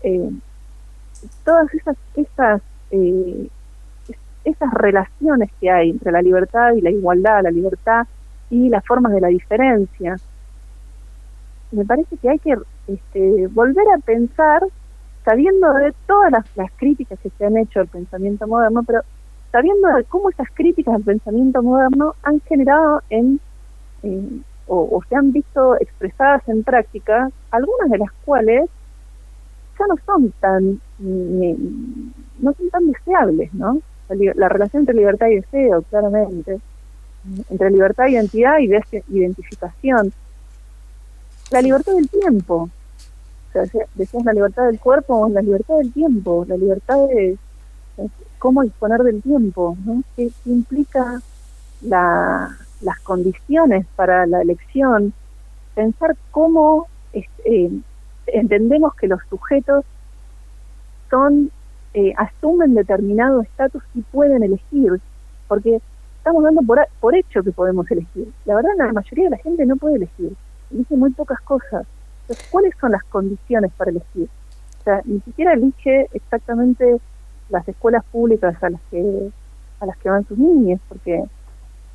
eh, 0.03 0.29
todas 1.45 1.71
esas, 1.73 1.95
esas, 2.15 2.61
eh, 2.91 3.47
esas 4.45 4.73
relaciones 4.73 5.49
que 5.59 5.69
hay 5.69 5.89
entre 5.89 6.11
la 6.11 6.21
libertad 6.21 6.73
y 6.73 6.81
la 6.81 6.91
igualdad, 6.91 7.43
la 7.43 7.51
libertad 7.51 8.07
y 8.49 8.69
las 8.69 8.85
formas 8.85 9.13
de 9.13 9.21
la 9.21 9.27
diferencia, 9.27 10.17
me 11.73 11.85
parece 11.85 12.17
que 12.17 12.29
hay 12.29 12.39
que 12.39 12.55
este, 12.87 13.47
volver 13.47 13.85
a 13.95 13.99
pensar, 13.99 14.63
sabiendo 15.25 15.73
de 15.73 15.93
todas 16.07 16.31
las, 16.55 16.71
críticas 16.77 17.19
que 17.19 17.29
se 17.31 17.45
han 17.45 17.57
hecho 17.57 17.79
al 17.79 17.87
pensamiento 17.87 18.47
moderno, 18.47 18.83
pero 18.85 19.01
sabiendo 19.51 19.87
de 19.89 20.03
cómo 20.05 20.29
esas 20.29 20.47
críticas 20.53 20.95
al 20.95 21.03
pensamiento 21.03 21.63
moderno 21.63 22.13
han 22.23 22.39
generado 22.41 23.01
en, 23.09 23.39
eh, 24.03 24.41
o, 24.67 25.01
se 25.09 25.15
han 25.15 25.31
visto 25.31 25.75
expresadas 25.79 26.47
en 26.47 26.63
práctica, 26.63 27.29
algunas 27.51 27.89
de 27.89 27.97
las 27.97 28.11
cuales 28.25 28.69
ya 29.79 29.87
no 29.87 29.95
son 30.05 30.31
tan, 30.39 30.79
no 30.99 32.53
son 32.53 32.69
tan 32.69 32.91
deseables, 32.91 33.53
¿no? 33.53 33.81
La, 34.09 34.33
la 34.35 34.49
relación 34.49 34.81
entre 34.81 34.95
libertad 34.95 35.27
y 35.27 35.35
deseo, 35.35 35.81
claramente, 35.83 36.59
entre 37.49 37.71
libertad 37.71 38.07
y 38.07 38.13
identidad 38.13 38.57
y 38.59 38.65
identificación, 39.17 40.11
la 41.51 41.61
libertad 41.61 41.93
del 41.93 42.09
tiempo. 42.09 42.69
O 43.49 43.51
sea, 43.53 43.61
decía- 43.63 43.85
decías 43.95 44.25
la 44.25 44.33
libertad 44.33 44.65
del 44.65 44.79
cuerpo, 44.79 45.29
la 45.29 45.41
libertad 45.41 45.77
del 45.77 45.93
tiempo, 45.93 46.45
la 46.47 46.57
libertad 46.57 46.97
de 47.07 47.37
cómo 48.39 48.61
disponer 48.63 49.01
del 49.03 49.21
tiempo, 49.21 49.77
¿no? 49.85 50.03
¿Qué, 50.15 50.29
qué 50.43 50.49
implica 50.49 51.21
la, 51.81 52.57
las 52.81 52.99
condiciones 53.01 53.85
para 53.95 54.25
la 54.25 54.41
elección? 54.41 55.13
Pensar 55.75 56.17
cómo 56.31 56.87
es- 57.13 57.29
eh, 57.45 57.71
entendemos 58.27 58.95
que 58.95 59.07
los 59.07 59.21
sujetos 59.29 59.85
son 61.09 61.51
eh, 61.93 62.13
asumen 62.17 62.73
determinado 62.75 63.41
estatus 63.41 63.83
y 63.93 64.01
pueden 64.01 64.43
elegir, 64.43 64.99
porque 65.47 65.81
estamos 66.17 66.43
dando 66.43 66.61
por, 66.61 66.79
por 66.99 67.15
hecho 67.15 67.43
que 67.43 67.51
podemos 67.51 67.89
elegir. 67.91 68.31
La 68.45 68.55
verdad, 68.55 68.71
la 68.77 68.93
mayoría 68.93 69.25
de 69.25 69.31
la 69.31 69.37
gente 69.37 69.65
no 69.65 69.75
puede 69.75 69.95
elegir, 69.97 70.33
elige 70.71 70.95
muy 70.95 71.11
pocas 71.11 71.39
cosas. 71.41 71.85
Entonces, 72.21 72.47
¿cuáles 72.51 72.73
son 72.79 72.91
las 72.91 73.03
condiciones 73.05 73.71
para 73.77 73.91
elegir? 73.91 74.29
O 74.79 74.83
sea, 74.83 75.01
ni 75.05 75.19
siquiera 75.21 75.53
elige 75.53 76.07
exactamente 76.13 76.99
las 77.49 77.67
escuelas 77.67 78.03
públicas 78.05 78.55
a 78.63 78.69
las 78.69 78.81
que 78.89 79.29
a 79.79 79.85
las 79.85 79.97
que 79.97 80.09
van 80.09 80.25
sus 80.25 80.37
niñas, 80.37 80.79
porque 80.87 81.23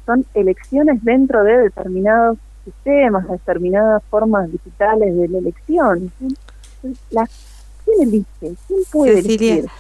son 0.04 0.24
elecciones 0.34 1.02
dentro 1.02 1.42
de 1.42 1.56
determinados 1.56 2.36
sistemas, 2.64 3.26
determinadas 3.28 4.02
formas 4.10 4.52
digitales 4.52 5.16
de 5.16 5.28
la 5.28 5.38
elección. 5.38 6.12
Entonces, 6.20 7.00
las- 7.10 7.57
¿Quién 7.96 8.08
elige? 8.08 8.56
¿Quién 8.66 8.80
puede 8.90 9.16
Cecilia, 9.22 9.52
elegir? 9.54 9.70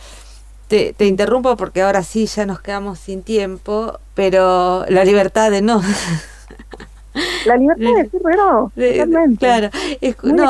te, 0.68 0.92
te 0.92 1.06
interrumpo 1.06 1.56
porque 1.56 1.82
ahora 1.82 2.02
sí 2.02 2.26
ya 2.26 2.46
nos 2.46 2.60
quedamos 2.60 2.98
sin 2.98 3.22
tiempo, 3.22 3.98
pero 4.14 4.84
la 4.88 5.04
libertad 5.04 5.50
de 5.50 5.62
no. 5.62 5.82
La 7.46 7.56
libertad 7.56 7.84
de 7.96 8.02
decir 8.04 8.20
que 8.22 8.36
no, 8.36 8.72
totalmente. 8.76 9.38
claro, 9.38 9.70
es- 10.00 10.16
no, 10.22 10.44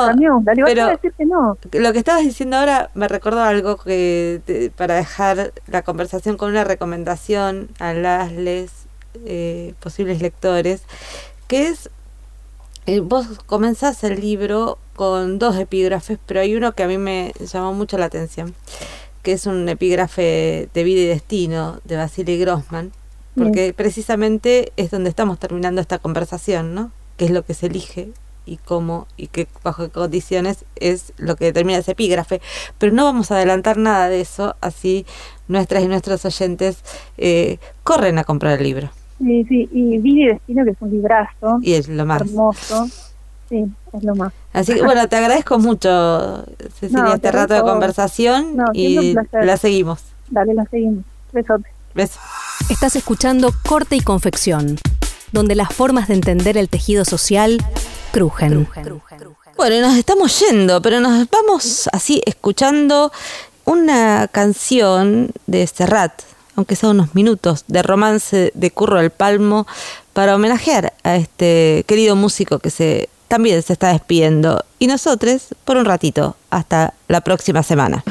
la 0.45 0.53
libertad 0.53 0.65
pero- 0.65 0.85
de 0.85 0.91
decir 0.91 1.13
que 1.17 1.25
no. 1.25 1.57
Lo 1.73 1.93
que 1.93 1.99
estabas 1.99 2.21
diciendo 2.23 2.57
ahora 2.57 2.91
me 2.93 3.07
recordó 3.07 3.41
algo 3.41 3.77
que 3.77 4.41
te- 4.45 4.69
para 4.69 4.95
dejar 4.95 5.51
la 5.67 5.81
conversación 5.81 6.37
con 6.37 6.51
una 6.51 6.63
recomendación 6.63 7.69
a 7.79 7.93
las 7.93 8.31
les 8.33 8.71
eh, 9.25 9.73
posibles 9.79 10.21
lectores, 10.21 10.83
que 11.47 11.69
es 11.69 11.89
eh, 12.85 12.99
vos 12.99 13.27
comenzás 13.47 14.03
el 14.03 14.19
libro 14.21 14.77
con 14.99 15.39
dos 15.39 15.55
epígrafes, 15.55 16.19
pero 16.25 16.41
hay 16.41 16.57
uno 16.57 16.73
que 16.73 16.83
a 16.83 16.87
mí 16.89 16.97
me 16.97 17.31
llamó 17.39 17.73
mucho 17.73 17.97
la 17.97 18.07
atención, 18.07 18.53
que 19.23 19.31
es 19.31 19.45
un 19.45 19.69
epígrafe 19.69 20.67
de 20.73 20.83
vida 20.83 20.99
y 20.99 21.05
destino 21.05 21.79
de 21.85 21.95
Vasily 21.95 22.37
Grossman, 22.37 22.91
porque 23.33 23.73
precisamente 23.73 24.73
es 24.75 24.91
donde 24.91 25.09
estamos 25.09 25.39
terminando 25.39 25.79
esta 25.79 25.99
conversación, 25.99 26.75
¿no? 26.75 26.91
¿Qué 27.15 27.23
es 27.23 27.31
lo 27.31 27.45
que 27.45 27.53
se 27.53 27.67
elige 27.67 28.09
y 28.45 28.57
cómo 28.57 29.07
y 29.15 29.27
qué 29.27 29.47
bajo 29.63 29.85
qué 29.85 29.89
condiciones 29.89 30.65
es 30.75 31.13
lo 31.15 31.37
que 31.37 31.45
determina 31.45 31.79
ese 31.79 31.93
epígrafe? 31.93 32.41
Pero 32.77 32.91
no 32.91 33.05
vamos 33.05 33.31
a 33.31 33.37
adelantar 33.37 33.77
nada 33.77 34.09
de 34.09 34.19
eso, 34.19 34.57
así 34.59 35.05
nuestras 35.47 35.81
y 35.81 35.87
nuestros 35.87 36.25
oyentes 36.25 36.83
eh, 37.17 37.57
corren 37.85 38.17
a 38.17 38.25
comprar 38.25 38.57
el 38.57 38.65
libro 38.65 38.89
Sí, 39.19 39.45
sí, 39.47 39.69
y 39.71 39.97
Vida 39.99 40.23
y 40.23 40.27
Destino, 40.27 40.65
que 40.65 40.71
es 40.71 40.77
un 40.81 40.91
librazo 40.91 41.59
y 41.61 41.73
es 41.73 41.87
lo 41.87 42.05
más. 42.05 42.21
hermoso. 42.21 42.87
Sí, 43.49 43.65
es 43.93 44.03
lo 44.03 44.15
más. 44.15 44.31
Así 44.53 44.75
que 44.75 44.81
bueno, 44.85 45.07
te 45.09 45.15
agradezco 45.17 45.57
mucho, 45.57 46.45
Cecilia, 46.79 47.03
No, 47.03 47.07
este 47.09 47.19
te 47.19 47.31
rato 47.31 47.55
de 47.55 47.61
conversación 47.61 48.55
No, 48.55 48.65
y 48.73 49.15
la 49.31 49.57
seguimos. 49.57 49.99
Dale, 50.29 50.53
la 50.53 50.65
seguimos. 50.65 51.03
Besote. 51.33 51.69
Besos. 51.95 52.21
Estás 52.69 52.95
escuchando 52.95 53.51
Corte 53.67 53.95
y 53.95 54.01
Confección, 54.01 54.77
donde 55.31 55.55
las 55.55 55.73
formas 55.73 56.07
de 56.07 56.13
entender 56.13 56.55
el 56.57 56.69
tejido 56.69 57.03
social 57.03 57.57
crujen. 58.11 58.67
Bueno, 59.57 59.75
y 59.75 59.79
nos 59.79 59.95
estamos 59.97 60.39
yendo, 60.39 60.81
pero 60.81 60.99
nos 60.99 61.27
vamos 61.29 61.89
así 61.91 62.21
escuchando 62.25 63.11
una 63.65 64.27
canción 64.27 65.31
de 65.47 65.65
Serrat, 65.67 66.21
aunque 66.55 66.75
sea 66.75 66.89
unos 66.89 67.15
minutos, 67.15 67.65
de 67.67 67.81
romance 67.83 68.51
de 68.53 68.71
Curro 68.71 68.99
al 68.99 69.09
Palmo, 69.09 69.67
para 70.13 70.35
homenajear 70.35 70.93
a 71.03 71.15
este 71.15 71.83
querido 71.87 72.15
músico 72.15 72.59
que 72.59 72.69
se 72.69 73.09
también 73.29 73.61
se 73.61 73.73
está 73.73 73.93
despidiendo. 73.93 74.65
Y 74.79 74.87
nosotros, 74.87 75.55
por 75.63 75.77
un 75.77 75.85
ratito, 75.85 76.35
hasta 76.49 76.93
la 77.07 77.21
próxima 77.21 77.63
semana. 77.63 78.03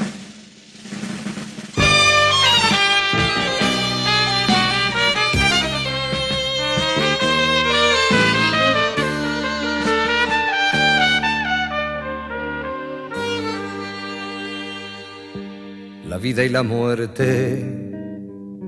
La 16.08 16.16
vida 16.16 16.44
y 16.44 16.48
la 16.48 16.62
muerte 16.62 17.88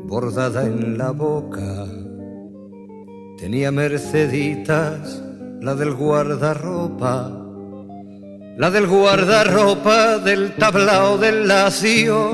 bordada 0.04 0.66
en 0.66 0.98
la 0.98 1.12
boca. 1.12 1.86
Tenía 3.38 3.70
Merceditas, 3.70 5.22
la 5.60 5.74
del 5.74 5.92
guardarropa, 5.92 7.30
la 8.56 8.70
del 8.70 8.86
guardarropa 8.86 10.18
del 10.18 10.54
tablao 10.56 11.18
del 11.18 11.46
lacio. 11.46 12.30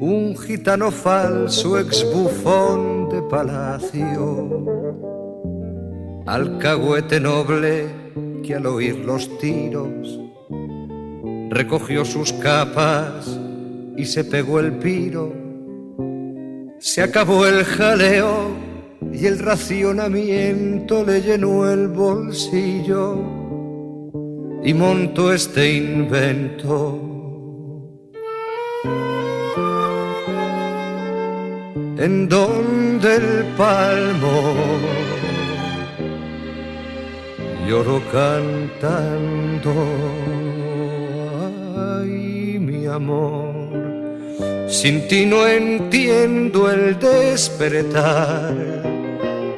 Un 0.00 0.36
gitano 0.36 0.90
falso, 0.92 1.78
ex 1.78 2.04
bufón 2.12 3.08
de 3.08 3.22
palacio. 3.22 4.64
Alcahuete 6.26 7.18
noble 7.18 7.86
que 8.44 8.54
al 8.54 8.66
oír 8.66 8.96
los 9.04 9.38
tiros 9.38 10.20
recogió 11.50 12.04
sus 12.04 12.32
capas 12.34 13.38
y 13.96 14.04
se 14.04 14.24
pegó 14.24 14.60
el 14.60 14.72
piro. 14.78 15.32
Se 16.78 17.02
acabó 17.02 17.46
el 17.46 17.64
jaleo 17.64 18.61
y 19.12 19.26
el 19.26 19.38
racionamiento 19.38 21.04
le 21.04 21.20
llenó 21.22 21.70
el 21.70 21.88
bolsillo 21.88 23.42
y 24.64 24.74
montó 24.74 25.32
este 25.32 25.74
invento. 25.74 27.08
En 31.98 32.28
donde 32.28 33.16
el 33.16 33.44
palmo 33.56 34.54
lloro 37.68 38.02
cantando, 38.10 39.72
ay 41.76 42.58
mi 42.58 42.86
amor, 42.86 43.54
sin 44.68 45.06
ti 45.06 45.26
no 45.26 45.46
entiendo 45.46 46.70
el 46.70 46.98
despertar, 46.98 48.52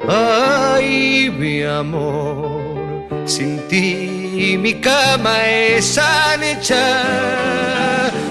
ay 0.09 1.30
mi 1.30 1.62
amor, 1.62 3.07
sin 3.24 3.59
ti 3.68 4.57
mi 4.61 4.74
cama 4.80 5.46
es 5.46 5.98
ancha, 5.98 7.02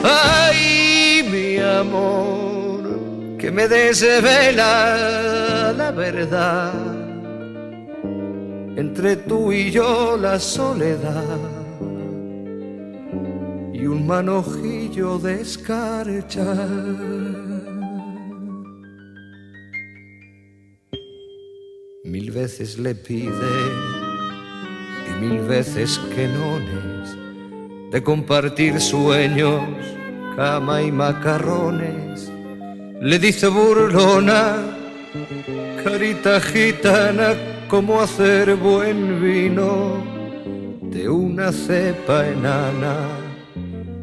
ay 0.04 1.28
mi 1.32 1.58
amor, 1.58 3.38
que 3.38 3.52
me 3.52 3.68
desvela 3.68 4.72
la 5.76 5.92
verdad 5.92 6.74
entre 8.76 9.16
tú 9.16 9.52
y 9.52 9.72
yo 9.72 10.18
la 10.18 10.40
soledad 10.40 11.40
y 13.72 13.86
un 13.86 14.08
manojillo 14.08 15.20
de 15.20 15.42
escarcha. 15.42 16.44
Mil 22.06 22.32
veces 22.32 22.78
le 22.80 22.96
pide 22.96 23.32
y 25.08 25.24
mil 25.24 25.40
veces 25.40 25.98
que 26.14 26.28
nones 26.28 27.16
de 27.94 28.04
compartir 28.04 28.82
sueños, 28.82 29.64
cama 30.36 30.82
y 30.82 30.92
macarrones. 30.92 32.30
Le 33.00 33.20
dice 33.20 33.48
burlona, 33.48 34.58
carita 35.82 36.42
gitana, 36.42 37.36
cómo 37.70 38.02
hacer 38.02 38.54
buen 38.58 39.24
vino 39.24 40.04
de 40.82 41.08
una 41.08 41.54
cepa 41.54 42.28
enana. 42.28 42.98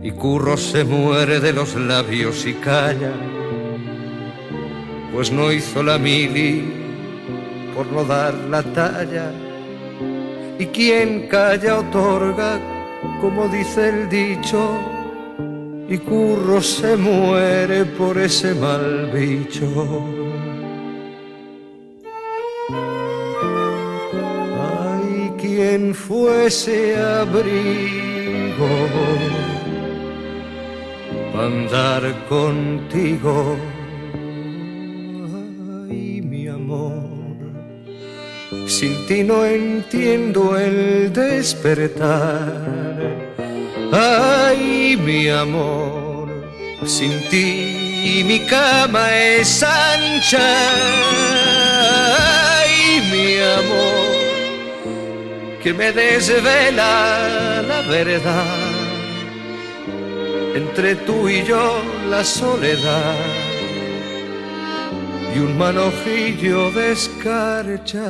Y 0.03 0.11
Curro 0.12 0.57
se 0.57 0.84
muere 0.84 1.38
de 1.38 1.53
los 1.53 1.74
labios 1.74 2.46
y 2.46 2.55
calla, 2.55 3.12
pues 5.12 5.30
no 5.30 5.53
hizo 5.53 5.82
la 5.82 5.98
mili 5.98 6.80
por 7.81 7.93
no 7.93 8.05
dar 8.05 8.35
la 8.51 8.62
talla. 8.62 9.33
Y 10.59 10.66
quien 10.66 11.28
calla 11.28 11.78
otorga, 11.78 12.61
como 13.22 13.49
dice 13.49 13.89
el 13.89 14.09
dicho, 14.11 14.61
y 15.89 15.97
Curro 15.97 16.61
se 16.61 16.95
muere 16.95 17.87
por 17.87 18.18
ese 18.18 18.55
mal 18.55 19.11
bicho. 19.14 19.66
Ay, 24.83 25.33
quien 25.41 25.95
fuese 25.95 27.01
abrigo 27.01 28.72
pa' 31.33 31.47
andar 31.47 32.03
contigo. 32.28 33.57
Sin 38.70 38.94
ti 39.06 39.24
no 39.24 39.44
entiendo 39.44 40.56
el 40.56 41.12
despertar. 41.12 42.54
Ay, 43.92 44.96
mi 44.96 45.28
amor, 45.28 46.28
sin 46.86 47.20
ti 47.28 48.22
mi 48.24 48.38
cama 48.46 49.04
es 49.16 49.62
ancha. 49.62 50.50
Ay, 52.60 53.02
mi 53.10 53.38
amor, 53.60 54.10
que 55.62 55.74
me 55.74 55.90
desvela 55.92 57.62
la 57.62 57.80
verdad. 57.88 58.70
Entre 60.54 60.94
tú 60.94 61.28
y 61.28 61.42
yo 61.42 61.82
la 62.08 62.22
soledad 62.24 63.39
y 65.35 65.39
un 65.39 65.57
manojillo 65.59 66.70
de 66.72 66.93
escarcha. 66.93 68.07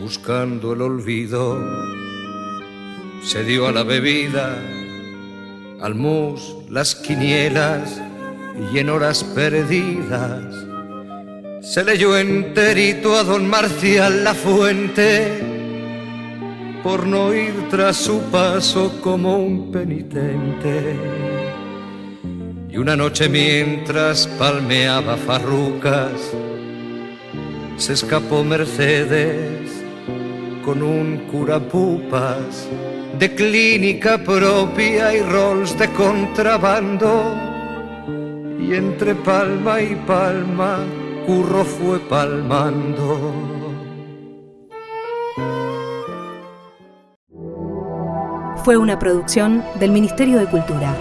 buscando 0.00 0.72
el 0.72 0.82
olvido, 0.82 1.56
se 3.22 3.44
dio 3.44 3.68
a 3.68 3.72
la 3.72 3.84
bebida, 3.84 4.60
al 5.80 5.94
mus, 5.94 6.56
las 6.68 6.96
quinielas 6.96 8.09
y 8.72 8.78
en 8.78 8.90
horas 8.90 9.24
perdidas 9.24 10.54
se 11.60 11.84
leyó 11.84 12.16
enterito 12.16 13.14
a 13.16 13.22
don 13.22 13.46
Marcial 13.48 14.24
la 14.24 14.34
fuente 14.34 15.50
por 16.82 17.06
no 17.06 17.34
ir 17.34 17.52
tras 17.68 17.96
su 17.96 18.20
paso 18.30 18.98
como 19.02 19.36
un 19.36 19.70
penitente. 19.70 20.96
Y 22.70 22.78
una 22.78 22.96
noche 22.96 23.28
mientras 23.28 24.26
palmeaba 24.26 25.16
farrucas, 25.16 26.12
se 27.76 27.92
escapó 27.92 28.42
Mercedes 28.42 29.70
con 30.64 30.82
un 30.82 31.26
curapupas 31.30 32.68
de 33.18 33.34
clínica 33.34 34.16
propia 34.16 35.14
y 35.14 35.20
rolls 35.20 35.78
de 35.78 35.88
contrabando. 35.92 37.49
Y 38.70 38.74
entre 38.76 39.16
palma 39.16 39.82
y 39.82 39.96
palma, 40.06 40.78
curro 41.26 41.64
fue 41.64 41.98
palmando. 41.98 43.34
Fue 48.62 48.76
una 48.76 48.96
producción 48.96 49.64
del 49.80 49.90
Ministerio 49.90 50.38
de 50.38 50.46
Cultura. 50.46 50.94